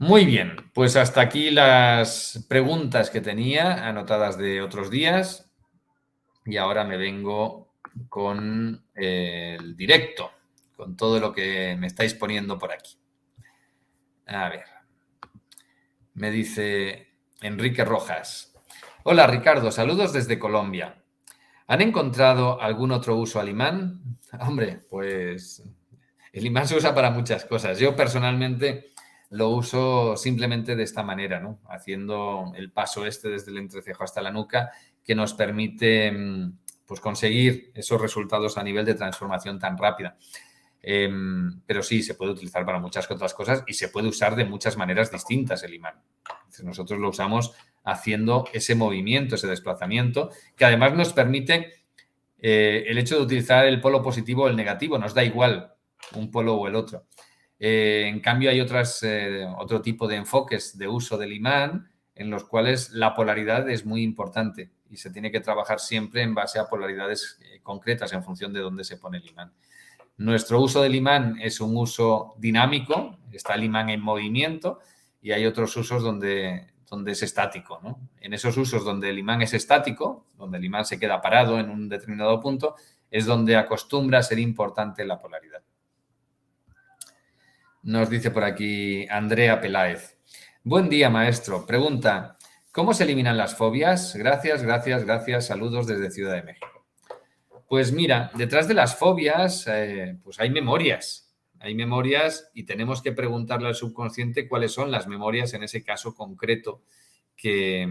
Muy 0.01 0.25
bien, 0.25 0.55
pues 0.73 0.95
hasta 0.95 1.21
aquí 1.21 1.51
las 1.51 2.43
preguntas 2.49 3.11
que 3.11 3.21
tenía 3.21 3.87
anotadas 3.87 4.35
de 4.35 4.59
otros 4.63 4.89
días 4.89 5.51
y 6.43 6.57
ahora 6.57 6.83
me 6.83 6.97
vengo 6.97 7.75
con 8.09 8.83
el 8.95 9.77
directo, 9.77 10.31
con 10.75 10.97
todo 10.97 11.19
lo 11.19 11.31
que 11.31 11.75
me 11.77 11.85
estáis 11.85 12.15
poniendo 12.15 12.57
por 12.57 12.71
aquí. 12.73 12.97
A 14.25 14.49
ver, 14.49 14.65
me 16.15 16.31
dice 16.31 17.09
Enrique 17.39 17.85
Rojas. 17.85 18.55
Hola 19.03 19.27
Ricardo, 19.27 19.69
saludos 19.69 20.13
desde 20.13 20.39
Colombia. 20.39 21.03
¿Han 21.67 21.81
encontrado 21.81 22.59
algún 22.59 22.91
otro 22.91 23.17
uso 23.17 23.39
al 23.39 23.49
imán? 23.49 24.17
Hombre, 24.39 24.79
pues 24.89 25.61
el 26.33 26.43
imán 26.43 26.67
se 26.67 26.75
usa 26.75 26.95
para 26.95 27.11
muchas 27.11 27.45
cosas. 27.45 27.77
Yo 27.77 27.95
personalmente 27.95 28.90
lo 29.31 29.49
uso 29.49 30.17
simplemente 30.17 30.75
de 30.75 30.83
esta 30.83 31.03
manera, 31.03 31.39
¿no? 31.39 31.59
Haciendo 31.69 32.51
el 32.55 32.71
paso 32.71 33.05
este 33.05 33.29
desde 33.29 33.51
el 33.51 33.57
entrecejo 33.57 34.03
hasta 34.03 34.21
la 34.21 34.31
nuca 34.31 34.71
que 35.03 35.15
nos 35.15 35.33
permite 35.33 36.11
mm, 36.11 36.59
pues, 36.85 36.99
conseguir 36.99 37.71
esos 37.73 37.99
resultados 38.01 38.57
a 38.57 38.63
nivel 38.63 38.85
de 38.85 38.93
transformación 38.93 39.57
tan 39.57 39.77
rápida. 39.77 40.17
Em, 40.83 41.61
pero 41.65 41.81
sí, 41.81 42.03
se 42.03 42.15
puede 42.15 42.31
utilizar 42.31 42.65
para 42.65 42.79
muchas 42.79 43.09
otras 43.09 43.33
cosas 43.33 43.63
y 43.67 43.73
se 43.73 43.87
puede 43.87 44.09
usar 44.09 44.35
de 44.35 44.43
muchas 44.43 44.75
maneras 44.75 45.11
distintas 45.11 45.63
el 45.63 45.75
imán. 45.75 45.95
nosotros 46.63 46.99
lo 46.99 47.09
usamos 47.09 47.53
haciendo 47.85 48.45
ese 48.51 48.75
movimiento, 48.75 49.35
ese 49.35 49.47
desplazamiento, 49.47 50.29
que 50.57 50.65
además 50.65 50.93
nos 50.93 51.13
permite 51.13 51.71
eh, 52.39 52.83
el 52.87 52.97
hecho 52.97 53.15
de 53.15 53.21
utilizar 53.21 53.65
el 53.65 53.79
polo 53.79 54.01
positivo 54.01 54.43
o 54.43 54.47
el 54.49 54.57
negativo, 54.57 54.97
nos 54.97 55.13
da 55.13 55.23
igual 55.23 55.73
un 56.15 56.29
polo 56.29 56.55
o 56.55 56.67
el 56.67 56.75
otro. 56.75 57.05
Eh, 57.63 58.07
en 58.07 58.21
cambio, 58.21 58.49
hay 58.49 58.59
otras, 58.59 59.03
eh, 59.03 59.45
otro 59.59 59.83
tipo 59.83 60.07
de 60.07 60.15
enfoques 60.15 60.79
de 60.79 60.87
uso 60.87 61.15
del 61.15 61.31
imán 61.31 61.91
en 62.15 62.31
los 62.31 62.43
cuales 62.43 62.89
la 62.89 63.13
polaridad 63.13 63.69
es 63.69 63.85
muy 63.85 64.01
importante 64.01 64.71
y 64.89 64.97
se 64.97 65.11
tiene 65.11 65.31
que 65.31 65.41
trabajar 65.41 65.79
siempre 65.79 66.23
en 66.23 66.33
base 66.33 66.57
a 66.57 66.67
polaridades 66.67 67.39
concretas 67.61 68.13
en 68.13 68.23
función 68.23 68.51
de 68.51 68.61
dónde 68.61 68.83
se 68.83 68.97
pone 68.97 69.19
el 69.19 69.27
imán. 69.27 69.53
Nuestro 70.17 70.59
uso 70.59 70.81
del 70.81 70.95
imán 70.95 71.37
es 71.39 71.61
un 71.61 71.77
uso 71.77 72.33
dinámico, 72.39 73.19
está 73.31 73.53
el 73.53 73.63
imán 73.63 73.91
en 73.91 74.01
movimiento 74.01 74.79
y 75.21 75.31
hay 75.31 75.45
otros 75.45 75.77
usos 75.77 76.01
donde, 76.01 76.67
donde 76.89 77.11
es 77.11 77.21
estático. 77.21 77.79
En 78.19 78.33
esos 78.33 78.57
usos 78.57 78.83
donde 78.83 79.11
el 79.11 79.19
imán 79.19 79.43
es 79.43 79.53
estático, 79.53 80.25
donde 80.35 80.57
el 80.57 80.65
imán 80.65 80.85
se 80.85 80.99
queda 80.99 81.21
parado 81.21 81.59
en 81.59 81.69
un 81.69 81.89
determinado 81.89 82.39
punto, 82.39 82.75
es 83.11 83.27
donde 83.27 83.55
acostumbra 83.55 84.17
a 84.17 84.23
ser 84.23 84.39
importante 84.39 85.05
la 85.05 85.19
polaridad. 85.19 85.50
Nos 87.83 88.11
dice 88.11 88.29
por 88.29 88.43
aquí 88.43 89.07
Andrea 89.09 89.59
Peláez. 89.59 90.15
Buen 90.63 90.87
día, 90.87 91.09
maestro. 91.09 91.65
Pregunta, 91.65 92.37
¿cómo 92.71 92.93
se 92.93 93.05
eliminan 93.05 93.37
las 93.37 93.55
fobias? 93.55 94.15
Gracias, 94.15 94.61
gracias, 94.61 95.03
gracias. 95.03 95.47
Saludos 95.47 95.87
desde 95.87 96.11
Ciudad 96.11 96.35
de 96.35 96.43
México. 96.43 96.85
Pues 97.67 97.91
mira, 97.91 98.29
detrás 98.35 98.67
de 98.67 98.75
las 98.75 98.95
fobias, 98.95 99.65
eh, 99.67 100.15
pues 100.23 100.39
hay 100.39 100.51
memorias. 100.51 101.33
Hay 101.59 101.73
memorias 101.73 102.51
y 102.53 102.65
tenemos 102.65 103.01
que 103.01 103.13
preguntarle 103.13 103.69
al 103.69 103.75
subconsciente 103.75 104.47
cuáles 104.47 104.73
son 104.73 104.91
las 104.91 105.07
memorias 105.07 105.51
en 105.55 105.63
ese 105.63 105.83
caso 105.83 106.13
concreto 106.13 106.83
que, 107.35 107.89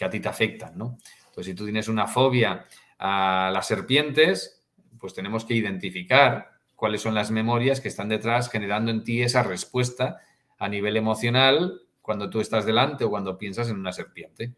a 0.00 0.10
ti 0.10 0.20
te 0.20 0.28
afectan, 0.28 0.78
¿no? 0.78 0.96
Pues 1.34 1.46
si 1.46 1.54
tú 1.54 1.64
tienes 1.64 1.88
una 1.88 2.06
fobia 2.06 2.64
a 2.98 3.50
las 3.52 3.66
serpientes, 3.66 4.64
pues 4.96 5.12
tenemos 5.12 5.44
que 5.44 5.54
identificar 5.54 6.57
cuáles 6.78 7.02
son 7.02 7.12
las 7.12 7.32
memorias 7.32 7.80
que 7.80 7.88
están 7.88 8.08
detrás 8.08 8.48
generando 8.48 8.92
en 8.92 9.02
ti 9.02 9.20
esa 9.20 9.42
respuesta 9.42 10.20
a 10.58 10.68
nivel 10.68 10.96
emocional 10.96 11.82
cuando 12.00 12.30
tú 12.30 12.40
estás 12.40 12.64
delante 12.64 13.02
o 13.02 13.10
cuando 13.10 13.36
piensas 13.36 13.68
en 13.68 13.80
una 13.80 13.90
serpiente. 13.90 14.54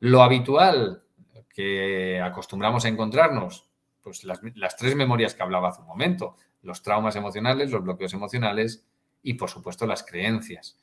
Lo 0.00 0.24
habitual 0.24 1.04
que 1.48 2.20
acostumbramos 2.20 2.84
a 2.84 2.88
encontrarnos 2.88 3.68
pues 4.02 4.24
las, 4.24 4.40
tres 4.76 4.96
memorias 4.96 5.32
que 5.36 5.44
hablaba 5.44 5.68
hace 5.68 5.80
un 5.80 5.86
momento, 5.86 6.34
los 6.62 6.82
traumas 6.82 7.14
emocionales, 7.14 7.70
los 7.70 7.84
bloqueos 7.84 8.12
emocionales 8.14 8.84
y, 9.22 9.34
por 9.34 9.48
supuesto, 9.48 9.86
las 9.86 10.02
creencias. 10.02 10.80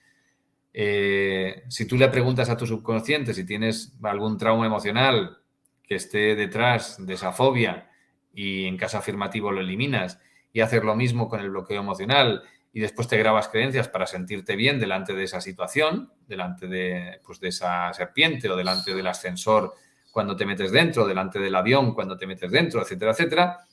Eh, 0.74 1.64
si 1.68 1.86
tú 1.86 1.98
le 1.98 2.08
preguntas 2.08 2.50
a 2.50 2.56
tu 2.56 2.66
subconsciente 2.66 3.34
si 3.34 3.46
tienes 3.46 3.94
algún 4.04 4.38
trauma 4.38 4.66
emocional 4.66 5.40
que 5.84 5.96
esté 5.96 6.34
detrás 6.38 7.06
de 7.06 7.16
esa 7.16 7.34
fobia 7.34 7.92
y 8.34 8.64
en 8.64 8.78
caso 8.78 8.98
afirmativo 8.98 9.52
lo 9.52 9.60
eliminas 9.60 10.18
y 10.54 10.62
hacer 10.62 10.84
lo 10.84 10.96
mismo 10.96 11.30
con 11.30 11.40
el 11.40 11.50
bloqueo 11.50 11.80
emocional 11.80 12.44
y 12.74 12.80
después 12.80 13.08
te 13.08 13.18
grabas 13.18 13.50
creencias 13.50 13.88
para 13.88 14.08
sentirte 14.08 14.56
bien 14.56 14.80
delante 14.80 15.14
de 15.14 15.24
esa 15.24 15.42
situación, 15.42 16.12
delante 16.28 16.68
de, 16.68 17.20
pues, 17.26 17.40
de 17.40 17.50
esa 17.50 17.92
serpiente 17.94 18.50
o 18.50 18.56
delante 18.56 18.94
del 18.94 19.08
ascensor 19.08 19.74
cuando 20.12 20.36
te 20.36 20.46
metes 20.46 20.72
dentro, 20.72 21.08
delante 21.08 21.40
del 21.40 21.56
avión 21.56 21.94
cuando 21.94 22.18
te 22.18 22.28
metes 22.28 22.52
dentro, 22.52 22.82
etcétera, 22.82 23.12
etcétera, 23.12 23.68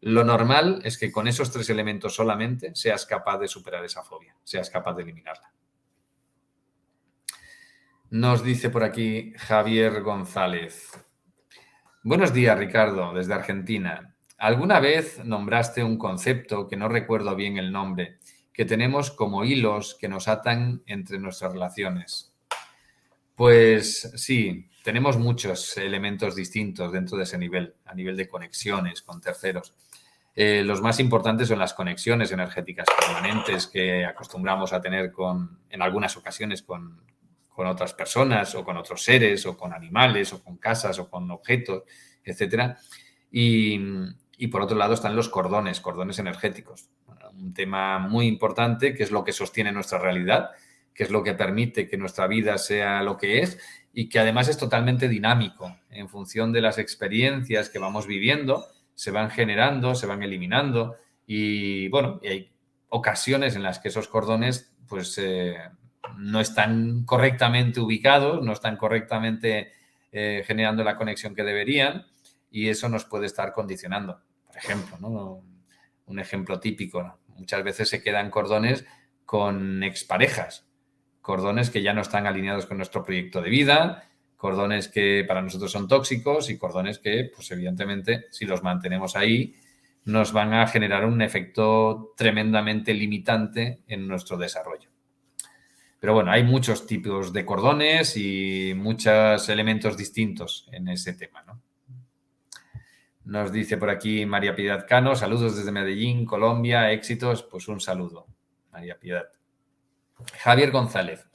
lo 0.00 0.22
normal 0.22 0.80
es 0.84 0.96
que 0.96 1.10
con 1.10 1.26
esos 1.26 1.50
tres 1.50 1.68
elementos 1.70 2.14
solamente 2.14 2.74
seas 2.74 3.04
capaz 3.04 3.38
de 3.38 3.48
superar 3.48 3.84
esa 3.84 4.02
fobia, 4.02 4.36
seas 4.44 4.70
capaz 4.70 4.94
de 4.94 5.02
eliminarla. 5.02 5.52
Nos 8.10 8.42
dice 8.42 8.70
por 8.70 8.84
aquí 8.84 9.34
Javier 9.36 10.02
González. 10.02 10.90
Buenos 12.02 12.32
días, 12.32 12.56
Ricardo, 12.56 13.12
desde 13.12 13.34
Argentina. 13.34 14.14
¿Alguna 14.38 14.78
vez 14.78 15.24
nombraste 15.24 15.82
un 15.82 15.98
concepto, 15.98 16.68
que 16.68 16.76
no 16.76 16.88
recuerdo 16.88 17.34
bien 17.34 17.58
el 17.58 17.72
nombre, 17.72 18.18
que 18.52 18.64
tenemos 18.64 19.10
como 19.10 19.44
hilos 19.44 19.96
que 20.00 20.06
nos 20.06 20.28
atan 20.28 20.82
entre 20.86 21.18
nuestras 21.18 21.52
relaciones? 21.52 22.32
Pues 23.34 24.12
sí, 24.14 24.70
tenemos 24.84 25.18
muchos 25.18 25.76
elementos 25.76 26.36
distintos 26.36 26.92
dentro 26.92 27.16
de 27.16 27.24
ese 27.24 27.36
nivel, 27.36 27.74
a 27.84 27.94
nivel 27.94 28.16
de 28.16 28.28
conexiones 28.28 29.02
con 29.02 29.20
terceros. 29.20 29.74
Eh, 30.36 30.62
los 30.62 30.80
más 30.80 31.00
importantes 31.00 31.48
son 31.48 31.58
las 31.58 31.74
conexiones 31.74 32.30
energéticas 32.30 32.86
permanentes 32.96 33.66
que 33.66 34.04
acostumbramos 34.04 34.72
a 34.72 34.80
tener 34.80 35.10
con, 35.10 35.58
en 35.68 35.82
algunas 35.82 36.16
ocasiones 36.16 36.62
con, 36.62 37.02
otras 37.56 37.92
personas 37.92 38.54
o 38.54 38.64
con 38.64 38.76
otros 38.76 39.02
seres 39.02 39.44
o 39.46 39.56
con 39.56 39.72
animales 39.72 40.32
o 40.32 40.44
con 40.44 40.58
casas 40.58 40.96
o 41.00 41.10
con 41.10 41.28
objetos, 41.32 41.82
etc. 42.22 42.76
Y, 43.32 43.80
y 44.38 44.46
por 44.48 44.62
otro 44.62 44.78
lado 44.78 44.94
están 44.94 45.16
los 45.16 45.28
cordones, 45.28 45.80
cordones 45.80 46.18
energéticos. 46.20 46.88
Un 47.34 47.52
tema 47.52 47.98
muy 47.98 48.26
importante 48.26 48.94
que 48.94 49.02
es 49.02 49.10
lo 49.10 49.24
que 49.24 49.32
sostiene 49.32 49.72
nuestra 49.72 49.98
realidad, 49.98 50.50
que 50.94 51.02
es 51.02 51.10
lo 51.10 51.22
que 51.22 51.34
permite 51.34 51.88
que 51.88 51.96
nuestra 51.96 52.26
vida 52.28 52.56
sea 52.56 53.02
lo 53.02 53.18
que 53.18 53.40
es 53.40 53.58
y 53.92 54.08
que 54.08 54.20
además 54.20 54.48
es 54.48 54.56
totalmente 54.56 55.08
dinámico 55.08 55.76
en 55.90 56.08
función 56.08 56.52
de 56.52 56.60
las 56.60 56.78
experiencias 56.78 57.68
que 57.68 57.80
vamos 57.80 58.06
viviendo, 58.06 58.66
se 58.94 59.10
van 59.10 59.30
generando, 59.30 59.94
se 59.94 60.06
van 60.06 60.22
eliminando 60.22 60.96
y 61.26 61.88
bueno, 61.88 62.20
hay 62.22 62.50
ocasiones 62.88 63.56
en 63.56 63.62
las 63.62 63.80
que 63.80 63.88
esos 63.88 64.08
cordones 64.08 64.72
pues 64.86 65.18
eh, 65.18 65.56
no 66.16 66.40
están 66.40 67.04
correctamente 67.04 67.80
ubicados, 67.80 68.44
no 68.44 68.52
están 68.52 68.76
correctamente 68.76 69.72
eh, 70.12 70.42
generando 70.46 70.84
la 70.84 70.96
conexión 70.96 71.34
que 71.34 71.44
deberían 71.44 72.06
y 72.50 72.68
eso 72.68 72.88
nos 72.88 73.04
puede 73.04 73.26
estar 73.26 73.52
condicionando. 73.52 74.20
Ejemplo, 74.58 74.96
¿no? 75.00 75.42
un 76.06 76.18
ejemplo 76.18 76.58
típico, 76.58 77.18
muchas 77.36 77.62
veces 77.62 77.88
se 77.88 78.02
quedan 78.02 78.30
cordones 78.30 78.86
con 79.26 79.82
exparejas 79.82 80.68
cordones 81.28 81.68
que 81.68 81.82
ya 81.82 81.92
no 81.92 82.00
están 82.00 82.26
alineados 82.26 82.64
con 82.64 82.78
nuestro 82.78 83.04
proyecto 83.04 83.42
de 83.42 83.50
vida, 83.50 84.08
cordones 84.38 84.88
que 84.88 85.26
para 85.28 85.42
nosotros 85.42 85.70
son 85.70 85.86
tóxicos 85.86 86.48
y 86.48 86.56
cordones 86.56 87.00
que, 87.00 87.30
pues 87.34 87.50
evidentemente, 87.50 88.28
si 88.30 88.46
los 88.46 88.62
mantenemos 88.62 89.14
ahí, 89.14 89.54
nos 90.06 90.32
van 90.32 90.54
a 90.54 90.66
generar 90.66 91.04
un 91.04 91.20
efecto 91.20 92.14
tremendamente 92.16 92.94
limitante 92.94 93.82
en 93.86 94.08
nuestro 94.08 94.38
desarrollo. 94.38 94.88
Pero 96.00 96.14
bueno, 96.14 96.30
hay 96.30 96.44
muchos 96.44 96.86
tipos 96.86 97.30
de 97.30 97.44
cordones 97.44 98.16
y 98.16 98.72
muchos 98.74 99.50
elementos 99.50 99.98
distintos 99.98 100.66
en 100.72 100.88
ese 100.88 101.12
tema. 101.12 101.44
Nos 103.28 103.52
dice 103.52 103.76
por 103.76 103.90
aquí 103.90 104.24
María 104.24 104.54
Piedad 104.54 104.86
Cano, 104.88 105.14
saludos 105.14 105.54
desde 105.54 105.70
Medellín, 105.70 106.24
Colombia, 106.24 106.90
éxitos, 106.92 107.42
pues 107.42 107.68
un 107.68 107.78
saludo, 107.78 108.26
María 108.72 108.98
Piedad. 108.98 109.26
Javier 110.38 110.70
González. 110.70 111.28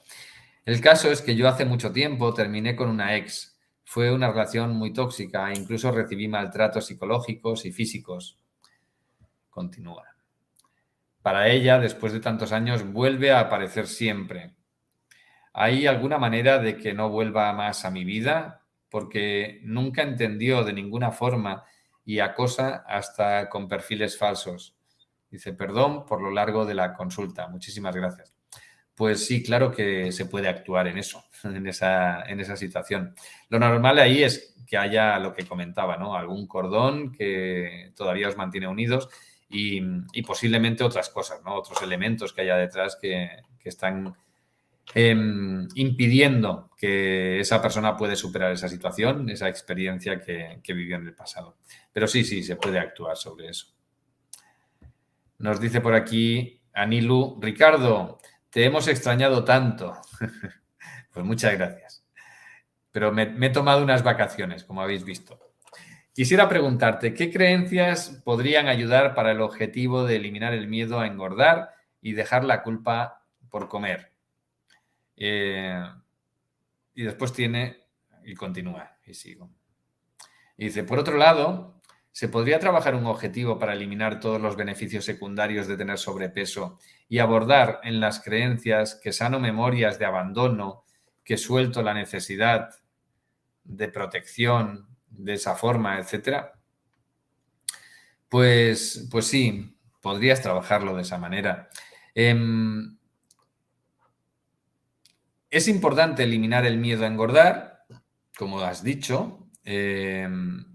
El 0.64 0.80
caso 0.80 1.08
es 1.12 1.22
que 1.22 1.36
yo 1.36 1.46
hace 1.46 1.64
mucho 1.64 1.92
tiempo 1.92 2.34
terminé 2.34 2.74
con 2.74 2.88
una 2.88 3.14
ex. 3.14 3.56
Fue 3.84 4.12
una 4.12 4.28
relación 4.28 4.72
muy 4.72 4.92
tóxica, 4.92 5.52
e 5.52 5.56
incluso 5.56 5.92
recibí 5.92 6.26
maltratos 6.26 6.84
psicológicos 6.86 7.64
y 7.64 7.70
físicos. 7.70 8.40
Continúa. 9.48 10.16
Para 11.22 11.46
ella, 11.46 11.78
después 11.78 12.12
de 12.12 12.18
tantos 12.18 12.50
años, 12.50 12.84
vuelve 12.92 13.30
a 13.30 13.38
aparecer 13.38 13.86
siempre. 13.86 14.56
¿Hay 15.52 15.86
alguna 15.86 16.18
manera 16.18 16.58
de 16.58 16.76
que 16.76 16.92
no 16.92 17.08
vuelva 17.08 17.52
más 17.52 17.84
a 17.84 17.92
mi 17.92 18.04
vida? 18.04 18.62
Porque 18.88 19.60
nunca 19.62 20.02
entendió 20.02 20.64
de 20.64 20.72
ninguna 20.72 21.12
forma 21.12 21.62
y 22.04 22.20
acosa 22.20 22.84
hasta 22.86 23.48
con 23.48 23.68
perfiles 23.68 24.18
falsos. 24.18 24.76
Dice, 25.30 25.52
perdón 25.52 26.04
por 26.06 26.20
lo 26.22 26.30
largo 26.30 26.64
de 26.64 26.74
la 26.74 26.94
consulta. 26.94 27.48
Muchísimas 27.48 27.96
gracias. 27.96 28.36
Pues 28.94 29.26
sí, 29.26 29.42
claro 29.42 29.72
que 29.72 30.12
se 30.12 30.26
puede 30.26 30.48
actuar 30.48 30.86
en 30.86 30.98
eso, 30.98 31.24
en 31.44 31.66
esa, 31.66 32.56
situación. 32.56 33.14
Lo 33.48 33.58
normal 33.58 33.98
ahí 33.98 34.22
es 34.22 34.54
que 34.66 34.76
haya 34.76 35.18
lo 35.18 35.34
que 35.34 35.46
comentaba, 35.46 35.96
¿no? 35.96 36.14
Algún 36.14 36.46
cordón 36.46 37.12
que 37.12 37.92
todavía 37.96 38.28
os 38.28 38.36
mantiene 38.36 38.68
unidos 38.68 39.08
y, 39.48 39.80
posiblemente 40.22 40.84
otras 40.84 41.10
cosas, 41.10 41.42
¿no? 41.44 41.54
Otros 41.54 41.82
elementos 41.82 42.32
que 42.32 42.42
haya 42.42 42.56
detrás 42.56 42.96
que, 42.96 43.28
están 43.64 44.14
em, 44.94 45.66
impidiendo 45.74 46.70
que 46.76 47.40
esa 47.40 47.62
persona 47.62 47.96
puede 47.96 48.14
superar 48.14 48.52
esa 48.52 48.68
situación, 48.68 49.30
esa 49.30 49.48
experiencia 49.48 50.20
que 50.20 50.72
vivió 50.74 50.96
en 50.96 51.06
el 51.06 51.14
pasado. 51.14 51.56
Pero 51.94 52.08
sí, 52.08 52.24
sí, 52.24 52.42
se 52.42 52.56
puede 52.56 52.80
actuar 52.80 53.16
sobre 53.16 53.48
eso. 53.48 53.68
Nos 55.38 55.60
dice 55.60 55.80
por 55.80 55.94
aquí 55.94 56.60
Anilu, 56.74 57.38
Ricardo, 57.40 58.18
Te 58.50 58.64
hemos 58.64 58.88
extrañado 58.88 59.44
tanto. 59.44 59.96
pues 61.12 61.24
muchas 61.24 61.56
gracias. 61.56 62.04
Pero 62.90 63.12
me, 63.12 63.34
he 63.40 63.50
tomado 63.50 63.82
unas 63.82 64.02
vacaciones, 64.02 64.64
como 64.64 64.82
habéis 64.82 65.04
visto. 65.04 65.38
Quisiera 66.12 66.48
preguntarte, 66.48 67.14
¿qué 67.14 67.32
creencias 67.32 68.22
podrían 68.24 68.66
ayudar 68.66 69.14
para 69.14 69.30
el 69.30 69.40
objetivo 69.40 70.04
de 70.04 70.16
eliminar 70.16 70.52
el 70.52 70.66
miedo 70.66 70.98
a 70.98 71.06
engordar 71.06 71.74
y 72.00 72.12
dejar 72.12 72.44
la 72.44 72.62
culpa 72.62 73.24
por 73.50 73.68
comer? 73.68 74.12
Eh, 75.16 75.80
y 76.94 77.02
después 77.04 77.32
tiene, 77.32 77.84
y 78.24 78.34
continúa, 78.34 78.96
y 79.04 79.14
sigo. 79.14 79.50
Y 80.56 80.66
dice, 80.66 80.84
por 80.84 80.98
otro 80.98 81.16
lado, 81.16 81.80
¿se 82.14 82.28
podría 82.28 82.60
trabajar 82.60 82.94
un 82.94 83.06
objetivo 83.06 83.58
para 83.58 83.72
eliminar 83.72 84.20
todos 84.20 84.40
los 84.40 84.54
beneficios 84.54 85.04
secundarios 85.04 85.66
de 85.66 85.76
tener 85.76 85.98
sobrepeso 85.98 86.78
y 87.08 87.18
abordar 87.18 87.80
en 87.82 87.98
las 87.98 88.20
creencias 88.20 88.94
que 89.02 89.12
sano 89.12 89.40
memorias 89.40 89.98
de 89.98 90.04
abandono, 90.04 90.84
que 91.24 91.36
suelto 91.36 91.82
la 91.82 91.92
necesidad 91.92 92.70
de 93.64 93.88
protección, 93.88 94.86
de 95.08 95.34
esa 95.34 95.56
forma, 95.56 95.98
etcétera, 95.98 96.52
pues, 98.28 99.08
pues 99.10 99.26
sí, 99.26 99.76
podrías 100.00 100.40
trabajarlo 100.40 100.94
de 100.94 101.02
esa 101.02 101.18
manera. 101.18 101.68
Em, 102.14 102.96
es 105.50 105.66
importante 105.66 106.22
eliminar 106.22 106.64
el 106.64 106.78
miedo 106.78 107.02
a 107.02 107.08
engordar, 107.08 107.86
como 108.38 108.60
has 108.60 108.84
dicho, 108.84 109.48
em, 109.64 110.73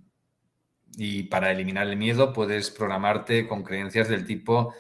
y 0.97 1.23
para 1.23 1.51
eliminar 1.51 1.87
el 1.87 1.97
miedo 1.97 2.33
puedes 2.33 2.71
programarte 2.71 3.47
con 3.47 3.63
creencias 3.63 4.09
del 4.09 4.25
tipo 4.25 4.73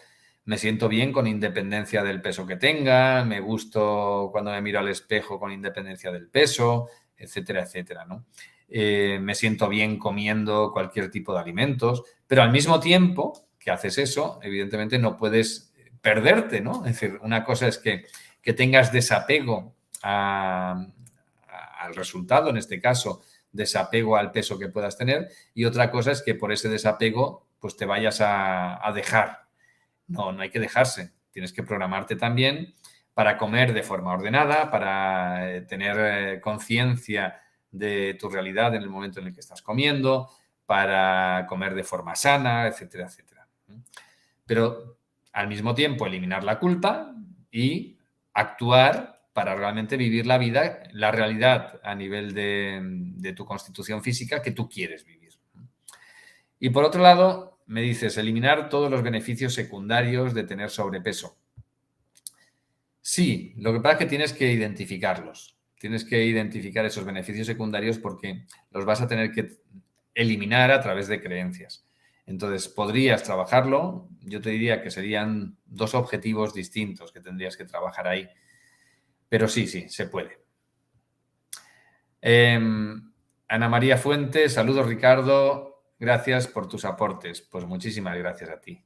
me 0.49 0.57
siento 0.57 0.89
bien 0.89 1.11
con 1.11 1.27
independencia 1.27 2.03
del 2.03 2.23
peso 2.23 2.47
que 2.47 2.55
tenga, 2.55 3.23
me 3.23 3.39
gusto 3.39 4.29
cuando 4.31 4.49
me 4.49 4.63
miro 4.63 4.79
al 4.79 4.87
espejo 4.87 5.39
con 5.39 5.51
independencia 5.51 6.11
del 6.11 6.27
peso, 6.27 6.87
etcétera, 7.15 7.61
etcétera, 7.61 8.05
¿no? 8.05 8.25
Eh, 8.67 9.19
me 9.21 9.35
siento 9.35 9.69
bien 9.69 9.99
comiendo 9.99 10.71
cualquier 10.71 11.11
tipo 11.11 11.33
de 11.33 11.41
alimentos, 11.41 12.03
pero 12.25 12.41
al 12.41 12.51
mismo 12.51 12.79
tiempo 12.79 13.47
que 13.59 13.69
haces 13.69 13.99
eso, 13.99 14.39
evidentemente 14.41 14.97
no 14.97 15.17
puedes 15.17 15.71
perderte, 16.01 16.61
¿no? 16.61 16.83
Es 16.83 16.99
decir, 16.99 17.19
una 17.21 17.43
cosa 17.43 17.67
es 17.67 17.77
que, 17.77 18.05
tengas 18.55 18.91
desapego 18.91 19.75
al 20.01 20.91
resultado, 21.93 22.49
en 22.49 22.57
este 22.57 22.79
caso, 22.81 23.21
desapego 23.51 24.15
al 24.15 24.31
peso 24.31 24.59
que 24.59 24.69
puedas 24.69 24.97
tener, 24.97 25.29
y 25.53 25.65
otra 25.65 25.91
cosa 25.91 26.11
es 26.11 26.21
que 26.21 26.35
por 26.35 26.51
ese 26.51 26.69
desapego, 26.69 27.47
pues 27.59 27.75
te 27.75 27.85
vayas 27.85 28.19
a, 28.21 28.91
dejar. 28.93 29.45
No, 30.07 30.31
no 30.31 30.41
hay 30.41 30.49
que 30.49 30.59
dejarse. 30.59 31.11
Tienes 31.31 31.53
que 31.53 31.63
programarte 31.63 32.15
también 32.15 32.73
para 33.13 33.37
comer 33.37 33.73
de 33.73 33.83
forma 33.83 34.13
ordenada, 34.13 34.71
para 34.71 35.51
eh, 35.51 35.61
tener 35.61 35.97
eh, 35.99 36.41
conciencia 36.41 37.41
de 37.71 38.15
tu 38.19 38.29
realidad 38.29 38.73
en 38.75 38.81
el 38.81 38.89
momento 38.89 39.19
en 39.19 39.27
el 39.27 39.33
que 39.33 39.41
estás 39.41 39.61
comiendo, 39.61 40.29
para 40.65 41.45
comer 41.47 41.75
de 41.75 41.83
forma 41.83 42.15
sana, 42.15 42.67
etcétera, 42.67 43.07
etcétera. 43.07 43.47
Pero 44.45 44.97
al 45.33 45.47
mismo 45.47 45.75
tiempo 45.75 46.05
eliminar 46.05 46.43
la 46.43 46.59
culpa 46.59 47.13
y 47.51 47.97
actuar 48.33 49.18
para 49.39 49.55
realmente 49.55 49.95
vivir 49.95 50.25
la 50.25 50.37
vida, 50.37 50.83
la 50.91 51.13
realidad 51.13 51.79
a 51.81 51.95
nivel 51.95 52.33
de, 52.33 53.33
tu 53.33 53.45
constitución 53.45 54.03
física 54.03 54.41
que 54.41 54.51
tú 54.51 54.67
quieres 54.67 55.05
vivir. 55.05 55.31
Y 56.59 56.71
por 56.71 56.83
otro 56.83 57.01
lado, 57.01 57.61
me 57.65 57.81
dices, 57.81 58.17
eliminar 58.17 58.67
todos 58.67 58.91
los 58.91 59.01
beneficios 59.01 59.53
secundarios 59.53 60.33
de 60.33 60.43
tener 60.43 60.69
sobrepeso. 60.69 61.37
Sí, 62.99 63.53
lo 63.55 63.71
que 63.71 63.79
pasa 63.79 63.93
es 63.93 63.99
que 63.99 64.05
tienes 64.07 64.33
que 64.33 64.51
identificarlos. 64.51 65.57
Tienes 65.79 66.03
que 66.03 66.25
identificar 66.25 66.85
esos 66.85 67.05
beneficios 67.05 67.47
secundarios 67.47 67.97
porque 67.97 68.45
los 68.71 68.83
vas 68.83 68.99
a 68.99 69.07
tener 69.07 69.31
que 69.31 69.61
eliminar 70.15 70.69
a 70.69 70.81
través 70.81 71.07
de 71.07 71.21
creencias. 71.21 71.87
Entonces, 72.25 72.67
podrías 72.67 73.23
trabajarlo. 73.23 74.09
Yo 74.19 74.41
te 74.41 74.49
diría 74.49 74.81
que 74.81 74.91
serían 74.91 75.55
dos 75.65 75.95
objetivos 75.95 76.53
distintos 76.53 77.13
que 77.13 77.21
tendrías 77.21 77.55
que 77.55 77.63
trabajar 77.63 78.05
ahí. 78.05 78.27
Pero 79.29 79.47
sí, 79.47 79.67
sí, 79.67 79.87
se 79.87 80.07
puede. 80.07 80.39
Em, 82.21 83.13
Ana 83.47 83.69
María 83.69 83.97
Fuentes, 83.97 84.53
saludos 84.53 84.87
Ricardo, 84.87 85.85
gracias 85.99 86.47
por 86.47 86.67
tus 86.67 86.83
aportes. 86.83 87.41
Pues 87.41 87.65
muchísimas 87.65 88.17
gracias 88.17 88.49
a 88.49 88.59
ti. 88.59 88.83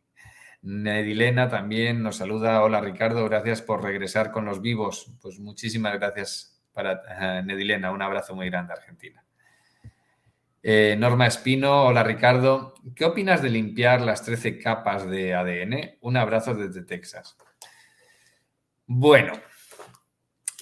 Nedilena 0.62 1.50
también 1.50 2.04
nos 2.04 2.18
saluda. 2.18 2.62
Hola 2.62 2.80
Ricardo, 2.80 3.26
gracias 3.26 3.62
por 3.62 3.84
regresar 3.84 4.32
con 4.32 4.46
los 4.46 4.62
vivos. 4.62 5.14
Pues 5.22 5.40
muchísimas 5.40 5.94
gracias 6.00 6.64
para 6.74 7.42
Nedilena. 7.42 7.92
Un 7.92 8.02
abrazo 8.02 8.36
muy 8.36 8.50
grande, 8.50 8.74
Argentina. 8.74 9.24
Eh, 10.66 10.96
Norma 10.98 11.28
Espino, 11.28 11.88
hola 11.88 12.04
Ricardo. 12.04 12.76
¿Qué 12.96 13.04
opinas 13.04 13.42
de 13.42 13.50
limpiar 13.50 14.00
las 14.00 14.24
13 14.24 14.58
capas 14.60 15.10
de 15.10 15.34
ADN? 15.34 15.98
Un 16.00 16.16
abrazo 16.16 16.54
desde 16.54 16.84
Texas. 16.84 17.38
Bueno, 18.86 19.34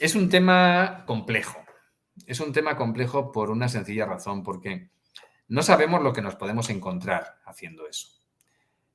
es 0.02 0.16
un 0.16 0.30
tema 0.30 1.04
complejo. 1.06 1.64
Es 2.26 2.40
un 2.40 2.52
tema 2.52 2.76
complejo 2.76 3.32
por 3.32 3.52
una 3.52 3.70
sencilla 3.70 4.08
razón, 4.08 4.42
porque 4.42 4.90
no 5.48 5.62
sabemos 5.62 6.02
lo 6.02 6.12
que 6.12 6.24
nos 6.24 6.36
podemos 6.36 6.72
encontrar 6.72 7.40
haciendo 7.46 7.88
eso. 7.88 8.08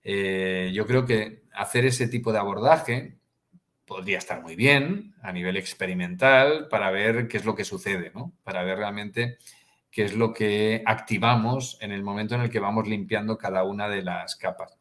Eh, 0.02 0.72
yo 0.74 0.84
creo 0.84 1.06
que 1.06 1.44
hacer 1.54 1.86
ese 1.86 2.08
tipo 2.08 2.32
de 2.32 2.40
abordaje 2.40 3.18
podría 3.84 4.18
estar 4.18 4.42
muy 4.42 4.56
bien 4.56 5.14
a 5.22 5.32
nivel 5.32 5.56
experimental 5.56 6.66
para 6.68 6.90
ver 6.90 7.28
qué 7.28 7.36
es 7.36 7.44
lo 7.44 7.54
que 7.54 7.64
sucede, 7.64 8.10
¿no? 8.12 8.32
Para 8.42 8.64
ver 8.64 8.78
realmente 8.78 9.38
qué 9.92 10.02
es 10.02 10.14
lo 10.16 10.32
que 10.32 10.82
activamos 10.86 11.78
en 11.80 11.92
el 11.92 12.02
momento 12.02 12.34
en 12.34 12.40
el 12.40 12.50
que 12.50 12.58
vamos 12.58 12.88
limpiando 12.88 13.38
cada 13.38 13.62
una 13.62 13.88
de 13.88 14.02
las 14.02 14.34
capas. 14.34 14.76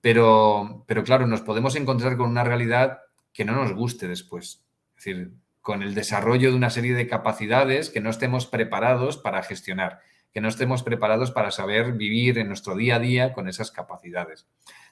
Pero, 0.00 0.84
pero 0.88 1.04
claro, 1.04 1.28
nos 1.28 1.42
podemos 1.42 1.76
encontrar 1.76 2.16
con 2.16 2.30
una 2.30 2.42
realidad 2.42 2.98
que 3.32 3.44
no 3.44 3.52
nos 3.52 3.72
guste 3.72 4.08
después. 4.08 4.64
Es 4.96 5.04
decir, 5.04 5.32
con 5.60 5.82
el 5.82 5.94
desarrollo 5.94 6.50
de 6.50 6.56
una 6.56 6.70
serie 6.70 6.94
de 6.94 7.06
capacidades 7.06 7.90
que 7.90 8.00
no 8.00 8.10
estemos 8.10 8.46
preparados 8.46 9.16
para 9.18 9.42
gestionar, 9.42 10.00
que 10.32 10.40
no 10.40 10.48
estemos 10.48 10.82
preparados 10.82 11.30
para 11.30 11.50
saber 11.50 11.92
vivir 11.92 12.38
en 12.38 12.48
nuestro 12.48 12.74
día 12.74 12.96
a 12.96 13.00
día 13.00 13.32
con 13.32 13.48
esas 13.48 13.70
capacidades. 13.70 14.46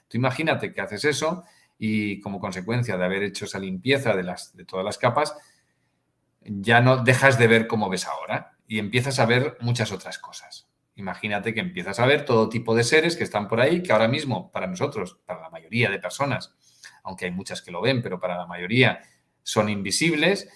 Tú 0.07 0.17
imagínate 0.17 0.73
que 0.73 0.81
haces 0.81 1.05
eso 1.05 1.43
y 1.77 2.19
como 2.21 2.39
consecuencia 2.39 2.97
de 2.97 3.05
haber 3.05 3.23
hecho 3.23 3.45
esa 3.45 3.59
limpieza 3.59 4.15
de, 4.15 4.23
las, 4.23 4.55
de 4.55 4.65
todas 4.65 4.85
las 4.85 4.97
capas, 4.97 5.35
ya 6.41 6.81
no 6.81 6.97
dejas 7.03 7.37
de 7.37 7.47
ver 7.47 7.67
como 7.67 7.89
ves 7.89 8.07
ahora 8.07 8.57
y 8.67 8.79
empiezas 8.79 9.19
a 9.19 9.25
ver 9.25 9.57
muchas 9.61 9.91
otras 9.91 10.17
cosas. 10.19 10.67
Imagínate 10.95 11.53
que 11.53 11.59
empiezas 11.59 11.99
a 11.99 12.05
ver 12.05 12.25
todo 12.25 12.49
tipo 12.49 12.73
de 12.73 12.83
seres 12.83 13.15
que 13.15 13.23
están 13.23 13.47
por 13.47 13.61
ahí, 13.61 13.83
que 13.83 13.91
ahora 13.91 14.07
mismo 14.07 14.51
para 14.51 14.65
nosotros, 14.65 15.19
para 15.25 15.41
la 15.41 15.49
mayoría 15.49 15.91
de 15.91 15.99
personas, 15.99 16.55
aunque 17.03 17.25
hay 17.25 17.31
muchas 17.31 17.61
que 17.61 17.71
lo 17.71 17.81
ven, 17.81 18.01
pero 18.01 18.19
para 18.19 18.37
la 18.37 18.47
mayoría 18.47 19.01
son 19.47 19.69
invisibles, 19.69 20.49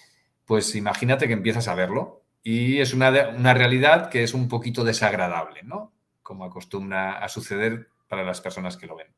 pues 0.44 0.74
imagínate 0.74 1.26
que 1.26 1.32
empiezas 1.32 1.68
a 1.68 1.74
verlo. 1.74 2.22
Y 2.42 2.80
es 2.80 2.92
una, 2.92 3.10
una 3.30 3.54
realidad 3.54 4.10
que 4.10 4.22
es 4.22 4.34
un 4.34 4.48
poquito 4.48 4.84
desagradable, 4.84 5.62
¿no? 5.62 5.92
Como 6.22 6.44
acostumbra 6.44 7.18
a 7.18 7.28
suceder 7.28 7.88
para 8.08 8.24
las 8.24 8.40
personas 8.40 8.76
que 8.76 8.86
lo 8.86 8.96
ven 8.96 9.14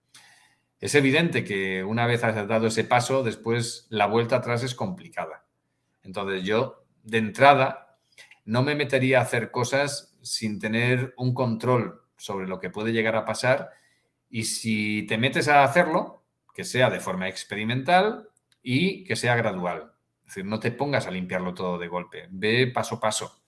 es 0.84 0.94
evidente 0.94 1.44
que 1.44 1.82
una 1.82 2.06
vez 2.06 2.24
has 2.24 2.46
dado 2.46 2.66
ese 2.66 2.84
paso, 2.84 3.22
después 3.22 3.86
la 3.88 4.06
vuelta 4.06 4.36
atrás 4.36 4.62
es 4.62 4.74
complicada. 4.74 5.46
Entonces 6.02 6.44
yo, 6.44 6.84
de 7.02 7.16
entrada, 7.16 7.96
no 8.44 8.62
me 8.62 8.74
metería 8.74 9.18
a 9.18 9.22
hacer 9.22 9.50
cosas 9.50 10.14
sin 10.20 10.58
tener 10.58 11.14
un 11.16 11.32
control 11.32 12.02
sobre 12.18 12.46
lo 12.46 12.60
que 12.60 12.68
puede 12.68 12.92
llegar 12.92 13.16
a 13.16 13.24
pasar 13.24 13.70
y 14.28 14.44
si 14.44 15.06
te 15.06 15.16
metes 15.16 15.48
a 15.48 15.64
hacerlo, 15.64 16.22
que 16.52 16.64
sea 16.64 16.90
de 16.90 17.00
forma 17.00 17.28
experimental 17.28 18.28
y 18.64 19.04
que 19.04 19.14
sea 19.14 19.36
gradual. 19.36 19.92
Es 20.22 20.28
decir, 20.28 20.46
no 20.46 20.58
te 20.58 20.72
pongas 20.72 21.06
a 21.06 21.12
limpiarlo 21.12 21.54
todo 21.54 21.78
de 21.78 21.86
golpe, 21.86 22.26
ve 22.30 22.66
paso 22.66 22.96
a 22.96 23.00
paso. 23.00 23.40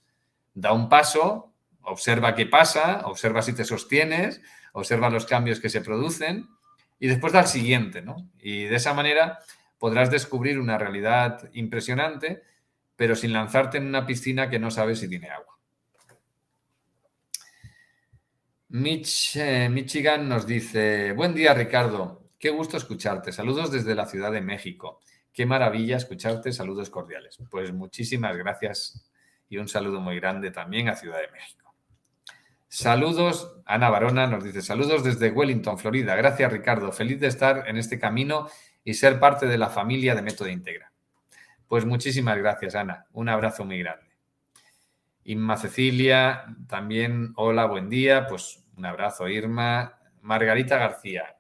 Da 0.54 0.72
un 0.72 0.88
paso, 0.88 1.54
observa 1.82 2.34
qué 2.34 2.46
pasa, 2.46 3.00
observa 3.06 3.42
si 3.42 3.54
te 3.54 3.64
sostienes, 3.64 4.40
observa 4.72 5.10
los 5.10 5.26
cambios 5.26 5.58
que 5.58 5.70
se 5.70 5.80
producen 5.80 6.48
y 7.00 7.08
después 7.08 7.32
da 7.32 7.40
el 7.40 7.46
siguiente, 7.46 8.02
¿no? 8.02 8.30
Y 8.38 8.64
de 8.64 8.76
esa 8.76 8.94
manera 8.94 9.40
podrás 9.78 10.10
descubrir 10.10 10.58
una 10.58 10.78
realidad 10.78 11.50
impresionante, 11.54 12.42
pero 12.94 13.16
sin 13.16 13.32
lanzarte 13.32 13.78
en 13.78 13.86
una 13.86 14.06
piscina 14.06 14.50
que 14.50 14.58
no 14.58 14.70
sabes 14.70 15.00
si 15.00 15.08
tiene 15.08 15.30
agua. 15.30 15.58
Mitch, 18.68 19.36
eh, 19.36 19.68
Michigan 19.70 20.28
nos 20.28 20.46
dice, 20.46 21.12
buen 21.12 21.34
día 21.34 21.54
Ricardo, 21.54 22.25
qué 22.38 22.50
gusto 22.50 22.76
escucharte, 22.76 23.32
saludos 23.32 23.70
desde 23.70 23.94
la 23.94 24.06
Ciudad 24.06 24.32
de 24.32 24.40
México, 24.40 25.00
qué 25.32 25.46
maravilla 25.46 25.96
escucharte, 25.96 26.52
saludos 26.52 26.90
cordiales. 26.90 27.38
Pues 27.50 27.72
muchísimas 27.72 28.36
gracias 28.36 29.10
y 29.48 29.58
un 29.58 29.68
saludo 29.68 30.00
muy 30.00 30.16
grande 30.18 30.50
también 30.50 30.88
a 30.88 30.96
Ciudad 30.96 31.18
de 31.18 31.30
México. 31.32 31.74
Saludos, 32.68 33.60
Ana 33.64 33.88
Barona 33.88 34.26
nos 34.26 34.44
dice, 34.44 34.60
saludos 34.60 35.04
desde 35.04 35.30
Wellington, 35.30 35.78
Florida. 35.78 36.16
Gracias, 36.16 36.52
Ricardo. 36.52 36.92
Feliz 36.92 37.20
de 37.20 37.28
estar 37.28 37.68
en 37.68 37.76
este 37.76 37.98
camino 37.98 38.48
y 38.84 38.94
ser 38.94 39.20
parte 39.20 39.46
de 39.46 39.56
la 39.56 39.68
familia 39.70 40.14
de 40.14 40.22
Método 40.22 40.48
Integra. 40.48 40.92
Pues 41.68 41.84
muchísimas 41.84 42.36
gracias, 42.38 42.74
Ana. 42.74 43.06
Un 43.12 43.28
abrazo 43.28 43.64
muy 43.64 43.78
grande. 43.78 44.06
Inma 45.24 45.56
Cecilia, 45.56 46.44
también, 46.68 47.32
hola, 47.36 47.66
buen 47.66 47.88
día. 47.88 48.26
Pues 48.26 48.64
un 48.76 48.84
abrazo, 48.84 49.28
Irma. 49.28 49.98
Margarita 50.20 50.76
García. 50.76 51.35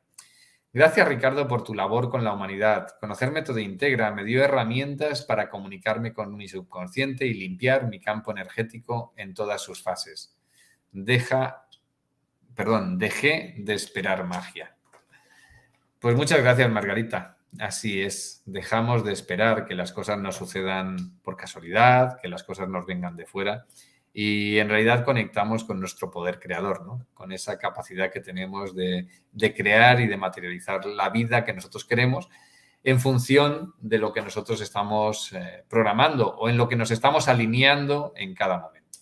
Gracias, 0.76 1.08
Ricardo, 1.08 1.48
por 1.48 1.64
tu 1.64 1.72
labor 1.72 2.10
con 2.10 2.22
la 2.22 2.34
humanidad. 2.34 2.98
Conocer 3.00 3.30
Método 3.30 3.60
Integra 3.60 4.10
me 4.10 4.24
dio 4.24 4.44
herramientas 4.44 5.22
para 5.22 5.48
comunicarme 5.48 6.12
con 6.12 6.36
mi 6.36 6.48
subconsciente 6.48 7.24
y 7.24 7.32
limpiar 7.32 7.88
mi 7.88 7.98
campo 7.98 8.30
energético 8.30 9.14
en 9.16 9.32
todas 9.32 9.62
sus 9.62 9.82
fases. 9.82 10.36
Deja, 10.92 11.66
perdón, 12.54 12.98
dejé 12.98 13.54
de 13.56 13.72
esperar 13.72 14.24
magia. 14.24 14.76
Pues 15.98 16.14
muchas 16.14 16.42
gracias, 16.42 16.70
Margarita. 16.70 17.38
Así 17.58 18.02
es, 18.02 18.42
dejamos 18.44 19.02
de 19.02 19.14
esperar 19.14 19.64
que 19.64 19.74
las 19.74 19.92
cosas 19.92 20.18
nos 20.18 20.36
sucedan 20.36 21.18
por 21.22 21.38
casualidad, 21.38 22.20
que 22.20 22.28
las 22.28 22.44
cosas 22.44 22.68
nos 22.68 22.84
vengan 22.84 23.16
de 23.16 23.24
fuera 23.24 23.64
y 24.18 24.58
en 24.60 24.70
realidad 24.70 25.04
conectamos 25.04 25.62
con 25.64 25.78
nuestro 25.78 26.10
poder 26.10 26.40
creador, 26.40 26.86
¿no? 26.86 27.06
con 27.12 27.32
esa 27.32 27.58
capacidad 27.58 28.10
que 28.10 28.20
tenemos 28.20 28.74
de, 28.74 29.06
crear 29.54 30.00
y 30.00 30.06
de 30.06 30.16
materializar 30.16 30.86
la 30.86 31.10
vida 31.10 31.44
que 31.44 31.52
nosotros 31.52 31.84
queremos 31.84 32.30
en 32.82 32.98
función 32.98 33.74
de 33.78 33.98
lo 33.98 34.14
que 34.14 34.22
nosotros 34.22 34.62
estamos 34.62 35.34
eh, 35.34 35.64
programando 35.68 36.30
o 36.30 36.48
en 36.48 36.56
lo 36.56 36.66
que 36.66 36.76
nos 36.76 36.90
estamos 36.90 37.28
alineando 37.28 38.14
en 38.16 38.34
cada 38.34 38.56
momento. 38.58 39.00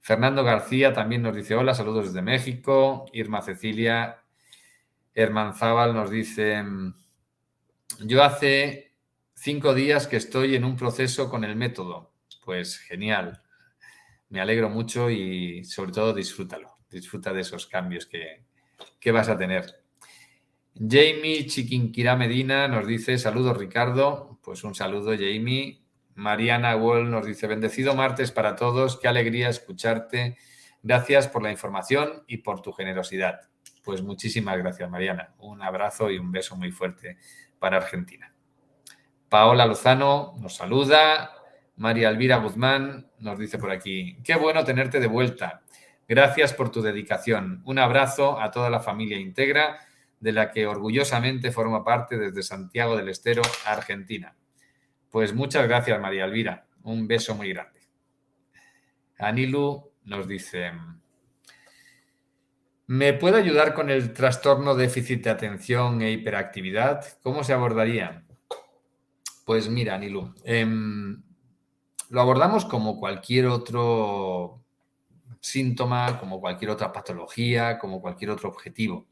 Fernando 0.00 0.44
García 0.44 0.94
también 0.94 1.20
nos 1.20 1.36
dice 1.36 1.54
hola, 1.54 1.74
saludos 1.74 2.06
desde 2.06 2.22
México. 2.22 3.04
Irma 3.12 3.42
Cecilia 3.42 4.22
Hermanzábal 5.14 5.92
nos 5.92 6.08
dice, 6.08 6.64
yo 8.00 8.24
hace 8.24 8.94
cinco 9.34 9.74
días 9.74 10.06
que 10.06 10.16
estoy 10.16 10.56
en 10.56 10.64
un 10.64 10.74
proceso 10.74 11.28
con 11.28 11.44
el 11.44 11.54
método. 11.54 12.14
Pues 12.46 12.78
genial, 12.78 13.42
me 14.30 14.40
alegro 14.40 14.68
mucho 14.68 15.10
y 15.10 15.64
sobre 15.64 15.92
todo 15.92 16.12
disfrútalo, 16.12 16.78
disfruta 16.90 17.32
de 17.32 17.40
esos 17.40 17.66
cambios 17.66 18.06
que, 18.06 18.44
vas 19.10 19.28
a 19.28 19.38
tener. 19.38 19.82
Jamie 20.74 21.46
Chiquinquirá 21.46 22.14
Medina 22.14 22.68
nos 22.68 22.86
dice, 22.86 23.18
saludos 23.18 23.56
Ricardo, 23.56 24.38
pues 24.42 24.64
un 24.64 24.74
saludo 24.74 25.12
Jamie. 25.12 25.82
Mariana 26.14 26.76
Wall 26.76 27.10
nos 27.10 27.26
dice, 27.26 27.46
bendecido 27.46 27.94
martes 27.94 28.32
para 28.32 28.56
todos, 28.56 28.98
qué 28.98 29.08
alegría 29.08 29.48
escucharte. 29.48 30.36
Gracias 30.82 31.28
por 31.28 31.42
la 31.42 31.50
información 31.50 32.24
y 32.26 32.38
por 32.38 32.60
tu 32.60 32.72
generosidad. 32.72 33.40
Pues 33.82 34.02
muchísimas 34.02 34.58
gracias 34.58 34.90
Mariana. 34.90 35.34
Un 35.38 35.62
abrazo 35.62 36.10
y 36.10 36.18
un 36.18 36.30
beso 36.30 36.56
muy 36.56 36.70
fuerte 36.70 37.18
para 37.58 37.78
Argentina. 37.78 38.32
Paola 39.28 39.66
Lozano 39.66 40.34
nos 40.40 40.56
saluda. 40.56 41.37
María 41.78 42.08
Elvira 42.08 42.38
Guzmán 42.38 43.06
nos 43.20 43.38
dice 43.38 43.56
por 43.56 43.70
aquí, 43.70 44.18
qué 44.24 44.34
bueno 44.34 44.64
tenerte 44.64 44.98
de 44.98 45.06
vuelta. 45.06 45.62
Gracias 46.08 46.52
por 46.52 46.70
tu 46.72 46.82
dedicación. 46.82 47.62
Un 47.64 47.78
abrazo 47.78 48.40
a 48.40 48.50
toda 48.50 48.68
la 48.68 48.80
familia 48.80 49.16
Integra, 49.16 49.78
de 50.18 50.32
la 50.32 50.50
que 50.50 50.66
orgullosamente 50.66 51.52
forma 51.52 51.84
parte 51.84 52.18
desde 52.18 52.42
Santiago 52.42 52.96
del 52.96 53.08
Estero, 53.08 53.42
Argentina. 53.64 54.34
Pues 55.10 55.32
muchas 55.32 55.68
gracias, 55.68 56.00
María 56.00 56.24
Elvira. 56.24 56.66
Un 56.82 57.06
beso 57.06 57.36
muy 57.36 57.52
grande. 57.52 57.78
Anilu 59.16 59.92
nos 60.04 60.26
dice, 60.26 60.72
¿me 62.88 63.12
puede 63.12 63.38
ayudar 63.38 63.72
con 63.72 63.88
el 63.88 64.12
trastorno 64.12 64.74
déficit 64.74 65.22
de 65.22 65.30
atención 65.30 66.02
e 66.02 66.10
hiperactividad? 66.10 67.04
¿Cómo 67.22 67.44
se 67.44 67.52
abordaría? 67.52 68.24
Pues 69.44 69.68
mira, 69.68 69.94
Anilu, 69.94 70.34
em, 70.42 71.22
lo 72.10 72.20
abordamos 72.20 72.64
como 72.64 72.98
cualquier 72.98 73.46
otro 73.46 74.62
síntoma, 75.40 76.18
como 76.18 76.40
cualquier 76.40 76.70
otra 76.70 76.92
patología, 76.92 77.78
como 77.78 78.00
cualquier 78.00 78.30
otro 78.30 78.48
objetivo. 78.48 79.06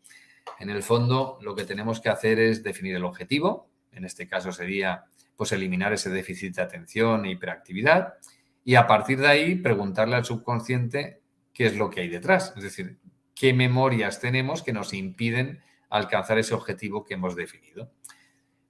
En 0.59 0.71
el 0.71 0.83
fondo, 0.83 1.39
lo 1.43 1.55
que 1.55 1.65
tenemos 1.65 2.01
que 2.01 2.09
hacer 2.09 2.39
es 2.39 2.63
definir 2.63 2.97
el 2.97 3.05
objetivo, 3.05 3.69
en 3.93 4.05
este 4.05 4.27
caso 4.27 4.53
sería 4.53 5.05
pues 5.37 5.53
eliminar 5.53 5.93
ese 5.93 6.11
déficit 6.11 6.57
de 6.57 6.63
atención 6.63 7.25
e 7.25 7.33
hiperactividad 7.33 8.15
y 8.65 8.75
a 8.75 8.87
partir 8.87 9.19
de 9.19 9.29
ahí 9.29 9.55
preguntarle 9.57 10.17
al 10.17 10.25
subconsciente 10.25 11.21
qué 11.53 11.67
es 11.67 11.77
lo 11.77 11.91
que 11.91 12.01
hay 12.01 12.09
detrás, 12.09 12.55
es 12.57 12.63
decir, 12.63 12.99
qué 13.35 13.53
memorias 13.53 14.19
tenemos 14.19 14.63
que 14.63 14.73
nos 14.73 14.95
impiden 14.95 15.61
alcanzar 15.91 16.39
ese 16.39 16.55
objetivo 16.55 17.05
que 17.05 17.15
hemos 17.15 17.37
definido. 17.37 17.93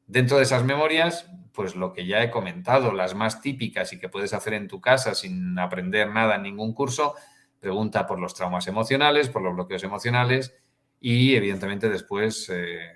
Dentro 0.07 0.37
de 0.37 0.43
esas 0.43 0.64
memorias, 0.64 1.31
pues 1.57 1.75
lo 1.75 1.95
que 1.95 2.07
ya 2.07 2.23
he 2.23 2.31
comentado, 2.31 2.93
las 2.93 3.15
más 3.15 3.41
típicas 3.41 3.91
y 3.95 3.99
que 3.99 4.11
puedes 4.11 4.35
hacer 4.35 4.53
en 4.53 4.69
tu 4.69 4.81
casa 4.81 5.15
sin 5.15 5.59
aprender 5.59 6.11
nada 6.11 6.37
en 6.37 6.43
ningún 6.43 6.75
curso, 6.75 7.15
pregunta 7.59 8.07
por 8.07 8.21
los 8.21 8.35
traumas 8.35 8.69
emocionales, 8.69 9.31
por 9.31 9.41
los 9.41 9.55
bloqueos 9.55 9.83
emocionales 9.83 10.55
y 11.01 11.35
evidentemente 11.35 11.89
después 11.89 12.51
eh, 12.51 12.93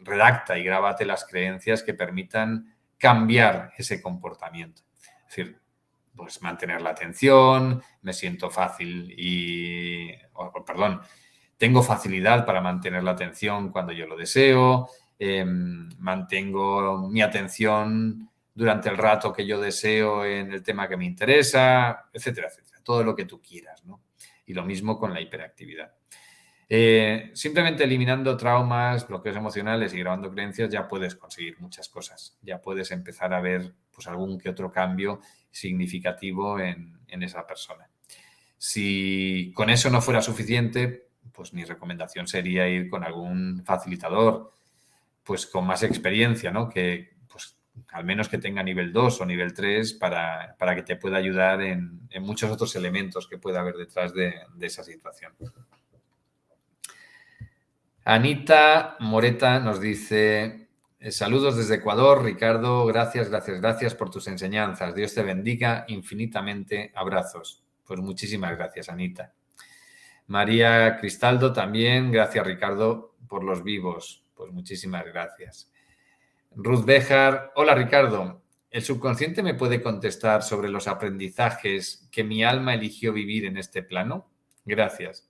redacta 0.00 0.58
y 0.58 0.64
grábate 0.64 1.06
las 1.06 1.24
creencias 1.24 1.82
que 1.82 1.94
permitan 1.94 2.76
cambiar 2.98 3.72
ese 3.78 4.02
comportamiento. 4.02 4.82
Es 5.26 5.36
decir, 5.36 5.58
pues 6.14 6.42
mantener 6.42 6.82
la 6.82 6.90
atención, 6.90 7.82
me 8.02 8.12
siento 8.12 8.50
fácil 8.50 9.14
y, 9.16 10.12
perdón, 10.66 11.00
tengo 11.56 11.82
facilidad 11.82 12.44
para 12.44 12.60
mantener 12.60 13.02
la 13.02 13.12
atención 13.12 13.70
cuando 13.70 13.92
yo 13.92 14.06
lo 14.06 14.16
deseo, 14.16 14.90
Em, 15.20 15.88
mantengo 15.98 17.08
mi 17.08 17.22
atención 17.22 18.30
durante 18.54 18.88
el 18.88 18.96
rato 18.96 19.32
que 19.32 19.44
yo 19.44 19.60
deseo 19.60 20.24
en 20.24 20.52
el 20.52 20.62
tema 20.62 20.88
que 20.88 20.96
me 20.96 21.04
interesa, 21.04 22.08
etcétera, 22.12 22.48
etcétera. 22.48 22.80
Todo 22.84 23.02
lo 23.02 23.16
que 23.16 23.24
tú 23.24 23.40
quieras, 23.42 23.84
¿no? 23.84 24.00
Y 24.46 24.54
lo 24.54 24.64
mismo 24.64 24.98
con 24.98 25.12
la 25.12 25.20
hiperactividad. 25.20 25.92
Eh, 26.68 27.30
simplemente 27.34 27.84
eliminando 27.84 28.36
traumas, 28.36 29.08
bloqueos 29.08 29.36
emocionales 29.36 29.94
y 29.94 29.98
grabando 29.98 30.30
creencias 30.30 30.70
ya 30.70 30.86
puedes 30.86 31.16
conseguir 31.16 31.58
muchas 31.60 31.88
cosas. 31.88 32.38
Ya 32.42 32.60
puedes 32.60 32.90
empezar 32.92 33.32
a 33.34 33.40
ver 33.40 33.74
pues, 33.90 34.06
algún 34.06 34.38
que 34.38 34.50
otro 34.50 34.70
cambio 34.70 35.20
significativo 35.50 36.60
en, 36.60 37.00
en 37.08 37.22
esa 37.22 37.46
persona. 37.46 37.90
Si 38.56 39.52
con 39.54 39.70
eso 39.70 39.90
no 39.90 40.00
fuera 40.00 40.20
suficiente, 40.20 41.08
pues 41.32 41.52
mi 41.54 41.64
recomendación 41.64 42.26
sería 42.26 42.68
ir 42.68 42.88
con 42.88 43.02
algún 43.04 43.62
facilitador, 43.64 44.52
pues 45.28 45.44
con 45.44 45.66
más 45.66 45.82
experiencia, 45.82 46.50
¿no? 46.50 46.70
Que 46.70 47.10
pues 47.30 47.54
al 47.88 48.02
menos 48.02 48.30
que 48.30 48.38
tenga 48.38 48.62
nivel 48.62 48.94
2 48.94 49.20
o 49.20 49.26
nivel 49.26 49.52
3 49.52 49.92
para, 49.92 50.56
que 50.74 50.82
te 50.82 50.96
pueda 50.96 51.18
ayudar 51.18 51.60
en, 51.60 52.08
muchos 52.22 52.50
otros 52.50 52.74
elementos 52.76 53.28
que 53.28 53.36
pueda 53.36 53.60
haber 53.60 53.76
detrás 53.76 54.14
de, 54.14 54.32
esa 54.58 54.82
situación. 54.82 55.34
Anita 58.06 58.96
Moreta 59.00 59.60
nos 59.60 59.82
dice, 59.82 60.70
eh, 60.98 61.12
saludos 61.12 61.58
desde 61.58 61.74
Ecuador, 61.74 62.24
Ricardo, 62.24 62.86
gracias, 62.86 63.28
gracias, 63.28 63.60
gracias 63.60 63.94
por 63.94 64.08
tus 64.08 64.28
enseñanzas. 64.28 64.94
Dios 64.94 65.12
te 65.12 65.22
bendiga 65.22 65.84
infinitamente. 65.88 66.90
Abrazos. 66.94 67.62
Pues 67.84 68.00
muchísimas 68.00 68.56
gracias, 68.56 68.88
Anita. 68.88 69.34
María 70.28 70.96
Cristaldo 70.96 71.52
también, 71.52 72.10
gracias 72.10 72.46
Ricardo 72.46 73.14
por 73.28 73.44
los 73.44 73.62
vivos. 73.62 74.24
Pues 74.38 74.52
muchísimas 74.52 75.04
gracias. 75.04 75.68
Ruth 76.54 76.84
Bejar, 76.84 77.50
hola 77.56 77.74
Ricardo. 77.74 78.40
¿El 78.70 78.84
subconsciente 78.84 79.42
me 79.42 79.54
puede 79.54 79.82
contestar 79.82 80.44
sobre 80.44 80.68
los 80.68 80.86
aprendizajes 80.86 82.08
que 82.12 82.22
mi 82.22 82.44
alma 82.44 82.74
eligió 82.74 83.12
vivir 83.12 83.46
en 83.46 83.56
este 83.56 83.82
plano? 83.82 84.30
Gracias. 84.64 85.28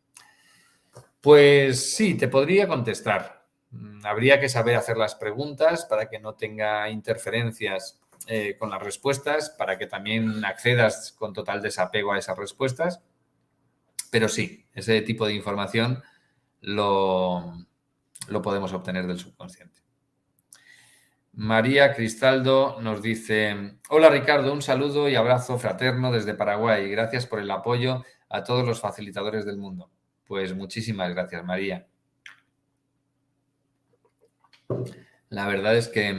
Pues 1.22 1.94
sí, 1.94 2.18
te 2.18 2.28
podría 2.28 2.68
contestar. 2.68 3.46
Mm, 3.70 4.04
habría 4.04 4.38
que 4.40 4.50
saber 4.50 4.76
hacer 4.76 4.98
las 4.98 5.14
preguntas 5.14 5.86
para 5.86 6.10
que 6.10 6.18
no 6.18 6.34
tenga 6.34 6.90
interferencias 6.90 8.02
eh, 8.26 8.56
con 8.58 8.68
las 8.68 8.82
respuestas, 8.82 9.48
para 9.48 9.78
que 9.78 9.86
también 9.86 10.44
accedas 10.44 11.12
con 11.12 11.32
total 11.32 11.62
desapego 11.62 12.12
a 12.12 12.18
esas 12.18 12.36
respuestas. 12.36 13.00
Pero 14.10 14.28
sí, 14.28 14.66
ese 14.74 15.00
tipo 15.00 15.26
de 15.26 15.32
información 15.32 16.02
lo, 16.60 17.67
lo 18.28 18.42
podemos 18.42 18.72
obtener 18.72 19.06
del 19.06 19.18
subconsciente. 19.18 19.82
María 21.32 21.94
Cristaldo 21.94 22.80
nos 22.80 23.00
dice, 23.00 23.78
hola 23.90 24.10
Ricardo, 24.10 24.52
un 24.52 24.62
saludo 24.62 25.08
y 25.08 25.14
abrazo 25.14 25.58
fraterno 25.58 26.10
desde 26.10 26.34
Paraguay. 26.34 26.90
Gracias 26.90 27.26
por 27.26 27.38
el 27.38 27.50
apoyo 27.50 28.04
a 28.28 28.42
todos 28.42 28.66
los 28.66 28.80
facilitadores 28.80 29.46
del 29.46 29.56
mundo. 29.56 29.90
Pues 30.26 30.54
muchísimas 30.54 31.10
gracias, 31.10 31.44
María. 31.44 31.86
La 35.28 35.46
verdad 35.46 35.76
es 35.76 35.88
que 35.88 36.12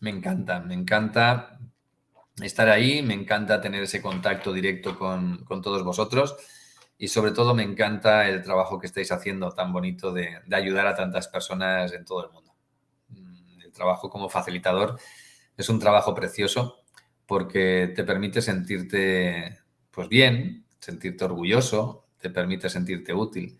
me 0.00 0.10
encanta, 0.10 0.60
me 0.60 0.74
encanta 0.74 1.58
estar 2.42 2.68
ahí, 2.68 3.02
me 3.02 3.14
encanta 3.14 3.60
tener 3.60 3.82
ese 3.82 4.00
contacto 4.00 4.52
directo 4.52 4.98
con, 4.98 5.44
con 5.44 5.60
todos 5.60 5.84
vosotros 5.84 6.36
y 6.98 7.08
sobre 7.08 7.32
todo 7.32 7.54
me 7.54 7.62
encanta 7.62 8.28
el 8.28 8.42
trabajo 8.42 8.78
que 8.78 8.86
estáis 8.86 9.12
haciendo 9.12 9.50
tan 9.50 9.72
bonito 9.72 10.12
de, 10.12 10.40
ayudar 10.52 10.86
a 10.86 10.94
tantas 10.94 11.28
personas 11.28 11.92
en 11.92 12.04
todo 12.04 12.24
el 12.26 12.32
mundo. 12.32 12.54
Mm, 13.08 13.60
el 13.62 13.72
trabajo 13.72 14.08
como 14.10 14.28
facilitador 14.28 14.98
Es 15.56 15.68
un 15.68 15.78
trabajo 15.78 16.14
precioso 16.14 16.82
porque 17.26 17.92
te 17.94 18.04
permite 18.04 18.40
sentirte 18.40 19.58
pues 19.90 20.08
bien, 20.08 20.66
sentirte 20.78 21.24
orgulloso, 21.24 22.06
te 22.18 22.30
permite 22.30 22.68
sentirte 22.68 23.12
útil 23.14 23.58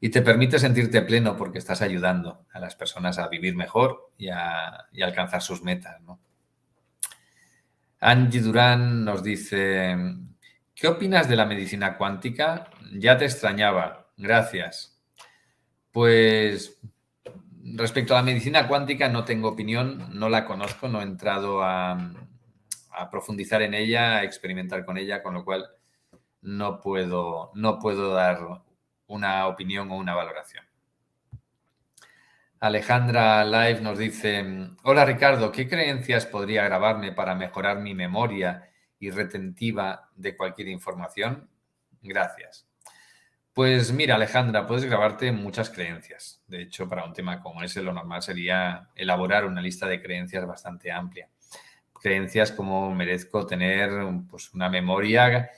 y 0.00 0.08
te 0.08 0.22
permite 0.22 0.58
sentirte 0.58 1.02
pleno 1.02 1.36
porque 1.36 1.58
estás 1.58 1.82
ayudando 1.82 2.46
a 2.52 2.58
las 2.58 2.74
personas 2.74 3.18
a 3.18 3.28
vivir 3.28 3.54
mejor 3.54 4.12
y 4.16 4.28
a, 4.28 4.88
alcanzar 5.02 5.42
sus 5.42 5.62
metas. 5.62 5.96
Angie 8.00 8.40
Durán 8.40 9.04
nos 9.04 9.22
dice, 9.22 9.94
¿qué 10.80 10.88
opinas 10.88 11.28
de 11.28 11.36
la 11.36 11.44
medicina 11.44 11.98
cuántica? 11.98 12.70
Ya 12.92 13.18
te 13.18 13.26
extrañaba, 13.26 14.06
gracias. 14.16 14.98
Pues 15.92 16.80
respecto 17.74 18.14
a 18.14 18.18
la 18.18 18.22
medicina 18.22 18.66
cuántica 18.66 19.10
no 19.10 19.24
tengo 19.24 19.48
opinión, 19.48 20.08
no 20.18 20.30
la 20.30 20.46
conozco, 20.46 20.88
no 20.88 21.00
he 21.00 21.04
entrado 21.04 21.62
a, 21.62 21.92
a 22.92 23.10
profundizar 23.10 23.60
en 23.60 23.74
ella, 23.74 24.16
a 24.16 24.24
experimentar 24.24 24.86
con 24.86 24.96
ella, 24.96 25.22
con 25.22 25.34
lo 25.34 25.44
cual 25.44 25.68
no 26.40 26.80
puedo, 26.80 27.50
no 27.54 27.78
puedo 27.78 28.14
dar 28.14 28.62
una 29.06 29.48
opinión 29.48 29.90
o 29.90 29.96
una 29.96 30.14
valoración. 30.14 30.64
Alejandra 32.58 33.44
Live 33.44 33.82
nos 33.82 33.98
dice, 33.98 34.70
hola 34.82 35.04
Ricardo, 35.04 35.52
¿qué 35.52 35.68
creencias 35.68 36.24
podría 36.24 36.64
grabarme 36.64 37.12
para 37.12 37.34
mejorar 37.34 37.80
mi 37.80 37.94
memoria 37.94 38.69
y 39.00 39.10
retentiva 39.10 40.08
de 40.14 40.36
cualquier 40.36 40.68
información? 40.68 41.48
Gracias. 42.02 42.68
Pues 43.52 43.92
mira, 43.92 44.14
Alejandra, 44.14 44.66
puedes 44.66 44.84
grabarte 44.84 45.32
muchas 45.32 45.70
creencias. 45.70 46.40
De 46.46 46.62
hecho, 46.62 46.88
para 46.88 47.04
un 47.04 47.12
tema 47.12 47.42
como 47.42 47.62
ese, 47.64 47.82
lo 47.82 47.92
normal 47.92 48.22
sería 48.22 48.90
elaborar 48.94 49.44
una 49.44 49.60
lista 49.60 49.88
de 49.88 50.00
creencias 50.00 50.46
bastante 50.46 50.92
amplia. 50.92 51.28
Creencias 52.00 52.52
como 52.52 52.94
merezco 52.94 53.44
tener 53.44 53.90
pues, 54.30 54.54
una 54.54 54.68
memoria 54.68 55.50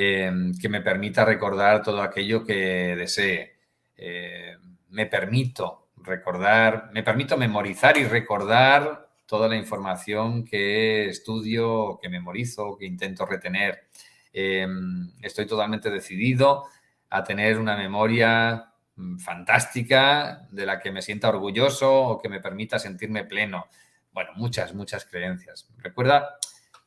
Em, 0.00 0.56
que 0.56 0.68
me 0.68 0.80
permita 0.80 1.24
recordar 1.24 1.82
todo 1.82 2.00
aquello 2.02 2.44
que 2.44 2.94
desee. 2.96 3.56
Eh, 3.96 4.56
me 4.90 5.06
permito 5.06 5.88
recordar, 5.96 6.90
me 6.92 7.02
permito 7.02 7.36
memorizar 7.36 7.96
y 7.96 8.04
recordar 8.04 9.07
toda 9.28 9.46
la 9.46 9.56
información 9.56 10.44
que 10.44 11.08
estudio, 11.08 12.00
que 12.02 12.08
memorizo, 12.08 12.76
que 12.76 12.86
intento 12.86 13.26
retener. 13.26 13.88
Em, 14.32 15.12
estoy 15.22 15.46
totalmente 15.46 15.90
decidido 15.90 16.64
a 17.10 17.22
tener 17.22 17.58
una 17.58 17.76
memoria 17.76 18.72
mm, 18.96 19.18
fantástica 19.18 20.48
de 20.50 20.66
la 20.66 20.80
que 20.80 20.90
me 20.90 21.02
sienta 21.02 21.28
orgulloso 21.28 21.92
o 21.92 22.18
que 22.20 22.28
me 22.28 22.40
permita 22.40 22.80
sentirme 22.80 23.24
pleno. 23.24 23.66
Bueno, 24.12 24.30
muchas, 24.34 24.74
muchas 24.74 25.04
creencias. 25.04 25.70
Recuerda, 25.76 26.38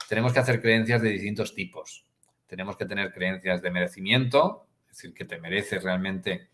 tenemos 0.10 0.34
que 0.34 0.40
hacer 0.40 0.62
creencias 0.62 1.02
de 1.02 1.10
distintos 1.10 1.56
tipos 1.56 2.06
tenemos 2.52 2.76
que 2.76 2.86
tener 2.86 3.14
creencias 3.14 3.62
de 3.62 3.72
merecimiento, 3.72 4.68
es 4.90 4.98
decir, 4.98 5.14
que 5.14 5.24
te 5.24 5.40
mereces 5.40 5.84
realmente 5.84 6.50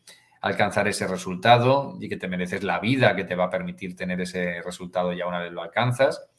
alcanzar 0.47 0.87
ese 0.87 1.07
resultado 1.07 1.97
y 1.99 2.09
que 2.09 2.17
te 2.17 2.27
mereces 2.27 2.63
la 2.63 2.79
vida 2.79 3.15
que 3.15 3.23
te 3.23 3.35
va 3.35 3.45
a 3.45 3.49
permitir 3.49 3.95
tener 3.95 4.21
ese 4.21 4.61
resultado 4.61 5.13
ya 5.13 5.27
una 5.27 5.39
vez 5.39 5.51
lo 5.51 5.61
alcanzas. 5.61 6.29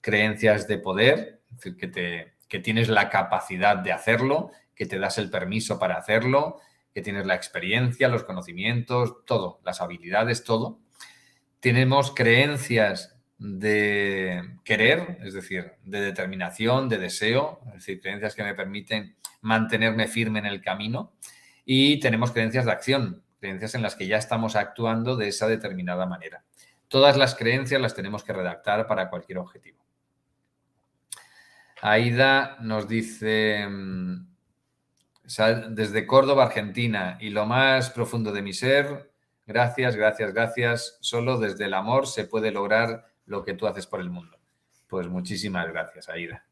Creencias 0.00 0.68
de 0.68 0.78
poder, 0.78 1.42
es 1.50 1.56
decir, 1.56 1.76
que, 1.76 1.88
te, 1.88 2.34
que 2.48 2.58
tienes 2.58 2.88
la 2.88 3.10
capacidad 3.10 3.76
de 3.76 3.92
hacerlo, 3.92 4.50
que 4.74 4.86
te 4.86 4.98
das 4.98 5.18
el 5.18 5.30
permiso 5.30 5.78
para 5.78 5.96
hacerlo, 5.96 6.60
que 6.92 7.02
tienes 7.02 7.26
la 7.26 7.34
experiencia, 7.34 8.08
los 8.08 8.24
conocimientos, 8.24 9.24
todo, 9.24 9.60
las 9.64 9.80
habilidades, 9.80 10.44
todo. 10.44 10.80
Tenemos 11.60 12.12
creencias 12.12 13.18
de 13.38 14.42
querer, 14.64 15.18
es 15.22 15.34
decir, 15.34 15.72
de 15.84 16.00
determinación, 16.00 16.88
de 16.88 16.98
deseo, 16.98 17.60
es 17.68 17.74
decir, 17.74 18.00
creencias 18.00 18.34
que 18.34 18.42
me 18.42 18.54
permiten 18.54 19.16
mantenerme 19.40 20.08
firme 20.08 20.40
en 20.40 20.46
el 20.46 20.60
camino. 20.60 21.12
Y 21.64 22.00
tenemos 22.00 22.32
creencias 22.32 22.64
de 22.64 22.72
acción, 22.72 23.22
creencias 23.38 23.74
en 23.74 23.82
las 23.82 23.94
que 23.94 24.06
ya 24.06 24.16
estamos 24.16 24.56
actuando 24.56 25.16
de 25.16 25.28
esa 25.28 25.46
determinada 25.46 26.06
manera. 26.06 26.44
Todas 26.88 27.16
las 27.16 27.34
creencias 27.34 27.80
las 27.80 27.94
tenemos 27.94 28.24
que 28.24 28.32
redactar 28.32 28.86
para 28.86 29.10
cualquier 29.10 29.38
objetivo. 29.38 29.78
Aida 31.80 32.56
nos 32.60 32.88
dice, 32.88 33.66
mm, 33.68 34.26
desde 35.70 36.06
Córdoba, 36.06 36.44
Argentina, 36.44 37.18
y 37.20 37.30
lo 37.30 37.46
más 37.46 37.90
profundo 37.90 38.32
de 38.32 38.42
mi 38.42 38.52
ser, 38.52 39.12
gracias, 39.46 39.94
gracias, 39.94 40.32
gracias, 40.32 40.98
solo 41.00 41.38
desde 41.38 41.66
el 41.66 41.74
amor 41.74 42.06
se 42.06 42.24
puede 42.24 42.50
lograr 42.50 43.06
lo 43.26 43.44
que 43.44 43.54
tú 43.54 43.66
haces 43.66 43.86
por 43.86 44.00
el 44.00 44.10
mundo. 44.10 44.38
Pues 44.88 45.06
muchísimas 45.06 45.68
gracias, 45.68 46.08
Aida. 46.08 46.44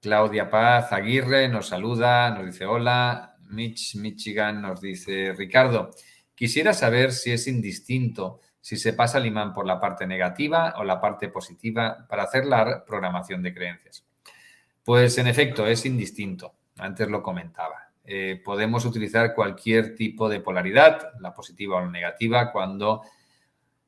Claudia 0.00 0.48
Paz 0.48 0.92
Aguirre 0.92 1.48
nos 1.48 1.66
saluda, 1.66 2.30
nos 2.30 2.46
dice 2.46 2.64
hola. 2.64 3.37
Mitch 3.48 3.96
Michigan 3.96 4.62
nos 4.62 4.80
dice, 4.80 5.32
Ricardo, 5.32 5.90
quisiera 6.34 6.72
saber 6.72 7.12
si 7.12 7.32
es 7.32 7.46
indistinto 7.46 8.40
si 8.60 8.76
se 8.76 8.92
pasa 8.92 9.16
el 9.18 9.26
imán 9.26 9.52
por 9.52 9.66
la 9.66 9.80
parte 9.80 10.06
negativa 10.06 10.74
o 10.76 10.84
la 10.84 11.00
parte 11.00 11.28
positiva 11.28 12.06
para 12.08 12.24
hacer 12.24 12.44
la 12.44 12.84
programación 12.84 13.42
de 13.42 13.54
creencias. 13.54 14.04
Pues 14.84 15.16
en 15.18 15.26
efecto, 15.26 15.66
es 15.66 15.86
indistinto. 15.86 16.54
Antes 16.76 17.08
lo 17.08 17.22
comentaba. 17.22 17.92
Eh, 18.04 18.40
podemos 18.44 18.84
utilizar 18.84 19.34
cualquier 19.34 19.94
tipo 19.94 20.28
de 20.28 20.40
polaridad, 20.40 21.12
la 21.20 21.32
positiva 21.32 21.76
o 21.76 21.80
la 21.80 21.90
negativa, 21.90 22.52
cuando 22.52 23.02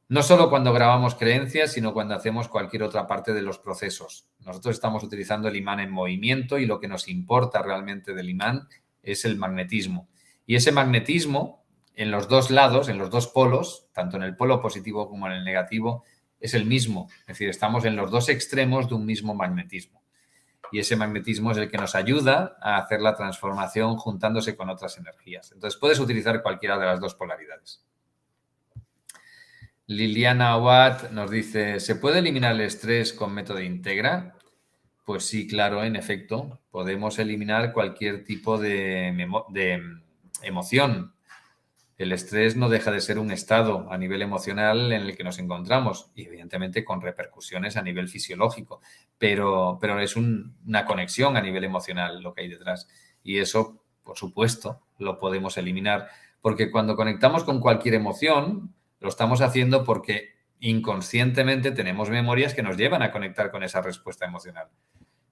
no 0.08 0.22
solo 0.22 0.50
cuando 0.50 0.72
grabamos 0.72 1.14
creencias, 1.14 1.72
sino 1.72 1.92
cuando 1.92 2.14
hacemos 2.14 2.48
cualquier 2.48 2.82
otra 2.82 3.06
parte 3.06 3.32
de 3.32 3.42
los 3.42 3.58
procesos. 3.58 4.26
Nosotros 4.40 4.74
estamos 4.74 5.04
utilizando 5.04 5.48
el 5.48 5.56
imán 5.56 5.80
en 5.80 5.90
movimiento 5.90 6.58
y 6.58 6.66
lo 6.66 6.80
que 6.80 6.88
nos 6.88 7.06
importa 7.08 7.62
realmente 7.62 8.12
del 8.12 8.30
imán 8.30 8.66
es 9.02 9.24
el 9.24 9.36
magnetismo. 9.36 10.08
Y 10.46 10.56
ese 10.56 10.72
magnetismo 10.72 11.64
en 11.94 12.10
los 12.10 12.28
dos 12.28 12.50
lados, 12.50 12.88
en 12.88 12.98
los 12.98 13.10
dos 13.10 13.28
polos, 13.28 13.88
tanto 13.92 14.16
en 14.16 14.22
el 14.22 14.36
polo 14.36 14.60
positivo 14.60 15.08
como 15.08 15.26
en 15.26 15.34
el 15.34 15.44
negativo, 15.44 16.04
es 16.40 16.54
el 16.54 16.64
mismo. 16.64 17.08
Es 17.20 17.26
decir, 17.28 17.48
estamos 17.48 17.84
en 17.84 17.96
los 17.96 18.10
dos 18.10 18.28
extremos 18.28 18.88
de 18.88 18.94
un 18.94 19.04
mismo 19.04 19.34
magnetismo. 19.34 20.02
Y 20.72 20.78
ese 20.78 20.96
magnetismo 20.96 21.50
es 21.50 21.58
el 21.58 21.70
que 21.70 21.78
nos 21.78 21.94
ayuda 21.94 22.56
a 22.60 22.78
hacer 22.78 23.00
la 23.00 23.16
transformación 23.16 23.96
juntándose 23.96 24.56
con 24.56 24.70
otras 24.70 24.96
energías. 24.98 25.52
Entonces 25.52 25.78
puedes 25.78 25.98
utilizar 25.98 26.42
cualquiera 26.42 26.78
de 26.78 26.86
las 26.86 27.00
dos 27.00 27.14
polaridades. 27.14 27.84
Liliana 29.86 30.56
Watt 30.56 31.10
nos 31.10 31.30
dice, 31.30 31.80
¿se 31.80 31.96
puede 31.96 32.20
eliminar 32.20 32.52
el 32.52 32.60
estrés 32.60 33.12
con 33.12 33.34
método 33.34 33.60
Integra? 33.60 34.36
Pues 35.10 35.24
sí, 35.24 35.48
claro, 35.48 35.82
en 35.82 35.96
efecto, 35.96 36.60
podemos 36.70 37.18
eliminar 37.18 37.72
cualquier 37.72 38.22
tipo 38.22 38.58
de, 38.58 39.12
de, 39.48 39.82
emoción. 40.44 41.14
El 41.98 42.12
estrés 42.12 42.54
no 42.54 42.68
deja 42.68 42.92
de 42.92 43.00
ser 43.00 43.18
un 43.18 43.32
estado 43.32 43.90
a 43.90 43.98
nivel 43.98 44.22
emocional 44.22 44.92
en 44.92 45.02
el 45.02 45.16
que 45.16 45.24
nos 45.24 45.40
encontramos 45.40 46.12
y 46.14 46.26
evidentemente 46.26 46.84
con 46.84 47.00
repercusiones 47.00 47.76
a 47.76 47.82
nivel 47.82 48.06
fisiológico, 48.06 48.82
pero, 49.18 49.78
pero 49.80 49.98
es 49.98 50.14
una 50.14 50.86
conexión 50.86 51.36
a 51.36 51.42
nivel 51.42 51.64
emocional 51.64 52.22
lo 52.22 52.32
que 52.32 52.42
hay 52.42 52.48
detrás. 52.48 52.86
Y 53.24 53.38
eso, 53.38 53.82
por 54.04 54.16
supuesto, 54.16 54.80
lo 54.96 55.18
podemos 55.18 55.58
eliminar, 55.58 56.06
porque 56.40 56.70
cuando 56.70 56.94
conectamos 56.94 57.42
con 57.42 57.58
cualquier 57.58 57.94
emoción, 57.94 58.76
lo 59.00 59.08
estamos 59.08 59.40
haciendo 59.40 59.82
porque 59.82 60.34
inconscientemente 60.60 61.72
tenemos 61.72 62.10
memorias 62.10 62.54
que 62.54 62.62
nos 62.62 62.76
llevan 62.76 63.02
a 63.02 63.10
conectar 63.10 63.50
con 63.50 63.62
esa 63.62 63.82
respuesta 63.82 64.26
emocional. 64.26 64.68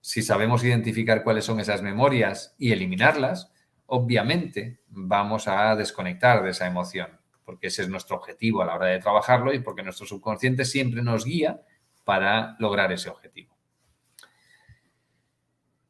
Si 0.00 0.22
sabemos 0.22 0.64
identificar 0.64 1.22
cuáles 1.22 1.44
son 1.44 1.60
esas 1.60 1.82
memorias 1.82 2.54
y 2.58 2.72
eliminarlas, 2.72 3.52
obviamente 3.86 4.80
vamos 4.88 5.48
a 5.48 5.76
desconectar 5.76 6.42
de 6.42 6.50
esa 6.50 6.66
emoción, 6.66 7.18
porque 7.44 7.68
ese 7.68 7.82
es 7.82 7.88
nuestro 7.88 8.16
objetivo 8.16 8.62
a 8.62 8.66
la 8.66 8.74
hora 8.74 8.86
de 8.86 9.00
trabajarlo 9.00 9.52
y 9.52 9.60
porque 9.60 9.82
nuestro 9.82 10.06
subconsciente 10.06 10.64
siempre 10.64 11.02
nos 11.02 11.24
guía 11.24 11.62
para 12.04 12.56
lograr 12.58 12.90
ese 12.92 13.10
objetivo. 13.10 13.56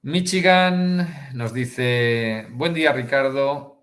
Michigan 0.03 1.33
nos 1.35 1.53
dice, 1.53 2.47
buen 2.51 2.75
día 2.75 2.93
Ricardo, 2.93 3.79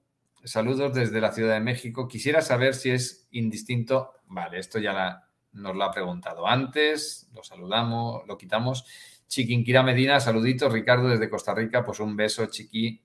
Saludos 0.46 0.94
desde 0.94 1.20
la 1.22 1.32
Ciudad 1.32 1.56
de 1.56 1.60
México. 1.60 2.08
Quisiera 2.08 2.40
saber 2.40 2.76
si 2.76 2.92
es 2.92 3.28
indistinto. 3.32 4.14
Vale, 4.28 4.60
esto 4.60 4.78
ya 4.78 5.25
nos 5.56 5.76
lo 5.76 5.84
ha 5.84 5.92
preguntado 5.92 6.48
antes. 6.48 7.30
Lo 7.34 7.44
saludamos, 7.44 8.28
lo 8.28 8.38
quitamos. 8.38 8.86
Chiquinquira 9.28 9.84
Medina, 9.84 10.20
saluditos. 10.20 10.72
Ricardo 10.72 11.10
desde 11.10 11.30
Costa 11.30 11.54
Rica, 11.54 11.84
pues 11.84 12.00
un 12.00 12.16
beso, 12.16 12.46
Chiqui. 12.46 13.02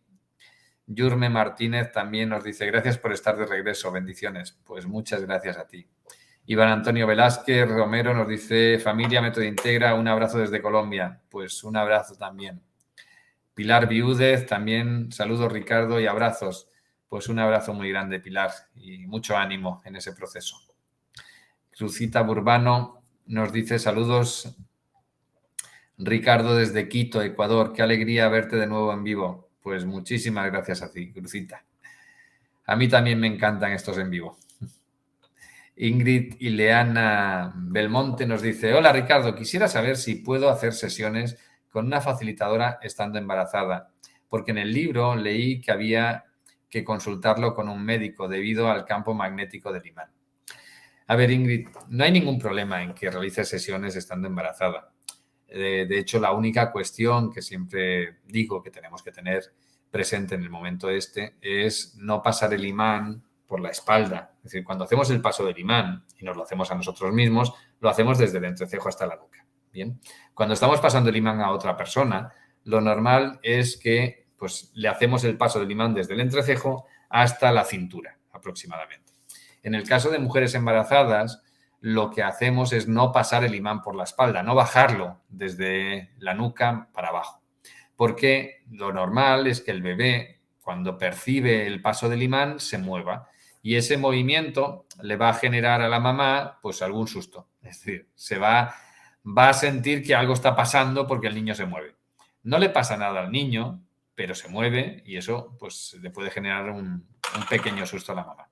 Yurme 0.87 1.31
Martínez 1.31 1.93
también 1.93 2.29
nos 2.29 2.43
dice, 2.43 2.67
gracias 2.67 2.99
por 2.99 3.13
estar 3.13 3.37
de 3.37 3.47
regreso, 3.47 3.93
bendiciones. 3.93 4.59
Pues 4.65 4.87
muchas 4.87 5.23
gracias 5.23 5.57
a 5.57 5.67
ti. 5.69 5.89
Iván 6.47 6.69
Antonio 6.69 7.07
Velázquez 7.07 7.69
Romero 7.69 8.13
nos 8.13 8.27
dice, 8.27 8.81
familia 8.81 9.23
Método 9.23 9.45
Integra, 9.45 9.95
un 9.95 10.09
abrazo 10.09 10.39
desde 10.39 10.61
Colombia. 10.61 11.23
Pues 11.29 11.63
un 11.63 11.77
abrazo 11.77 12.17
también. 12.17 12.61
Pilar 13.55 13.87
Viúdez, 13.87 14.47
también 14.47 15.13
saludos 15.13 15.53
Ricardo 15.53 16.01
y 16.01 16.07
abrazos. 16.07 16.69
Pues 17.09 17.29
un 17.29 17.39
abrazo 17.39 17.73
muy 17.73 17.89
grande, 17.91 18.19
Pilar, 18.19 18.51
y 18.75 19.07
mucho 19.07 19.37
ánimo 19.37 19.83
en 19.85 19.97
ese 19.97 20.13
proceso. 20.13 20.70
Crucita 21.71 22.23
Burbano 22.23 23.03
nos 23.27 23.53
dice 23.53 23.79
saludos 23.79 24.57
Ricardo 26.03 26.57
desde 26.57 26.89
Quito, 26.89 27.23
Ecuador. 27.23 27.73
Qué 27.75 27.83
alegría 27.83 28.29
verte 28.29 28.57
de 28.57 28.67
nuevo 28.67 28.93
en 28.93 29.05
vivo. 29.05 29.51
Pues 29.63 29.85
muchísimas 29.85 30.51
gracias 30.51 30.83
a 30.83 30.91
ti, 30.91 31.13
Crucita. 31.13 31.65
A 32.67 32.77
mí 32.77 32.89
también 32.89 33.21
me 33.21 33.27
encantan 33.27 33.73
estos 33.73 33.99
en 33.99 34.09
vivo. 34.09 34.39
Ingrid 35.77 36.37
Ileana 36.41 37.53
Belmonte 37.55 38.27
nos 38.27 38.41
dice, 38.41 38.73
hola 38.73 38.93
Ricardo, 38.93 39.35
quisiera 39.35 39.69
saber 39.69 39.97
si 39.97 40.17
puedo 40.17 40.49
hacer 40.49 40.73
sesiones 40.73 41.39
con 41.71 41.87
una 41.87 42.01
facilitadora 42.01 42.79
estando 42.83 43.19
embarazada, 43.19 43.91
porque 44.29 44.53
en 44.53 44.59
el 44.59 44.73
libro 44.73 45.15
leí 45.15 45.61
que 45.61 45.71
había 45.71 46.25
que 46.71 46.83
consultarlo 46.83 47.55
con 47.55 47.69
un 47.69 47.85
médico 47.85 48.27
debido 48.29 48.71
al 48.71 48.85
campo 48.85 49.13
magnético 49.13 49.73
del 49.73 49.87
imán. 49.87 50.11
A 51.11 51.17
ver, 51.17 51.33
Ingrid, 51.33 51.67
no 51.89 52.05
hay 52.05 52.13
ningún 52.13 52.39
problema 52.39 52.85
en 52.85 52.95
que 52.95 53.11
realices 53.11 53.49
sesiones 53.49 53.97
estando 53.97 54.29
embarazada. 54.29 54.93
De, 55.49 55.99
hecho, 55.99 56.21
la 56.21 56.31
única 56.31 56.71
cuestión 56.71 57.33
que 57.33 57.43
siempre 57.43 58.19
digo 58.27 58.63
que 58.63 58.71
tenemos 58.71 59.03
que 59.03 59.11
tener 59.11 59.43
presente 59.91 60.37
en 60.37 60.43
el 60.43 60.51
momento 60.51 60.89
este 60.89 61.35
es 61.41 61.97
no 61.97 62.23
pasar 62.23 62.55
el 62.55 62.65
imán 62.65 63.25
por 63.49 63.59
la 63.59 63.71
espalda. 63.71 64.35
Es 64.37 64.53
decir, 64.53 64.63
cuando 64.63 64.85
hacemos 64.85 65.11
el 65.11 65.21
paso 65.21 65.45
del 65.45 65.59
imán 65.59 66.05
y 66.17 66.25
nos 66.25 66.37
lo 66.37 66.45
hacemos 66.45 66.71
a 66.71 66.77
nosotros 66.77 67.13
mismos, 67.13 67.55
lo 67.81 67.89
hacemos 67.89 68.17
desde 68.17 68.39
el 68.39 68.45
entrecejo 68.45 68.89
hasta 68.89 69.05
la 69.05 69.17
nuca. 69.17 69.45
Bien. 69.73 70.01
Cuando 70.33 70.55
estamos 70.55 70.79
pasando 70.79 71.11
el 71.11 71.17
imán 71.17 71.41
a 71.41 71.51
otra 71.51 71.77
persona, 71.77 72.33
lo 72.63 72.81
normal 72.81 73.41
es 73.43 73.77
que 73.77 74.29
pues, 74.39 74.71
le 74.75 74.87
hacemos 74.87 75.25
el 75.25 75.37
paso 75.37 75.59
del 75.59 75.73
imán 75.73 75.93
desde 75.93 76.15
el 76.15 76.21
entrecejo 76.21 76.87
hasta 77.09 77.51
la 77.51 77.65
cintura, 77.65 78.17
aproximadamente. 78.31 79.10
En 79.63 79.75
el 79.75 79.87
caso 79.87 80.11
de 80.11 80.19
mujeres 80.19 80.55
embarazadas, 80.55 81.43
lo 81.81 82.11
que 82.11 82.23
hacemos 82.23 82.73
es 82.73 82.89
no 82.89 83.13
pasar 83.13 83.45
el 83.45 83.55
imán 83.55 83.83
por 83.83 83.95
la 83.95 84.05
espalda, 84.05 84.43
no 84.43 84.55
bajarlo 84.55 85.21
desde 85.29 86.11
la 86.19 86.35
nuca 86.35 86.89
para 86.93 87.09
abajo. 87.09 87.43
Porque 87.97 88.63
lo 88.71 88.93
normal 88.93 89.47
es 89.47 89.61
que 89.61 89.71
el 89.71 89.83
bebé, 89.83 90.41
cuando 90.63 90.99
percibe 90.99 91.67
el 91.67 91.81
paso 91.81 92.09
del 92.09 92.23
imán, 92.23 92.61
se 92.61 92.79
mueva. 92.79 93.29
Y 93.63 93.77
ese 93.77 93.97
movimiento 93.97 94.87
le 95.03 95.17
va 95.17 95.31
a 95.31 95.35
generar 95.35 95.83
a 95.83 95.89
la 95.89 96.01
mamá 96.01 96.59
pues 96.63 96.83
algún 96.83 97.09
susto. 97.09 97.49
Es 97.63 97.81
decir, 97.81 98.09
se 98.15 98.39
va, 98.39 98.75
va 99.27 99.51
a 99.51 99.55
sentir 99.55 100.03
que 100.03 100.15
algo 100.15 100.35
está 100.35 100.55
pasando 100.55 101.07
porque 101.07 101.27
el 101.27 101.35
niño 101.35 101.55
se 101.55 101.67
mueve. 101.67 101.97
No 102.43 102.59
le 102.59 102.71
pasa 102.71 102.97
nada 102.97 103.21
al 103.21 103.33
niño, 103.33 103.83
pero 104.15 104.35
se 104.35 104.49
mueve 104.49 105.03
y 105.05 105.17
eso 105.17 105.57
pues 105.59 105.97
le 106.01 106.11
puede 106.11 106.31
generar 106.31 106.71
un 106.71 107.07
pequeño 107.49 107.85
susto 107.87 108.13
a 108.13 108.17
la 108.17 108.25
mamá. 108.25 108.49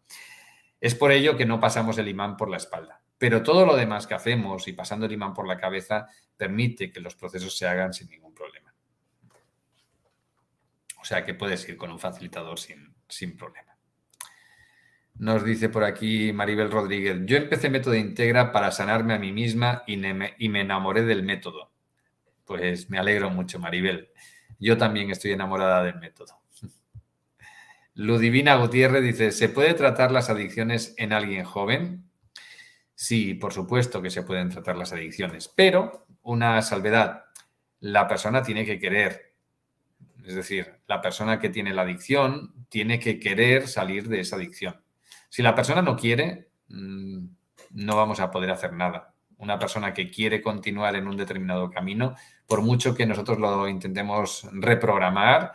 Es 0.81 0.95
por 0.95 1.12
ello 1.12 1.37
que 1.37 1.47
no 1.47 1.61
pasamos 1.61 1.99
el 1.99 2.09
imán 2.09 2.37
por 2.37 2.49
la 2.49 2.57
espalda. 2.57 3.01
Pero 3.18 3.43
todo 3.43 3.66
lo 3.66 3.74
demás 3.76 4.07
que 4.07 4.14
hacemos 4.14 4.68
y 4.68 4.72
pasando 4.72 5.07
el 5.07 5.12
imán 5.12 5.35
por 5.35 5.47
la 5.47 5.57
cabeza 5.57 6.07
permite 6.37 6.93
que 6.93 7.01
los 7.01 7.16
procesos 7.16 7.57
se 7.57 7.66
hagan 7.66 7.93
sin 7.93 8.09
ningún 8.09 8.33
problema. 8.33 8.72
O 11.01 11.05
sea 11.05 11.24
que 11.24 11.35
puedes 11.35 11.68
ir 11.68 11.76
con 11.76 11.91
un 11.91 11.99
facilitador 11.99 12.59
sin, 12.59 12.95
sin 13.09 13.37
problema. 13.37 13.76
Nos 15.16 15.45
dice 15.45 15.68
por 15.68 15.83
aquí 15.83 16.33
Maribel 16.33 16.70
Rodríguez, 16.70 17.18
yo 17.24 17.37
empecé 17.37 17.70
método 17.70 17.97
Integra 17.97 18.53
para 18.53 18.70
sanarme 18.70 19.14
a 19.14 19.18
mí 19.18 19.33
misma 19.33 19.83
y 19.87 19.95
y 19.95 20.49
me 20.49 20.61
enamoré 20.61 21.03
del 21.03 21.24
método. 21.24 21.72
Pues 22.45 22.89
me 22.89 22.99
alegro 22.99 23.29
mucho, 23.31 23.59
Maribel. 23.59 24.11
Yo 24.61 24.79
también 24.79 25.11
estoy 25.11 25.33
enamorada 25.33 25.83
del 25.83 25.97
método. 25.97 26.41
Ludivina 27.99 28.55
Gutiérrez 28.55 29.03
dice, 29.03 29.32
¿se 29.32 29.49
puede 29.49 29.74
tratar 29.74 30.12
las 30.12 30.30
adicciones 30.30 30.94
en 30.99 31.12
alguien 31.12 31.44
joven? 31.44 32.09
Sí, 32.94 33.34
por 33.34 33.53
supuesto 33.53 34.01
que 34.01 34.11
se 34.11 34.22
pueden 34.22 34.51
tratar 34.51 34.76
las 34.76 34.92
adicciones, 34.92 35.49
pero 35.49 36.07
una 36.22 36.62
salvedad, 36.62 37.24
la 37.80 38.07
persona 38.07 38.44
tiene 38.44 38.64
que 38.64 38.78
querer. 38.78 39.34
Es 40.24 40.36
decir, 40.36 40.76
la 40.86 41.01
persona 41.01 41.40
que 41.40 41.49
tiene 41.49 41.74
la 41.74 41.82
adicción 41.82 42.55
tiene 42.68 43.01
que 43.01 43.18
querer 43.18 43.66
salir 43.66 44.09
de 44.09 44.20
esa 44.20 44.36
adicción. 44.36 44.80
Si 45.28 45.42
la 45.42 45.57
persona 45.57 45.82
no 45.82 45.96
quiere, 45.96 46.51
mm, 46.68 47.26
no 47.72 47.96
vamos 47.96 48.20
a 48.20 48.30
poder 48.30 48.53
hacer 48.53 48.74
nada. 48.74 49.12
Una 49.38 49.59
persona 49.59 49.92
que 49.92 50.09
quiere 50.09 50.40
continuar 50.40 50.94
en 50.94 51.09
un 51.09 51.16
determinado 51.16 51.68
camino, 51.68 52.14
por 52.46 52.62
mucho 52.62 52.94
que 52.94 53.07
nosotros 53.07 53.40
lo 53.40 53.66
intentemos 53.66 54.49
reprogramar, 54.53 55.51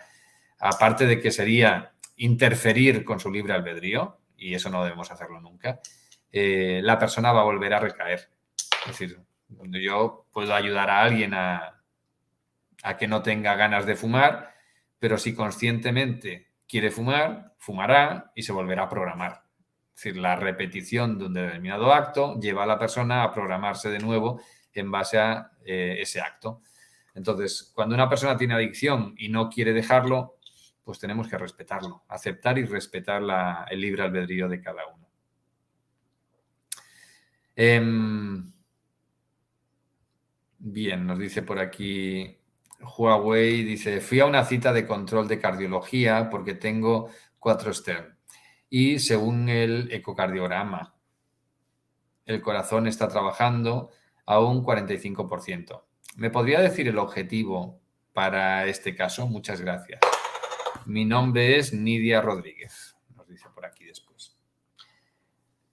aparte 0.60 1.06
de 1.06 1.22
que 1.22 1.32
sería 1.32 1.93
interferir 2.18 3.04
con 3.04 3.20
su 3.20 3.32
libre 3.32 3.54
albedrío, 3.54 4.20
y 4.38 4.54
eso 4.54 4.70
no 4.70 4.84
debemos 4.84 5.12
hacerlo 5.12 5.40
nunca, 5.42 5.80
eh, 6.32 6.82
la 6.84 6.98
persona 6.98 7.32
va 7.32 7.42
a 7.42 7.46
volver 7.46 7.74
a 7.74 7.80
recaer. 7.80 8.30
Es 8.82 8.88
decir, 8.88 9.20
cuando 9.56 9.78
yo 9.78 10.26
puedo 10.32 10.54
ayudar 10.54 10.90
a 10.90 11.02
alguien 11.02 11.34
a, 11.34 11.82
a 12.84 12.98
que 12.98 13.08
no 13.08 13.22
tenga 13.22 13.56
ganas 13.56 13.86
de 13.86 13.96
fumar, 13.96 14.54
pero 15.00 15.18
si 15.18 15.34
conscientemente 15.34 16.48
quiere 16.68 16.92
fumar, 16.92 17.54
fumará 17.58 18.32
y 18.36 18.44
se 18.44 18.52
volverá 18.52 18.84
a 18.84 18.90
programar. 18.90 19.44
Es 19.96 20.04
decir, 20.04 20.18
la 20.18 20.36
repetición 20.36 21.20
de 21.20 21.26
un 21.26 21.34
determinado 21.34 21.94
acto 21.94 22.40
lleva 22.40 22.64
a 22.64 22.68
la 22.68 22.80
persona 22.80 23.24
a 23.24 23.32
programarse 23.32 23.90
de 23.90 24.00
nuevo 24.00 24.42
en 24.74 24.90
base 24.90 25.20
a 25.20 25.52
eh, 25.66 25.98
ese 26.00 26.20
acto. 26.20 26.62
Entonces, 27.14 27.72
cuando 27.76 27.96
una 27.96 28.10
persona 28.10 28.36
tiene 28.36 28.56
adicción 28.56 29.14
y 29.18 29.30
no 29.30 29.50
quiere 29.50 29.72
dejarlo, 29.72 30.40
pues 30.84 31.00
tenemos 31.00 31.28
que 31.28 31.38
respetarlo, 31.38 32.04
aceptar 32.08 32.58
y 32.58 32.66
respetar 32.66 33.22
el 33.70 33.82
libre 33.82 34.04
albedrío 34.04 34.50
de 34.50 34.62
cada 34.62 34.88
uno. 34.88 35.08
Em, 37.56 38.52
bien, 40.60 41.06
nos 41.06 41.20
dice 41.20 41.44
por 41.44 41.60
aquí 41.60 42.38
Huawei, 42.80 43.64
dice, 43.64 44.02
fui 44.02 44.20
a 44.20 44.26
una 44.26 44.44
cita 44.44 44.74
de 44.74 44.88
control 44.88 45.28
de 45.28 45.40
cardiología 45.40 46.30
porque 46.30 46.56
tengo 46.56 47.10
cuatro 47.40 47.74
stern 47.74 48.18
y 48.70 48.98
según 49.00 49.50
el 49.50 49.92
ecocardiograma, 49.92 50.96
el 52.26 52.42
corazón 52.42 52.88
está 52.88 53.08
trabajando 53.08 53.92
a 54.26 54.40
un 54.40 54.64
45%. 54.64 55.84
¿Me 56.16 56.30
podría 56.32 56.60
decir 56.60 56.88
el 56.88 56.98
objetivo 56.98 57.80
para 58.14 58.66
este 58.66 58.96
caso? 58.96 59.28
Muchas 59.28 59.62
gracias. 59.62 60.00
Mi 60.86 61.06
nombre 61.06 61.58
es 61.58 61.74
Nidia 61.74 62.22
Rodríguez, 62.22 62.96
nos 63.16 63.28
dice 63.28 63.48
por 63.54 63.66
aquí 63.66 63.86
después. 63.86 64.38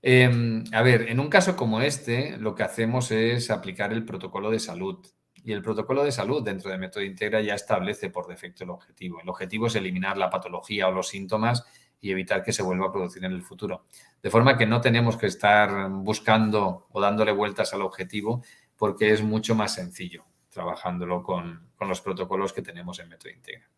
Em, 0.02 0.64
a 0.72 0.82
ver, 0.82 1.08
en 1.08 1.20
un 1.20 1.28
caso 1.28 1.56
como 1.56 1.80
este, 1.80 2.36
lo 2.38 2.54
que 2.54 2.62
hacemos 2.62 3.10
es 3.10 3.50
aplicar 3.50 3.92
el 3.92 4.04
protocolo 4.04 4.50
de 4.50 4.60
salud. 4.60 5.04
Y 5.42 5.52
el 5.52 5.62
protocolo 5.62 6.04
de 6.04 6.12
salud 6.12 6.42
dentro 6.42 6.70
de 6.70 6.78
Método 6.78 7.02
Integra 7.02 7.40
ya 7.40 7.54
establece 7.54 8.10
por 8.10 8.26
defecto 8.26 8.64
el 8.64 8.70
objetivo. 8.70 9.20
El 9.20 9.28
objetivo 9.28 9.66
es 9.66 9.74
eliminar 9.74 10.16
la 10.18 10.30
patología 10.30 10.88
o 10.88 10.92
los 10.92 11.08
síntomas 11.08 11.64
y 12.00 12.10
evitar 12.10 12.42
que 12.42 12.52
se 12.52 12.62
vuelva 12.62 12.86
a 12.86 12.92
producir 12.92 13.24
en 13.24 13.32
el 13.32 13.42
futuro. 13.42 13.86
De 14.22 14.30
forma 14.30 14.56
que 14.56 14.66
no 14.66 14.80
tenemos 14.80 15.16
que 15.16 15.26
estar 15.26 15.90
buscando 15.90 16.88
o 16.90 17.00
dándole 17.00 17.32
vueltas 17.32 17.72
al 17.72 17.82
objetivo 17.82 18.42
porque 18.76 19.12
es 19.12 19.22
mucho 19.22 19.54
más 19.54 19.74
sencillo 19.74 20.24
trabajándolo 20.50 21.22
con, 21.22 21.70
con 21.76 21.88
los 21.88 22.00
protocolos 22.00 22.52
que 22.52 22.62
tenemos 22.62 22.98
en 22.98 23.08
Método 23.08 23.30
Integra. 23.30 23.70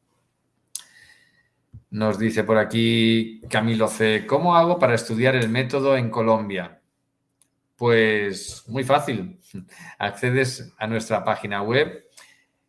Nos 1.92 2.18
dice 2.18 2.42
por 2.42 2.56
aquí 2.56 3.42
Camilo 3.50 3.86
C. 3.86 4.24
¿Cómo 4.26 4.56
hago 4.56 4.78
para 4.78 4.94
estudiar 4.94 5.36
el 5.36 5.50
método 5.50 5.94
en 5.94 6.08
Colombia? 6.08 6.80
Pues 7.76 8.64
muy 8.66 8.82
fácil. 8.82 9.38
Accedes 9.98 10.72
a 10.78 10.86
nuestra 10.86 11.22
página 11.22 11.60
web 11.60 12.06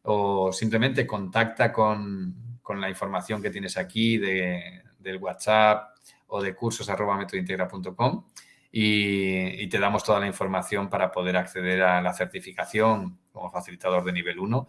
o 0.01 0.51
simplemente 0.51 1.07
contacta 1.07 1.71
con, 1.71 2.35
la 2.77 2.89
información 2.89 3.41
que 3.41 3.49
tienes 3.49 3.77
aquí 3.77 4.17
de, 4.17 4.83
del 4.99 5.15
WhatsApp 5.19 5.95
o 6.27 6.41
de 6.41 6.53
cursos 6.53 6.89
arroba 6.89 7.25
y, 8.73 9.63
y 9.63 9.69
te 9.69 9.79
damos 9.79 10.03
toda 10.03 10.19
la 10.19 10.27
información 10.27 10.89
para 10.89 11.13
poder 11.13 11.37
acceder 11.37 11.81
a 11.81 12.01
la 12.01 12.11
certificación 12.11 13.19
como 13.31 13.49
facilitador 13.49 14.03
de 14.03 14.11
nivel 14.11 14.39
1 14.39 14.67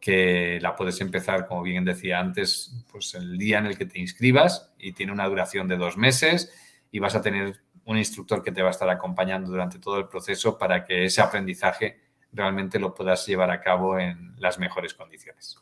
que 0.00 0.58
la 0.60 0.76
puedes 0.76 1.00
empezar, 1.00 1.46
como 1.46 1.62
bien 1.62 1.84
decía 1.84 2.20
antes, 2.20 2.84
pues 2.90 3.14
el 3.14 3.36
día 3.36 3.58
en 3.58 3.66
el 3.66 3.76
que 3.76 3.86
te 3.86 3.98
inscribas 3.98 4.72
y 4.78 4.92
tiene 4.92 5.12
una 5.12 5.26
duración 5.26 5.66
de 5.66 5.76
dos 5.76 5.96
meses 5.96 6.52
y 6.90 6.98
vas 7.00 7.14
a 7.14 7.22
tener 7.22 7.60
un 7.84 7.98
instructor 7.98 8.42
que 8.42 8.52
te 8.52 8.62
va 8.62 8.68
a 8.68 8.72
estar 8.72 8.88
acompañando 8.90 9.50
durante 9.50 9.78
todo 9.78 9.98
el 9.98 10.08
proceso 10.08 10.58
para 10.58 10.84
que 10.84 11.06
ese 11.06 11.20
aprendizaje 11.20 12.00
realmente 12.32 12.78
lo 12.78 12.94
puedas 12.94 13.26
llevar 13.26 13.50
a 13.50 13.60
cabo 13.60 13.98
en 13.98 14.34
las 14.38 14.58
mejores 14.58 14.94
condiciones. 14.94 15.58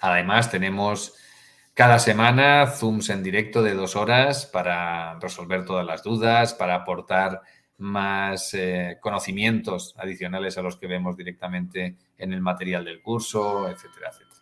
Además, 0.00 0.50
tenemos 0.50 1.14
cada 1.74 1.98
semana 1.98 2.66
Zooms 2.66 3.08
en 3.08 3.22
directo 3.22 3.62
de 3.62 3.74
dos 3.74 3.96
horas 3.96 4.46
para 4.46 5.18
resolver 5.18 5.64
todas 5.64 5.86
las 5.86 6.02
dudas, 6.02 6.52
para 6.54 6.74
aportar 6.74 7.40
más 7.82 8.54
eh, 8.54 8.98
conocimientos 9.00 9.94
adicionales 9.98 10.56
a 10.56 10.62
los 10.62 10.76
que 10.76 10.86
vemos 10.86 11.16
directamente 11.16 11.96
en 12.16 12.32
el 12.32 12.40
material 12.40 12.84
del 12.84 13.02
curso, 13.02 13.68
etcétera, 13.68 14.10
etcétera. 14.10 14.40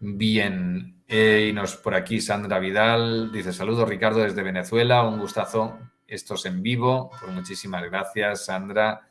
Bien, 0.00 1.02
eh, 1.06 1.46
y 1.48 1.52
nos 1.52 1.76
por 1.76 1.94
aquí 1.94 2.20
Sandra 2.20 2.58
Vidal 2.58 3.30
dice 3.30 3.52
saludos 3.52 3.88
Ricardo 3.88 4.20
desde 4.20 4.42
Venezuela, 4.42 5.04
un 5.04 5.20
gustazo 5.20 5.78
estos 6.06 6.44
en 6.46 6.60
vivo, 6.60 7.10
pues 7.20 7.32
muchísimas 7.32 7.84
gracias 7.84 8.46
Sandra. 8.46 9.08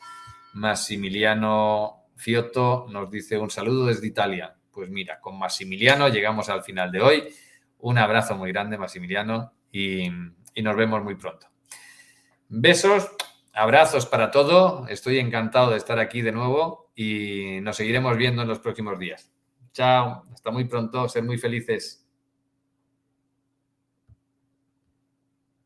Massimiliano 0.53 2.07
Fiotto 2.17 2.87
nos 2.89 3.09
dice 3.09 3.37
un 3.37 3.49
saludo 3.49 3.85
desde 3.87 4.05
Italia. 4.05 4.53
Pues 4.69 4.89
mira, 4.89 5.19
con 5.21 5.39
Massimiliano 5.39 6.09
llegamos 6.09 6.49
al 6.49 6.61
final 6.63 6.91
de 6.91 7.01
hoy. 7.01 7.23
Un 7.79 7.97
abrazo 7.97 8.35
muy 8.35 8.51
grande, 8.51 8.77
Massimiliano, 8.77 9.53
y, 9.71 10.07
y 10.53 10.61
nos 10.61 10.75
vemos 10.75 11.03
muy 11.03 11.15
pronto. 11.15 11.52
Besos, 12.55 13.09
abrazos 13.51 14.05
para 14.05 14.29
todo. 14.29 14.85
Estoy 14.87 15.17
encantado 15.17 15.71
de 15.71 15.77
estar 15.77 15.97
aquí 15.97 16.21
de 16.21 16.31
nuevo 16.31 16.91
y 16.95 17.57
nos 17.61 17.77
seguiremos 17.77 18.15
viendo 18.15 18.43
en 18.43 18.47
los 18.47 18.59
próximos 18.59 18.99
días. 18.99 19.31
Chao, 19.71 20.27
hasta 20.31 20.51
muy 20.51 20.65
pronto, 20.65 21.09
ser 21.09 21.23
muy 21.23 21.39
felices. 21.39 22.02